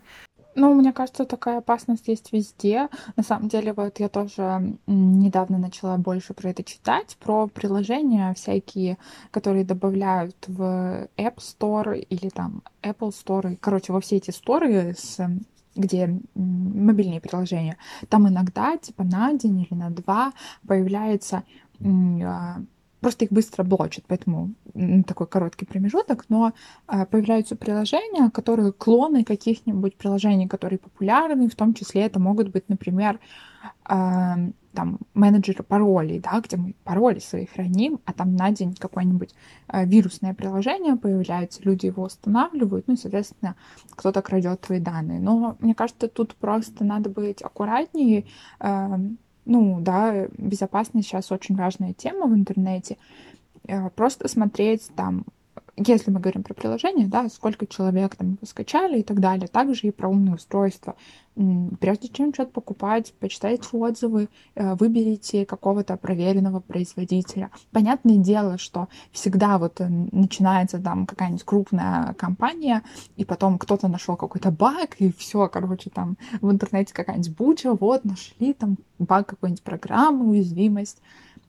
Ну, 0.59 0.73
мне 0.73 0.91
кажется, 0.91 1.23
такая 1.23 1.59
опасность 1.59 2.09
есть 2.09 2.33
везде. 2.33 2.89
На 3.15 3.23
самом 3.23 3.47
деле, 3.47 3.71
вот 3.71 3.97
я 4.01 4.09
тоже 4.09 4.75
недавно 4.87 5.57
начала 5.57 5.95
больше 5.95 6.33
про 6.33 6.49
это 6.49 6.65
читать, 6.65 7.15
про 7.17 7.47
приложения 7.47 8.33
всякие, 8.33 8.97
которые 9.31 9.63
добавляют 9.63 10.35
в 10.47 11.07
App 11.15 11.37
Store 11.37 11.97
или 11.97 12.27
там 12.27 12.61
Apple 12.83 13.11
Store, 13.11 13.57
короче, 13.61 13.93
во 13.93 14.01
все 14.01 14.17
эти 14.17 14.31
сторы 14.31 14.93
с 14.97 15.17
где 15.75 16.19
мобильные 16.35 17.21
приложения, 17.21 17.77
там 18.09 18.27
иногда, 18.27 18.75
типа 18.75 19.05
на 19.05 19.31
день 19.31 19.61
или 19.61 19.73
на 19.79 19.89
два 19.91 20.33
появляется 20.67 21.43
а, 21.81 22.57
просто 22.99 23.25
их 23.25 23.31
быстро 23.31 23.63
блочат, 23.63 24.05
поэтому 24.07 24.53
такой 25.07 25.27
короткий 25.27 25.65
промежуток, 25.65 26.25
но 26.29 26.53
э, 26.87 27.05
появляются 27.05 27.55
приложения, 27.55 28.29
которые 28.29 28.71
клоны 28.71 29.23
каких-нибудь 29.23 29.95
приложений, 29.95 30.47
которые 30.47 30.79
популярны, 30.79 31.49
в 31.49 31.55
том 31.55 31.73
числе 31.73 32.01
это 32.01 32.19
могут 32.19 32.49
быть, 32.49 32.69
например, 32.69 33.19
э, 33.89 34.51
там 34.73 34.99
менеджер 35.13 35.63
паролей, 35.63 36.19
да, 36.19 36.39
где 36.39 36.57
мы 36.57 36.75
пароли 36.83 37.19
свои 37.19 37.45
храним, 37.45 37.99
а 38.05 38.13
там 38.13 38.35
на 38.35 38.51
день 38.51 38.75
какое-нибудь 38.75 39.33
э, 39.67 39.85
вирусное 39.85 40.33
приложение 40.33 40.95
появляется, 40.95 41.61
люди 41.63 41.87
его 41.87 42.03
устанавливают, 42.03 42.87
ну 42.87 42.93
и, 42.93 42.97
соответственно, 42.97 43.55
кто-то 43.91 44.21
крадет 44.21 44.61
твои 44.61 44.79
данные. 44.79 45.19
Но 45.19 45.57
мне 45.59 45.73
кажется, 45.73 46.07
тут 46.07 46.35
просто 46.35 46.83
надо 46.83 47.09
быть 47.09 47.41
аккуратнее. 47.41 48.25
Ну, 49.49 49.79
да, 49.81 50.27
безопасность 50.37 51.07
сейчас 51.07 51.31
очень 51.31 51.55
важная 51.55 51.93
тема 51.93 52.27
в 52.27 52.35
интернете. 52.35 52.97
Э, 53.67 53.89
просто 53.89 54.27
смотреть 54.27 54.91
там 54.95 55.25
если 55.87 56.11
мы 56.11 56.19
говорим 56.19 56.43
про 56.43 56.53
приложение, 56.53 57.07
да, 57.07 57.29
сколько 57.29 57.65
человек 57.65 58.15
там 58.15 58.31
его 58.31 58.45
скачали 58.45 58.99
и 58.99 59.03
так 59.03 59.19
далее, 59.19 59.47
также 59.47 59.87
и 59.87 59.91
про 59.91 60.09
умные 60.09 60.35
устройства. 60.35 60.95
Прежде 61.79 62.09
чем 62.09 62.33
что-то 62.33 62.51
покупать, 62.51 63.13
почитайте 63.19 63.63
отзывы, 63.71 64.27
э, 64.55 64.75
выберите 64.75 65.45
какого-то 65.45 65.95
проверенного 65.95 66.59
производителя. 66.59 67.49
Понятное 67.71 68.17
дело, 68.17 68.57
что 68.57 68.89
всегда 69.11 69.57
вот 69.57 69.79
э, 69.79 69.87
начинается 69.87 70.79
там 70.79 71.05
какая-нибудь 71.05 71.43
крупная 71.43 72.13
компания, 72.15 72.83
и 73.15 73.23
потом 73.23 73.57
кто-то 73.57 73.87
нашел 73.87 74.17
какой-то 74.17 74.51
баг, 74.51 74.95
и 74.99 75.13
все, 75.13 75.47
короче, 75.47 75.89
там 75.89 76.17
в 76.41 76.51
интернете 76.51 76.93
какая-нибудь 76.93 77.37
буча, 77.37 77.73
вот, 77.73 78.03
нашли 78.03 78.53
там 78.53 78.77
баг 78.97 79.27
какой-нибудь 79.27 79.63
программы, 79.63 80.29
уязвимость. 80.31 81.01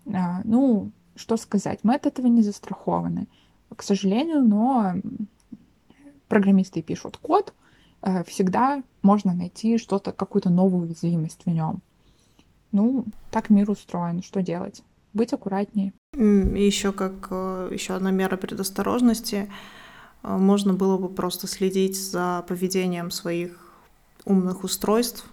А, 0.06 0.42
ну, 0.44 0.92
что 1.16 1.36
сказать, 1.36 1.80
мы 1.82 1.96
от 1.96 2.06
этого 2.06 2.28
не 2.28 2.42
застрахованы 2.42 3.26
к 3.74 3.82
сожалению, 3.82 4.42
но 4.42 4.94
программисты 6.30 6.80
пишут 6.80 7.18
код, 7.18 7.52
э, 8.02 8.24
всегда 8.24 8.82
можно 9.02 9.34
найти 9.34 9.76
что-то, 9.78 10.12
какую-то 10.12 10.48
новую 10.48 10.86
уязвимость 10.86 11.42
в 11.44 11.50
нем. 11.50 11.82
Ну, 12.72 13.04
так 13.30 13.50
мир 13.50 13.70
устроен, 13.70 14.22
что 14.22 14.40
делать? 14.42 14.82
Быть 15.12 15.32
аккуратнее. 15.32 15.92
Еще 16.14 16.92
как 16.92 17.28
э, 17.30 17.70
еще 17.72 17.94
одна 17.94 18.10
мера 18.12 18.36
предосторожности, 18.36 19.50
э, 20.22 20.36
можно 20.36 20.72
было 20.72 20.96
бы 20.98 21.08
просто 21.08 21.46
следить 21.46 22.00
за 22.00 22.44
поведением 22.48 23.10
своих 23.10 23.72
умных 24.24 24.64
устройств, 24.64 25.26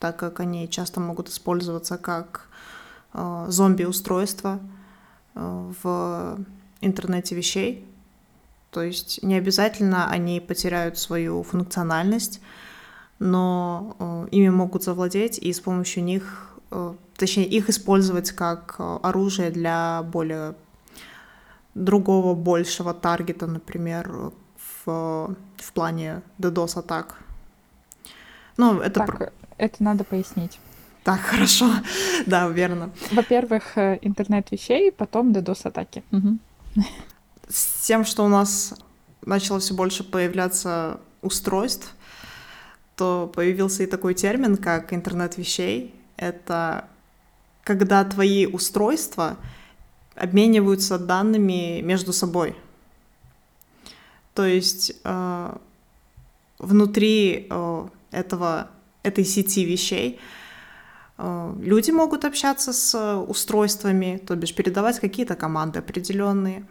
так 0.00 0.16
как 0.16 0.40
они 0.40 0.68
часто 0.68 1.00
могут 1.00 1.28
использоваться 1.28 1.96
как 1.98 2.48
зомби-устройства 3.14 4.58
в 5.34 6.38
интернете 6.82 7.34
вещей. 7.34 7.84
То 8.70 8.82
есть 8.82 9.22
не 9.22 9.34
обязательно 9.36 10.08
они 10.10 10.40
потеряют 10.40 10.98
свою 10.98 11.42
функциональность, 11.42 12.40
но 13.18 13.96
э, 13.98 14.28
ими 14.30 14.48
могут 14.48 14.82
завладеть 14.82 15.38
и 15.38 15.52
с 15.52 15.60
помощью 15.60 16.02
них, 16.04 16.56
э, 16.70 16.94
точнее, 17.16 17.46
их 17.46 17.68
использовать 17.68 18.32
как 18.32 18.76
э, 18.78 18.98
оружие 19.02 19.50
для 19.50 20.02
более 20.02 20.54
другого, 21.74 22.34
большего 22.34 22.94
таргета, 22.94 23.46
например, 23.46 24.32
в, 24.84 25.36
в 25.56 25.72
плане 25.72 26.22
DDoS-атак. 26.38 27.18
Ну, 28.56 28.80
это... 28.80 29.00
Так, 29.00 29.32
это 29.58 29.82
надо 29.82 30.04
пояснить. 30.04 30.58
Так, 31.04 31.20
хорошо. 31.30 31.70
да, 32.26 32.48
верно. 32.48 32.90
Во-первых, 33.12 33.76
интернет 33.76 34.50
вещей, 34.50 34.90
потом 34.90 35.32
DDoS-атаки. 35.32 36.02
Угу. 36.10 36.38
С 37.48 37.86
тем, 37.86 38.04
что 38.04 38.24
у 38.24 38.28
нас 38.28 38.74
начало 39.24 39.60
все 39.60 39.74
больше 39.74 40.04
появляться 40.04 41.00
устройств, 41.20 41.94
то 42.96 43.30
появился 43.34 43.82
и 43.82 43.86
такой 43.86 44.14
термин, 44.14 44.56
как 44.56 44.92
интернет 44.92 45.36
вещей. 45.36 45.94
Это 46.16 46.88
когда 47.64 48.04
твои 48.04 48.46
устройства 48.46 49.36
обмениваются 50.14 50.98
данными 50.98 51.80
между 51.80 52.12
собой. 52.12 52.56
То 54.34 54.44
есть 54.46 54.92
э, 55.04 55.56
внутри 56.58 57.46
э, 57.48 57.88
этого, 58.10 58.70
этой 59.02 59.24
сети 59.24 59.64
вещей 59.64 60.20
люди 61.60 61.90
могут 61.90 62.24
общаться 62.24 62.72
с 62.72 63.18
устройствами, 63.28 64.20
то 64.26 64.34
бишь 64.34 64.54
передавать 64.54 64.98
какие-то 65.00 65.34
команды 65.34 65.78
определенные. 65.78 66.66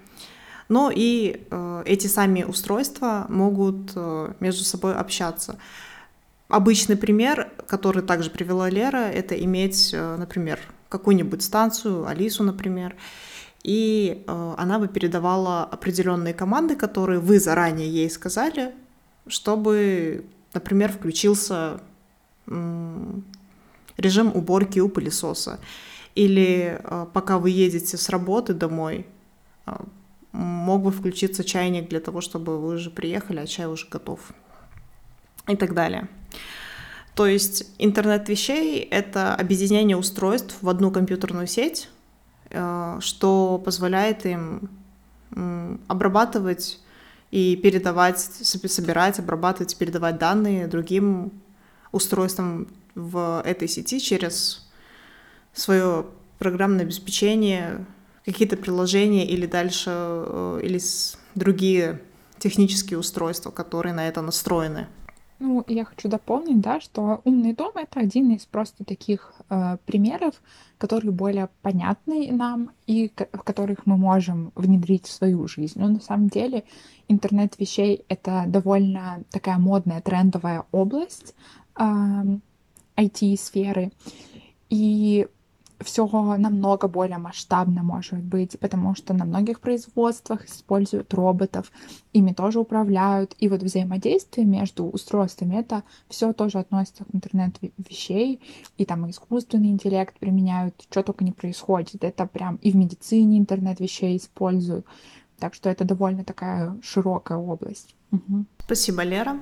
Но 0.69 0.91
и 0.93 1.45
э, 1.49 1.83
эти 1.85 2.07
сами 2.07 2.43
устройства 2.43 3.25
могут 3.29 3.91
э, 3.95 4.33
между 4.39 4.63
собой 4.63 4.95
общаться. 4.95 5.57
Обычный 6.47 6.95
пример, 6.97 7.51
который 7.67 8.03
также 8.03 8.29
привела 8.29 8.69
Лера, 8.69 9.09
это 9.09 9.35
иметь, 9.35 9.93
например, 9.93 10.59
какую-нибудь 10.89 11.43
станцию, 11.43 12.05
Алису, 12.05 12.43
например, 12.43 12.95
и 13.63 14.25
она 14.27 14.79
бы 14.79 14.89
передавала 14.89 15.63
определенные 15.63 16.33
команды, 16.33 16.75
которые 16.75 17.19
вы 17.19 17.39
заранее 17.39 17.89
ей 17.89 18.09
сказали, 18.09 18.73
чтобы, 19.27 20.25
например, 20.53 20.91
включился 20.91 21.79
режим 24.01 24.31
уборки 24.35 24.79
у 24.79 24.89
пылесоса. 24.89 25.59
Или 26.15 26.79
э, 26.83 27.05
пока 27.13 27.37
вы 27.37 27.49
едете 27.51 27.97
с 27.97 28.09
работы 28.09 28.53
домой, 28.53 29.05
э, 29.65 29.71
мог 30.31 30.83
бы 30.83 30.91
включиться 30.91 31.43
чайник 31.43 31.89
для 31.89 31.99
того, 31.99 32.21
чтобы 32.21 32.59
вы 32.59 32.75
уже 32.75 32.89
приехали, 32.89 33.39
а 33.39 33.47
чай 33.47 33.67
уже 33.67 33.87
готов. 33.89 34.19
И 35.47 35.55
так 35.55 35.73
далее. 35.73 36.07
То 37.15 37.27
есть 37.27 37.65
интернет 37.77 38.29
вещей— 38.29 38.79
это 38.91 39.35
объединение 39.35 39.97
устройств 39.97 40.57
в 40.61 40.69
одну 40.69 40.91
компьютерную 40.91 41.47
сеть, 41.47 41.89
э, 42.49 42.97
что 42.99 43.61
позволяет 43.63 44.25
им 44.25 44.69
обрабатывать 45.87 46.81
и 47.31 47.55
передавать, 47.55 48.19
собирать, 48.19 49.17
обрабатывать, 49.17 49.77
передавать 49.77 50.17
данные 50.17 50.67
другим 50.67 51.31
устройствам 51.91 52.67
в 52.95 53.41
этой 53.45 53.67
сети 53.67 53.99
через 53.99 54.69
свое 55.53 56.05
программное 56.39 56.85
обеспечение, 56.85 57.85
какие-то 58.25 58.57
приложения 58.57 59.25
или 59.25 59.45
дальше, 59.45 59.89
э, 59.89 60.61
или 60.63 60.79
другие 61.35 62.01
технические 62.39 62.99
устройства, 62.99 63.51
которые 63.51 63.93
на 63.93 64.07
это 64.07 64.21
настроены. 64.21 64.87
Ну, 65.39 65.63
я 65.67 65.85
хочу 65.85 66.07
дополнить, 66.07 66.61
да, 66.61 66.79
что 66.79 67.21
умный 67.23 67.53
дом 67.53 67.71
это 67.75 67.99
один 67.99 68.29
из 68.31 68.45
просто 68.45 68.83
таких 68.83 69.33
э, 69.49 69.77
примеров, 69.87 70.35
которые 70.77 71.11
более 71.11 71.49
понятны 71.63 72.31
нам 72.31 72.71
и 72.85 73.11
в 73.33 73.43
которых 73.43 73.87
мы 73.87 73.97
можем 73.97 74.51
внедрить 74.53 75.07
в 75.07 75.11
свою 75.11 75.47
жизнь. 75.47 75.79
Но 75.79 75.87
на 75.87 75.99
самом 75.99 76.27
деле 76.27 76.63
интернет 77.07 77.57
вещей 77.57 78.05
это 78.07 78.43
довольно 78.47 79.23
такая 79.31 79.57
модная 79.57 80.01
трендовая 80.01 80.63
область. 80.71 81.33
Э, 81.75 81.85
IT-сферы. 82.97 83.91
И 84.69 85.27
все 85.83 86.07
намного 86.37 86.87
более 86.87 87.17
масштабно 87.17 87.83
может 87.83 88.19
быть, 88.19 88.59
потому 88.59 88.95
что 88.95 89.13
на 89.13 89.25
многих 89.25 89.59
производствах 89.59 90.45
используют 90.45 91.13
роботов, 91.13 91.71
ими 92.13 92.33
тоже 92.33 92.59
управляют, 92.59 93.35
и 93.39 93.47
вот 93.47 93.63
взаимодействие 93.63 94.45
между 94.45 94.85
устройствами, 94.85 95.55
это 95.55 95.83
все 96.07 96.33
тоже 96.33 96.59
относится 96.59 97.05
к 97.05 97.15
интернету 97.15 97.71
вещей, 97.77 98.39
и 98.77 98.85
там 98.85 99.09
искусственный 99.09 99.69
интеллект 99.69 100.17
применяют, 100.19 100.75
что 100.89 101.03
только 101.03 101.23
не 101.23 101.31
происходит, 101.31 102.03
это 102.03 102.25
прям 102.25 102.57
и 102.57 102.71
в 102.71 102.75
медицине 102.75 103.37
интернет 103.37 103.79
вещей 103.79 104.17
используют, 104.17 104.85
так 105.39 105.53
что 105.53 105.69
это 105.69 105.83
довольно 105.83 106.23
такая 106.23 106.77
широкая 106.83 107.37
область. 107.37 107.95
Угу. 108.11 108.45
Спасибо, 108.65 109.03
Лера. 109.03 109.39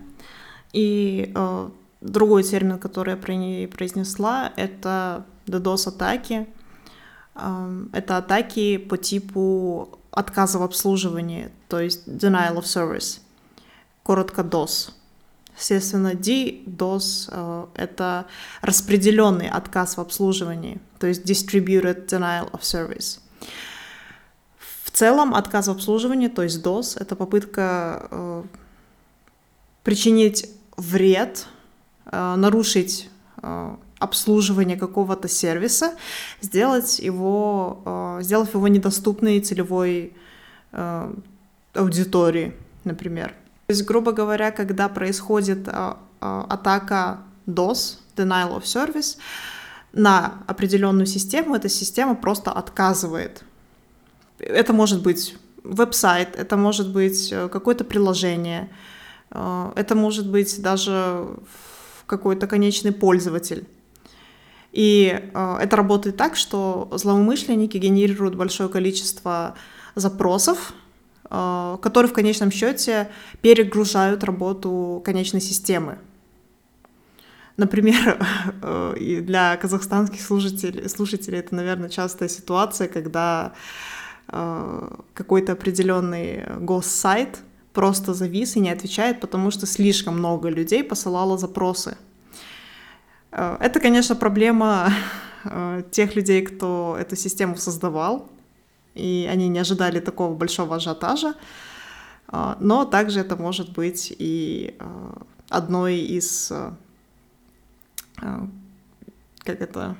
И 0.71 1.31
э, 1.35 1.69
Другой 2.01 2.43
термин, 2.43 2.79
который 2.79 3.11
я 3.11 3.67
произнесла, 3.67 4.53
это 4.55 5.25
DDoS-атаки. 5.47 6.47
Это 7.93 8.17
атаки 8.17 8.77
по 8.77 8.97
типу 8.97 9.99
отказа 10.11 10.59
в 10.59 10.63
обслуживании, 10.63 11.51
то 11.67 11.79
есть 11.79 12.07
denial 12.07 12.57
of 12.57 12.63
service, 12.63 13.19
коротко 14.03 14.41
DOS. 14.41 14.91
Естественно, 15.57 16.13
DDoS 16.13 17.29
э,— 17.31 17.65
это 17.75 18.25
распределенный 18.61 19.49
отказ 19.49 19.97
в 19.97 20.01
обслуживании, 20.01 20.79
то 20.99 21.07
есть 21.07 21.29
distributed 21.29 22.07
denial 22.07 22.49
of 22.51 22.61
service. 22.61 23.19
В 24.83 24.91
целом 24.91 25.35
отказ 25.35 25.67
в 25.67 25.71
обслуживании, 25.71 26.29
то 26.29 26.43
есть 26.43 26.65
DOS, 26.65 26.97
это 26.99 27.15
попытка 27.15 28.07
э, 28.09 28.43
причинить 29.83 30.49
вред 30.77 31.45
нарушить 32.11 33.09
э, 33.41 33.75
обслуживание 33.99 34.77
какого-то 34.77 35.27
сервиса, 35.27 35.93
сделать 36.41 36.99
его, 36.99 37.81
э, 37.85 38.23
сделав 38.23 38.53
его 38.53 38.67
недоступной 38.67 39.39
целевой 39.41 40.13
аудитории, 41.73 42.53
например. 42.83 43.29
То 43.65 43.73
есть, 43.73 43.85
грубо 43.85 44.11
говоря, 44.11 44.51
когда 44.51 44.87
происходит 44.87 45.67
атака 46.19 47.21
DOS, 47.47 47.97
Denial 48.15 48.55
of 48.55 48.63
Service, 48.63 49.17
на 49.93 50.43
определенную 50.47 51.07
систему, 51.07 51.55
эта 51.55 51.69
система 51.69 52.15
просто 52.15 52.51
отказывает. 52.51 53.43
Это 54.37 54.73
может 54.73 55.01
быть 55.01 55.35
веб-сайт, 55.63 56.35
это 56.35 56.57
может 56.57 56.91
быть 56.91 57.31
э, 57.31 57.49
какое-то 57.49 57.83
приложение, 57.83 58.69
э, 59.31 59.71
это 59.75 59.95
может 59.95 60.29
быть 60.29 60.61
даже 60.61 61.27
какой-то 62.09 62.47
конечный 62.47 62.91
пользователь. 62.91 63.65
И 64.71 65.19
э, 65.33 65.57
это 65.61 65.75
работает 65.77 66.17
так, 66.17 66.35
что 66.35 66.89
злоумышленники 66.91 67.77
генерируют 67.77 68.35
большое 68.35 68.69
количество 68.69 69.55
запросов, 69.95 70.73
которые 71.29 72.09
в 72.09 72.13
конечном 72.13 72.49
счете 72.49 73.09
перегружают 73.41 74.23
работу 74.23 75.01
конечной 75.05 75.41
системы. 75.41 75.99
Например, 77.57 78.17
для 78.99 79.55
казахстанских 79.57 80.21
слушателей, 80.21 80.89
слушателей 80.89 81.39
это, 81.39 81.53
наверное, 81.53 81.89
частая 81.89 82.29
ситуация, 82.29 82.87
когда 82.87 83.53
Э, 84.31 84.87
какой-то 85.13 85.53
определенный 85.53 86.45
госсайт 86.59 87.39
просто 87.73 88.13
завис 88.13 88.55
и 88.55 88.59
не 88.59 88.71
отвечает, 88.71 89.19
потому 89.19 89.51
что 89.51 89.65
слишком 89.65 90.17
много 90.17 90.49
людей 90.49 90.83
посылало 90.83 91.37
запросы. 91.37 91.97
Э, 93.31 93.57
это, 93.59 93.79
конечно, 93.79 94.15
проблема 94.15 94.91
э, 95.43 95.83
тех 95.91 96.15
людей, 96.15 96.41
кто 96.41 96.97
эту 96.99 97.15
систему 97.15 97.57
создавал, 97.57 98.29
и 98.95 99.29
они 99.31 99.47
не 99.47 99.59
ожидали 99.59 99.99
такого 99.99 100.33
большого 100.35 100.75
ажиотажа, 100.75 101.35
но 102.59 102.85
также 102.85 103.21
это 103.21 103.35
может 103.35 103.71
быть 103.71 104.13
и 104.15 104.75
одной 105.49 105.97
из, 105.97 106.51
как 108.17 109.61
это, 109.61 109.95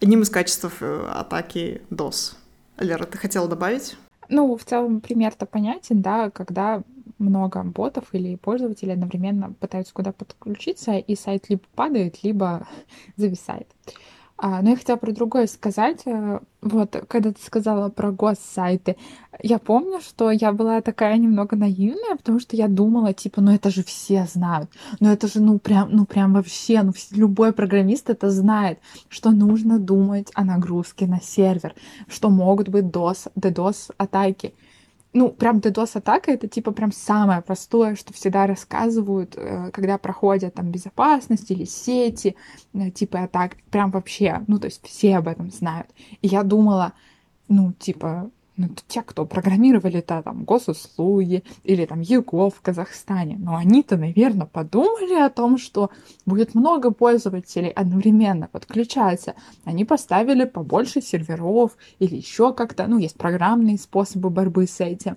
одним 0.00 0.22
из 0.22 0.28
качеств 0.28 0.82
атаки 0.82 1.82
DOS. 1.90 2.34
Лера, 2.78 3.04
ты 3.04 3.16
хотела 3.16 3.48
добавить? 3.48 3.96
Ну, 4.28 4.56
в 4.56 4.64
целом 4.64 5.00
пример-то 5.00 5.46
понятен, 5.46 6.00
да, 6.02 6.30
когда 6.30 6.82
много 7.18 7.62
ботов 7.62 8.08
или 8.12 8.36
пользователей 8.36 8.94
одновременно 8.94 9.52
пытаются 9.52 9.94
куда 9.94 10.12
подключиться, 10.12 10.96
и 10.96 11.14
сайт 11.14 11.48
либо 11.48 11.62
падает, 11.74 12.22
либо 12.22 12.66
зависает. 13.16 13.68
А, 14.44 14.60
но 14.60 14.70
я 14.70 14.76
хотела 14.76 14.96
про 14.96 15.12
другое 15.12 15.46
сказать. 15.46 16.00
Э, 16.04 16.40
вот, 16.62 16.96
когда 17.06 17.32
ты 17.32 17.40
сказала 17.40 17.90
про 17.90 18.10
госсайты, 18.10 18.96
я 19.40 19.60
помню, 19.60 20.00
что 20.00 20.32
я 20.32 20.52
была 20.52 20.80
такая 20.80 21.16
немного 21.16 21.54
наивная, 21.54 22.16
потому 22.16 22.40
что 22.40 22.56
я 22.56 22.66
думала, 22.66 23.12
типа, 23.12 23.40
ну 23.40 23.52
это 23.52 23.70
же 23.70 23.84
все 23.84 24.26
знают. 24.26 24.68
Ну 24.98 25.12
это 25.12 25.28
же, 25.28 25.40
ну 25.40 25.60
прям, 25.60 25.90
ну 25.92 26.06
прям 26.06 26.34
вообще, 26.34 26.82
ну 26.82 26.92
любой 27.12 27.52
программист 27.52 28.10
это 28.10 28.32
знает, 28.32 28.80
что 29.08 29.30
нужно 29.30 29.78
думать 29.78 30.32
о 30.34 30.42
нагрузке 30.42 31.06
на 31.06 31.20
сервер, 31.20 31.76
что 32.08 32.28
могут 32.28 32.68
быть 32.68 32.86
DOS, 32.86 33.30
DDoS 33.36 33.92
атаки 33.96 34.54
ну, 35.12 35.30
прям 35.30 35.58
DDoS-атака— 35.58 36.30
это, 36.32 36.48
типа, 36.48 36.72
прям 36.72 36.90
самое 36.90 37.42
простое, 37.42 37.96
что 37.96 38.12
всегда 38.12 38.46
рассказывают, 38.46 39.34
э, 39.36 39.70
когда 39.72 39.98
проходят 39.98 40.54
там 40.54 40.70
безопасность 40.70 41.50
или 41.50 41.64
сети, 41.64 42.34
э, 42.72 42.90
типа 42.90 43.24
атак. 43.24 43.56
Прям 43.70 43.90
вообще, 43.90 44.42
ну, 44.46 44.58
то 44.58 44.66
есть 44.66 44.86
все 44.86 45.18
об 45.18 45.28
этом 45.28 45.50
знают. 45.50 45.88
И 46.22 46.28
я 46.28 46.42
думала, 46.42 46.92
ну, 47.48 47.72
типа, 47.74 48.30
ну, 48.56 48.68
те, 48.86 49.02
кто 49.02 49.24
программировали 49.24 50.00
то 50.00 50.22
там 50.22 50.44
госуслуги 50.44 51.42
или 51.64 51.86
там 51.86 52.00
ЕГО 52.00 52.50
в 52.50 52.60
Казахстане, 52.60 53.36
но 53.38 53.56
они-то, 53.56 53.96
наверное, 53.96 54.46
подумали 54.46 55.14
о 55.14 55.30
том, 55.30 55.56
что 55.56 55.90
будет 56.26 56.54
много 56.54 56.90
пользователей 56.90 57.70
одновременно 57.70 58.48
подключаться. 58.48 59.34
Они 59.64 59.84
поставили 59.84 60.44
побольше 60.44 61.00
серверов 61.00 61.76
или 61.98 62.16
еще 62.16 62.52
как-то, 62.52 62.86
ну, 62.86 62.98
есть 62.98 63.16
программные 63.16 63.78
способы 63.78 64.28
борьбы 64.28 64.66
с 64.66 64.80
этим. 64.80 65.16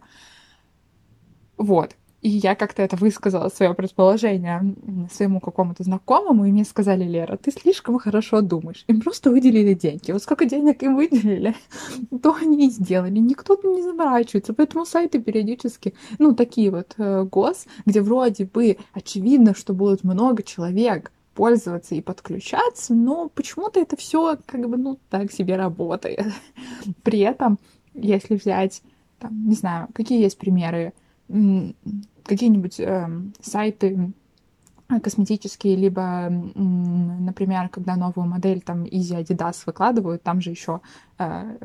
Вот. 1.58 1.96
И 2.26 2.28
я 2.28 2.56
как-то 2.56 2.82
это 2.82 2.96
высказала, 2.96 3.50
свое 3.50 3.76
предположение 3.76 4.76
своему 5.14 5.40
какому-то 5.40 5.84
знакомому, 5.84 6.46
и 6.46 6.52
мне 6.52 6.66
сказали, 6.66 7.04
Лера, 7.04 7.38
ты 7.38 7.52
слишком 7.52 8.00
хорошо 8.00 8.42
думаешь. 8.42 8.84
Им 8.88 9.02
просто 9.02 9.30
выделили 9.30 9.76
деньги. 9.76 10.12
Вот 10.12 10.24
сколько 10.24 10.46
денег 10.46 10.82
им 10.82 10.96
выделили, 10.96 11.54
то 12.24 12.34
они 12.34 12.66
и 12.66 12.72
сделали. 12.72 13.20
Никто 13.20 13.60
не 13.64 13.84
заморачивается. 13.84 14.56
Поэтому 14.56 14.88
сайты 14.88 15.22
периодически, 15.22 15.94
ну, 16.18 16.34
такие 16.34 16.72
вот 16.72 16.96
э, 16.98 17.26
гос, 17.26 17.68
где 17.86 18.02
вроде 18.02 18.46
бы 18.46 18.78
очевидно, 18.94 19.54
что 19.54 19.76
будет 19.76 20.04
много 20.04 20.42
человек, 20.42 21.12
пользоваться 21.36 21.94
и 21.94 22.02
подключаться, 22.02 22.96
но 22.96 23.30
почему-то 23.30 23.80
это 23.80 23.98
все 23.98 24.40
как 24.48 24.68
бы, 24.68 24.78
ну, 24.78 24.98
так 25.12 25.32
себе 25.32 25.58
работает. 25.58 26.26
При 27.04 27.20
этом, 27.20 27.60
если 27.94 28.34
взять, 28.34 28.82
там, 29.20 29.48
не 29.48 29.54
знаю, 29.54 29.90
какие 29.94 30.24
есть 30.24 30.40
примеры, 30.40 30.94
какие-нибудь 32.26 32.80
э, 32.80 33.10
сайты 33.42 34.14
косметические, 35.02 35.76
либо, 35.76 36.30
например, 36.30 37.70
когда 37.70 37.96
новую 37.96 38.28
модель 38.28 38.62
там 38.62 38.84
Easy 38.84 39.20
Adidas 39.20 39.64
выкладывают, 39.66 40.22
там 40.22 40.42
же 40.42 40.52
еще 40.52 40.82
э, 41.18 41.58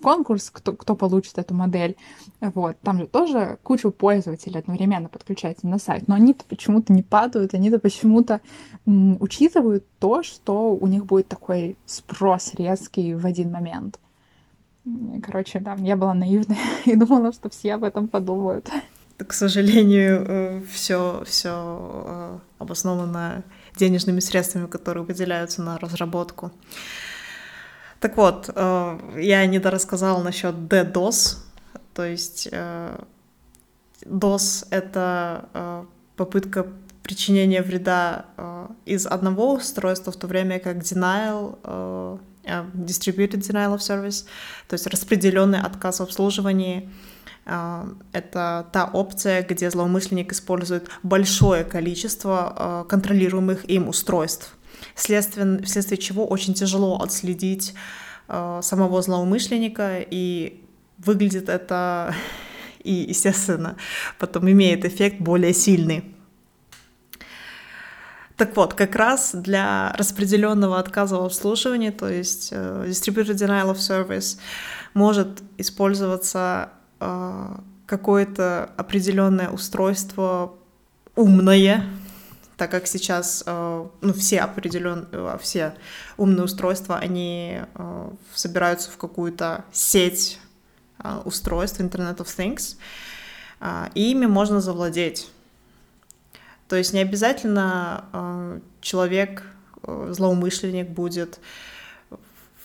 конкурс, 0.00 0.50
кто, 0.50 0.72
кто 0.72 0.94
получит 0.94 1.36
эту 1.38 1.52
модель, 1.52 1.96
вот, 2.40 2.78
там 2.80 2.98
же 2.98 3.06
тоже 3.08 3.58
куча 3.64 3.90
пользователей 3.90 4.60
одновременно 4.60 5.08
подключается 5.08 5.66
на 5.66 5.78
сайт, 5.78 6.06
но 6.06 6.14
они-то 6.14 6.44
почему-то 6.44 6.92
не 6.92 7.02
падают, 7.02 7.54
они-то 7.54 7.80
почему-то 7.80 8.40
м, 8.86 9.16
учитывают 9.20 9.84
то, 9.98 10.22
что 10.22 10.76
у 10.76 10.86
них 10.86 11.06
будет 11.06 11.26
такой 11.26 11.76
спрос 11.86 12.54
резкий 12.54 13.14
в 13.14 13.26
один 13.26 13.50
момент. 13.50 13.98
Короче, 15.24 15.58
да, 15.58 15.74
я 15.74 15.96
была 15.96 16.14
наивная 16.14 16.58
и 16.84 16.94
думала, 16.94 17.32
что 17.32 17.48
все 17.48 17.74
об 17.74 17.82
этом 17.82 18.06
подумают 18.06 18.70
к 19.26 19.32
сожалению, 19.32 20.64
все, 20.72 21.20
э, 21.20 21.24
все 21.24 21.50
э, 22.06 22.38
обосновано 22.58 23.44
денежными 23.76 24.20
средствами, 24.20 24.66
которые 24.66 25.04
выделяются 25.04 25.62
на 25.62 25.78
разработку. 25.78 26.52
Так 28.00 28.16
вот, 28.16 28.50
э, 28.54 28.98
я 29.16 29.46
недорассказала 29.46 30.22
насчет 30.22 30.54
DDoS, 30.54 31.38
то 31.94 32.04
есть 32.04 32.48
DOS— 34.02 34.66
это 34.70 35.86
попытка 36.16 36.66
причинения 37.02 37.62
вреда 37.62 38.26
из 38.84 39.06
одного 39.06 39.54
устройства, 39.54 40.12
в 40.12 40.16
то 40.16 40.26
время 40.26 40.58
как 40.58 40.78
denial 40.78 42.18
distributed 42.44 43.40
denial 43.40 43.76
of 43.76 43.78
service, 43.78 44.26
то 44.68 44.74
есть 44.74 44.86
распределенный 44.86 45.60
отказ 45.60 46.00
в 46.00 46.02
обслуживании— 46.02 46.90
это 47.44 48.66
та 48.72 48.90
опция, 48.92 49.42
где 49.42 49.70
злоумышленник 49.70 50.32
использует 50.32 50.88
большое 51.02 51.64
количество 51.64 52.54
а, 52.56 52.84
контролируемых 52.84 53.68
им 53.68 53.88
устройств, 53.88 54.56
вследствие, 54.94 55.62
вследствие 55.62 55.98
чего 55.98 56.26
очень 56.26 56.54
тяжело 56.54 57.00
отследить 57.02 57.74
а, 58.28 58.62
самого 58.62 59.02
злоумышленника, 59.02 59.98
и 59.98 60.64
выглядит 60.98 61.48
это 61.50 62.14
и, 62.82 62.92
естественно, 63.08 63.76
потом 64.18 64.50
имеет 64.50 64.84
эффект 64.84 65.20
более 65.20 65.52
сильный. 65.52 66.14
Так 68.36 68.56
вот, 68.56 68.74
как 68.74 68.96
раз 68.96 69.32
для 69.32 69.92
распределенного 69.96 70.80
отказа 70.80 71.18
в 71.18 71.24
обслуживании, 71.24 71.90
то 71.90 72.08
есть 72.08 72.52
uh, 72.52 72.88
Distributed 72.88 73.36
Denial 73.36 73.72
of 73.72 73.76
Service, 73.76 74.38
может 74.92 75.42
использоваться 75.56 76.38
а, 76.40 76.72
какое-то 77.86 78.70
определенное 78.76 79.50
устройство 79.50 80.54
умное, 81.16 81.84
так 82.56 82.70
как 82.70 82.86
сейчас 82.86 83.42
а, 83.46 83.88
ну, 84.00 84.12
все 84.12 84.40
определенные, 84.40 85.06
а, 85.12 85.38
все 85.38 85.74
умные 86.16 86.44
устройства, 86.44 86.96
они 86.98 87.60
собираются 88.34 88.90
в 88.90 88.96
какую-то 88.96 89.64
сеть 89.72 90.38
устройств, 91.24 91.80
Internet 91.80 92.18
of 92.18 92.26
Things, 92.26 92.76
и 93.94 94.10
ими 94.12 94.26
можно 94.26 94.60
завладеть. 94.60 95.28
То 96.68 96.76
есть 96.76 96.92
не 96.92 97.00
обязательно 97.00 98.60
человек, 98.80 99.42
злоумышленник 99.82 100.88
будет 100.88 101.40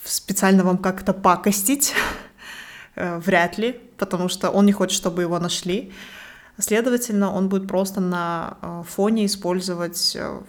специально 0.03 0.63
вам 0.63 0.77
как-то 0.77 1.13
пакостить, 1.13 1.93
вряд 2.99 3.57
ли, 3.57 3.79
потому 3.97 4.29
что 4.29 4.49
он 4.49 4.65
не 4.65 4.71
хочет, 4.71 4.95
чтобы 4.95 5.21
его 5.21 5.39
нашли. 5.39 5.91
Следовательно, 6.59 7.33
он 7.33 7.47
будет 7.47 7.67
просто 7.67 8.01
на 8.01 8.57
э, 8.61 8.83
фоне 8.85 9.25
использовать 9.25 10.15
э, 10.15 10.41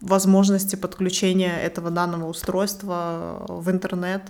возможности 0.00 0.74
подключения 0.74 1.56
этого 1.60 1.90
данного 1.90 2.28
устройства 2.28 3.44
в 3.48 3.70
интернет 3.70 4.22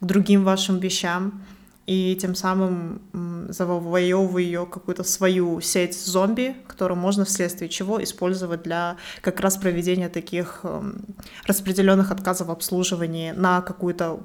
к 0.00 0.04
другим 0.04 0.44
вашим 0.44 0.78
вещам. 0.78 1.42
и 1.86 2.16
тем 2.20 2.34
самым 2.34 3.00
завоевывая 3.48 4.42
ее 4.42 4.66
какую-то 4.66 5.02
свою 5.04 5.60
сеть 5.60 6.00
зомби, 6.00 6.54
которую 6.68 6.98
можно 6.98 7.24
вследствие 7.24 7.68
чего 7.68 8.02
использовать 8.02 8.62
для 8.62 8.96
как 9.20 9.40
раз 9.40 9.56
проведения 9.56 10.08
таких 10.08 10.60
эм, 10.62 11.04
распределенных 11.44 12.12
отказов 12.12 12.48
в 12.48 12.50
обслуживании 12.50 13.32
на 13.32 13.62
какую-то 13.62 14.20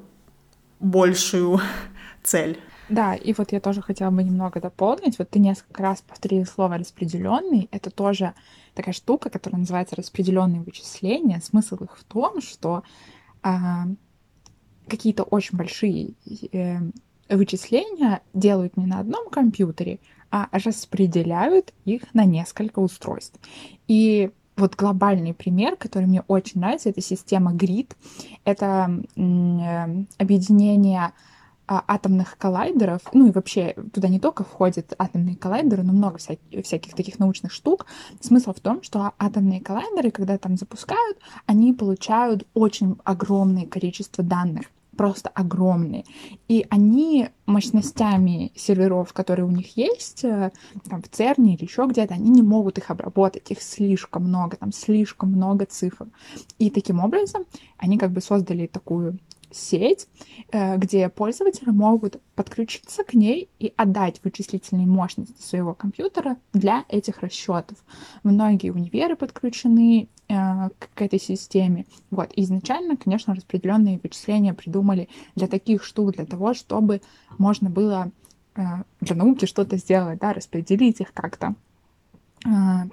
большую 0.79 1.59
цель. 2.23 2.59
Да, 2.89 3.15
и 3.15 3.33
вот 3.33 3.51
я 3.51 3.59
тоже 3.59 3.81
хотела 3.81 4.11
бы 4.11 4.23
немного 4.23 4.61
дополнить. 4.61 5.19
Вот 5.19 5.29
ты 5.29 5.39
несколько 5.39 5.83
раз 5.83 6.01
повторил 6.01 6.45
слово 6.45 6.77
распределенный. 6.77 7.67
Это 7.71 7.89
тоже 7.89 8.33
такая 8.75 8.93
штука, 8.93 9.29
которая 9.29 9.59
называется 9.59 9.95
распределенные 9.95 10.61
вычисления. 10.61 11.41
Смысл 11.41 11.75
их 11.83 11.97
в 11.97 12.03
том, 12.05 12.41
что 12.41 12.83
а, 13.43 13.87
какие-то 14.87 15.23
очень 15.23 15.57
большие 15.57 16.13
э, 16.53 16.79
вычисления 17.29 18.21
делают 18.33 18.77
не 18.77 18.85
на 18.85 18.99
одном 18.99 19.29
компьютере, 19.29 19.99
а 20.31 20.47
распределяют 20.51 21.73
их 21.85 22.13
на 22.13 22.25
несколько 22.25 22.79
устройств. 22.79 23.39
И 23.87 24.31
вот 24.57 24.75
глобальный 24.75 25.33
пример, 25.33 25.75
который 25.75 26.05
мне 26.05 26.23
очень 26.27 26.59
нравится, 26.59 26.89
это 26.89 27.01
система 27.01 27.53
GRID. 27.53 27.91
Это 28.43 29.03
э, 29.15 30.05
объединение 30.17 31.13
а, 31.69 31.83
атомных 31.85 32.37
коллайдеров, 32.37 33.01
ну 33.11 33.27
и 33.27 33.31
вообще 33.31 33.75
туда 33.93 34.07
не 34.07 34.21
только 34.21 34.45
входят 34.45 34.93
атомные 34.97 35.35
коллайдеры, 35.35 35.83
но 35.83 35.91
много 35.91 36.17
всяких, 36.17 36.63
всяких 36.63 36.93
таких 36.93 37.19
научных 37.19 37.51
штук. 37.51 37.85
Смысл 38.21 38.53
в 38.53 38.61
том, 38.61 38.81
что 38.83 39.11
атомные 39.19 39.59
коллайдеры, 39.59 40.11
когда 40.11 40.37
там 40.37 40.55
запускают, 40.55 41.17
они 41.45 41.73
получают 41.73 42.47
очень 42.53 42.97
огромное 43.03 43.65
количество 43.65 44.23
данных 44.23 44.67
просто 44.97 45.29
огромные. 45.29 46.03
И 46.47 46.65
они 46.69 47.29
мощностями 47.45 48.51
серверов, 48.55 49.13
которые 49.13 49.45
у 49.45 49.51
них 49.51 49.77
есть, 49.77 50.25
э, 50.25 50.51
там, 50.89 51.01
в 51.01 51.07
ЦЕРНе 51.09 51.55
или 51.55 51.63
еще 51.63 51.85
где-то, 51.87 52.15
они 52.15 52.29
не 52.29 52.41
могут 52.41 52.77
их 52.77 52.89
обработать, 52.91 53.51
их 53.51 53.61
слишком 53.61 54.23
много, 54.25 54.57
там 54.57 54.73
слишком 54.73 55.31
много 55.31 55.65
цифр. 55.65 56.07
И 56.59 56.69
таким 56.69 56.99
образом 56.99 57.45
они 57.77 57.97
как 57.97 58.11
бы 58.11 58.21
создали 58.21 58.67
такую 58.67 59.19
сеть, 59.51 60.07
э, 60.51 60.77
где 60.77 61.09
пользователи 61.09 61.69
могут 61.69 62.21
подключиться 62.35 63.03
к 63.03 63.13
ней 63.13 63.49
и 63.59 63.73
отдать 63.75 64.21
вычислительные 64.23 64.87
мощности 64.87 65.41
своего 65.41 65.73
компьютера 65.73 66.37
для 66.53 66.85
этих 66.89 67.19
расчетов. 67.19 67.77
Многие 68.23 68.71
универы 68.71 69.15
подключены 69.15 70.09
э, 70.27 70.33
к 70.93 71.01
этой 71.01 71.19
системе. 71.19 71.85
Вот. 72.11 72.31
Изначально, 72.35 72.97
конечно, 72.97 73.35
распределенные 73.35 73.99
вычисления 74.01 74.53
придумали 74.53 75.09
для 75.35 75.47
таких 75.47 75.83
штук, 75.83 76.13
для 76.13 76.25
того, 76.25 76.53
чтобы 76.53 77.01
можно 77.37 77.69
было 77.69 78.11
э, 78.55 78.61
для 79.01 79.15
науки 79.15 79.45
что-то 79.45 79.77
сделать, 79.77 80.19
да, 80.19 80.33
распределить 80.33 81.01
их 81.01 81.13
как-то 81.13 81.55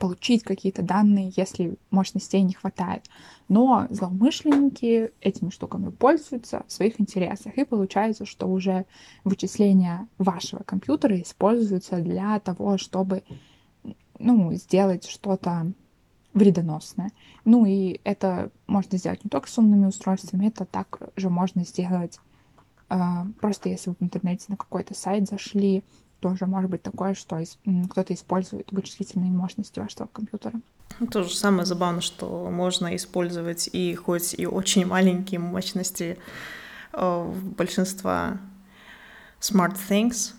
получить 0.01 0.43
какие-то 0.43 0.83
данные, 0.83 1.33
если 1.37 1.77
мощностей 1.91 2.43
не 2.43 2.55
хватает. 2.55 3.05
Но 3.49 3.87
злоумышленники 3.91 5.13
этими 5.21 5.51
штуками 5.51 5.91
пользуются 5.91 6.65
в 6.67 6.73
своих 6.73 7.01
интересах. 7.01 7.57
И 7.57 7.65
получается, 7.65 8.25
что 8.25 8.47
уже 8.47 8.87
вычисления 9.23 10.09
вашего 10.19 10.63
компьютера 10.63 11.21
используются 11.21 11.99
для 11.99 12.41
того, 12.41 12.79
чтобы 12.79 13.23
ну, 14.19 14.53
сделать 14.55 15.07
что-то 15.07 15.73
вредоносное. 16.33 17.11
Ну 17.45 17.65
и 17.65 18.01
это 18.05 18.51
можно 18.67 18.99
сделать 18.99 19.25
не 19.25 19.31
только 19.31 19.49
с 19.49 19.59
умными 19.59 19.87
устройствами, 19.87 20.49
это 20.49 20.65
также 20.65 21.31
можно 21.31 21.65
сделать 21.65 22.19
э, 22.91 22.97
просто 23.41 23.69
если 23.69 23.91
вы 23.91 23.97
в 24.01 24.03
интернете 24.03 24.47
на 24.49 24.57
какой-то 24.57 24.95
сайт 24.95 25.29
зашли, 25.29 25.85
тоже 26.25 26.47
может 26.47 26.71
быть 26.71 26.83
такое, 26.83 27.13
что 27.13 27.39
кто-то 27.91 28.15
использует 28.15 28.73
вычислительные 28.73 29.31
мощности 29.31 29.79
вашего 29.79 30.07
компьютера. 30.07 30.59
То 31.11 31.23
же 31.23 31.37
самое 31.37 31.67
забавно, 31.67 32.01
что 32.01 32.49
можно 32.51 32.97
использовать 32.97 33.69
и 33.71 33.95
хоть 33.95 34.35
и 34.39 34.47
очень 34.47 34.87
маленькие 34.87 35.39
мощности 35.39 36.17
э, 36.95 37.33
большинства 37.59 38.39
smart 39.39 39.77
things 39.87 40.33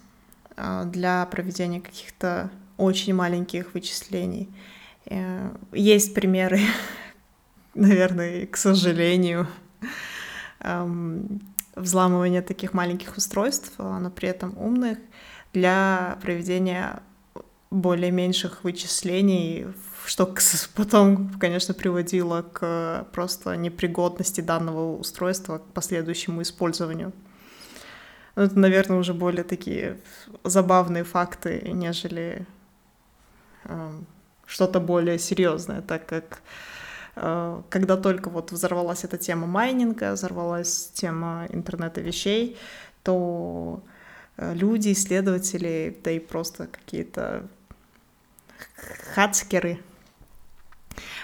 э, 0.58 0.86
для 0.88 1.24
проведения 1.28 1.82
каких-то 1.82 2.50
очень 2.78 3.14
маленьких 3.14 3.76
вычислений. 3.76 4.50
Э, 5.06 5.56
есть 5.72 6.16
примеры, 6.16 6.62
наверное, 7.76 8.48
к 8.48 8.58
сожалению, 8.58 9.48
эм, 10.62 11.42
взламывания 11.76 12.42
таких 12.42 12.74
маленьких 12.74 13.18
устройств, 13.18 13.74
но 13.78 14.10
при 14.10 14.30
этом 14.30 14.58
умных— 14.58 14.98
для 15.56 16.18
проведения 16.22 17.02
более 17.72 18.12
меньших 18.12 18.66
вычислений, 18.66 19.68
что 20.06 20.36
потом, 20.76 21.32
конечно, 21.40 21.74
приводило 21.74 22.42
к 22.42 23.08
просто 23.14 23.56
непригодности 23.56 24.42
данного 24.42 24.98
устройства 24.98 25.60
к 25.60 25.66
последующему 25.74 26.42
использованию. 26.42 27.14
Ну, 28.36 28.44
это, 28.44 28.60
наверное, 28.60 29.00
уже 29.00 29.14
более 29.14 29.46
такие 29.46 29.98
забавные 30.44 31.06
факты, 31.06 31.62
нежели 31.74 32.46
э, 33.64 33.92
что-то 34.46 34.82
более 34.82 35.18
серьезное, 35.18 35.82
так 35.82 36.06
как 36.06 36.42
э, 37.16 37.62
когда 37.70 37.96
только 37.96 38.30
вот 38.30 38.52
взорвалась 38.52 39.06
эта 39.06 39.18
тема 39.18 39.48
майнинга, 39.48 40.12
взорвалась 40.12 40.92
тема 40.94 41.46
интернета 41.50 42.02
вещей, 42.02 42.58
то 43.04 43.82
Э, 43.86 43.95
люди, 44.38 44.92
исследователи, 44.92 45.98
да 46.04 46.12
и 46.12 46.20
просто 46.20 46.68
какие-то 46.68 47.48
хацкеры 49.14 49.80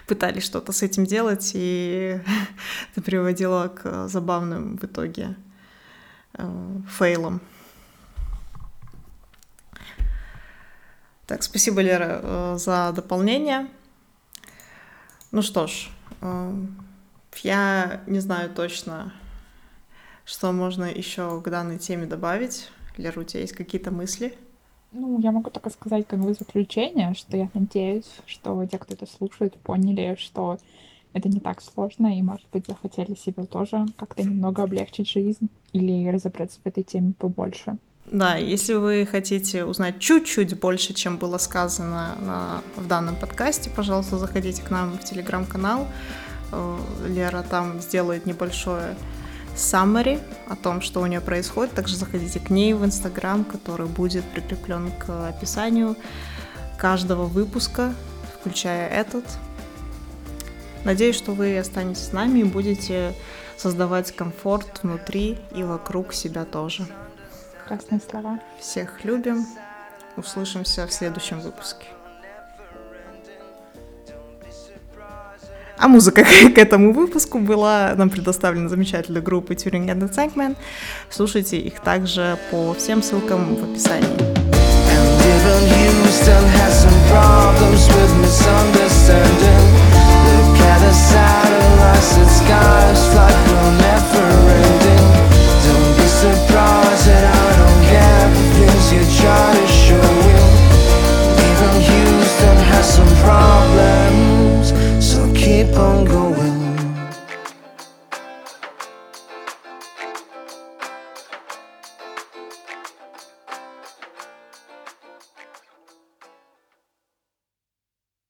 пытались 0.08 0.44
что-то 0.44 0.72
с 0.72 0.82
этим 0.82 1.06
делать, 1.06 1.52
и 1.54 2.20
это 2.92 3.02
приводило 3.02 3.68
к 3.70 4.08
забавным 4.08 4.78
в 4.78 4.84
итоге 4.84 5.36
э, 6.34 6.78
фейлам. 6.90 7.42
Так, 11.28 11.44
спасибо, 11.44 11.82
Лера, 11.82 12.20
э, 12.22 12.56
за 12.58 12.92
дополнение. 12.94 13.70
Ну 15.32 15.42
что 15.42 15.66
ж, 15.66 15.90
я 17.44 18.04
не 18.06 18.20
знаю 18.20 18.50
точно, 18.50 19.14
что 20.26 20.52
можно 20.52 20.84
еще 20.84 21.40
к 21.42 21.50
данной 21.50 21.78
теме 21.78 22.06
добавить. 22.06 22.70
Лера, 22.98 23.20
у 23.20 23.24
тебя 23.24 23.42
есть 23.42 23.54
какие-то 23.54 23.92
мысли? 23.92 24.34
Ну, 24.92 25.20
я 25.22 25.32
могу 25.32 25.50
только 25.50 25.70
сказать 25.70 26.06
как 26.08 26.20
бы 26.20 26.34
заключение, 26.34 27.14
что 27.14 27.38
я 27.38 27.50
надеюсь, 27.54 28.12
что 28.26 28.66
те, 28.66 28.78
кто 28.78 28.94
это 28.94 29.06
слушает, 29.06 29.56
поняли, 29.56 30.16
что 30.20 30.58
это 31.14 31.30
не 31.30 31.40
так 31.40 31.62
сложно, 31.62 32.18
и, 32.18 32.22
может 32.22 32.46
быть, 32.52 32.68
захотели 32.68 33.16
себе 33.16 33.46
тоже 33.46 33.86
как-то 33.98 34.24
немного 34.24 34.64
облегчить 34.64 35.10
жизнь 35.10 35.50
или 35.72 36.10
разобраться 36.10 36.60
в 36.64 36.68
этой 36.68 36.84
теме 36.84 37.14
побольше. 37.18 37.78
Да, 38.06 38.36
если 38.36 38.74
вы 38.74 39.08
хотите 39.10 39.64
узнать 39.64 40.00
чуть-чуть 40.00 40.60
больше, 40.60 40.94
чем 40.94 41.18
было 41.18 41.38
сказано 41.38 42.16
на, 42.20 42.62
в 42.76 42.88
данном 42.88 43.16
подкасте, 43.16 43.70
пожалуйста, 43.70 44.18
заходите 44.18 44.62
к 44.62 44.70
нам 44.70 44.98
в 44.98 45.04
телеграм-канал. 45.04 45.88
Э, 46.52 46.78
Лера 47.08 47.44
там 47.44 47.80
сделает 47.80 48.26
небольшое 48.26 48.96
summary 49.56 50.22
о 50.48 50.56
том, 50.56 50.82
что 50.82 51.02
у 51.02 51.06
нее 51.06 51.22
происходит. 51.22 51.74
Также 51.74 51.96
заходите 51.96 52.40
к 52.40 52.50
ней 52.50 52.74
в 52.74 52.84
Инстаграм, 52.86 53.44
который 53.44 53.88
будет 53.88 54.24
прикреплен 54.26 54.92
к 54.92 55.30
описанию 55.30 55.96
каждого 56.78 57.26
выпуска, 57.26 57.94
включая 58.40 58.90
этот. 58.90 59.26
Надеюсь, 60.84 61.16
что 61.16 61.34
вы 61.34 61.58
останетесь 61.58 62.06
с 62.08 62.12
нами 62.12 62.40
и 62.40 62.44
будете 62.44 63.14
создавать 63.56 64.16
комфорт 64.16 64.82
внутри 64.82 65.38
и 65.56 65.64
вокруг 65.64 66.14
себя 66.14 66.46
тоже. 66.46 66.88
Красные 67.68 68.02
слова. 68.02 68.40
Всех 68.60 69.06
любим. 69.06 69.46
Услышимся 70.18 70.88
в 70.88 70.92
следующем 70.92 71.40
выпуске. 71.40 71.86
А 75.82 75.88
музыка 75.88 76.24
к 76.24 76.58
этому 76.60 76.94
выпуску 76.94 77.40
была 77.40 77.96
нам 77.98 78.12
предоставлена 78.12 78.70
замечательной 78.70 79.22
группой 79.22 79.56
Turing 79.56 79.88
and 79.88 80.00
the 80.00 80.14
Tankman. 80.14 80.56
Слушайте 81.10 81.58
их 81.58 81.80
также 81.80 82.38
по 82.52 82.76
всем 82.76 83.02
ссылкам 83.02 83.56
в 83.56 83.64
описании. 83.64 84.08
Even 84.08 85.62
Houston 85.82 86.44
has 86.60 86.84
some 86.84 87.00
problems 87.10 87.88
with 87.96 88.14
misunderstanding. 88.22 89.66
Look 90.28 90.62
at 90.70 90.80
the 90.86 90.94
satellites 90.94 92.18
and 92.18 92.30
skies, 92.30 93.02
flight 93.12 93.40
will 93.50 93.72
never 93.82 94.26
ending. 94.62 95.06
Don't 95.66 95.98
be 95.98 96.06
surprised 96.06 97.08
that 97.08 97.26
I 97.26 97.48
don't 97.58 97.82
care 97.90 98.30
the 98.30 98.44
things 98.56 98.94
you 98.94 99.02
try 99.20 99.50
to 99.58 99.68
show. 99.68 100.21
keep 105.52 105.76
on 105.76 106.06
going. 106.06 106.31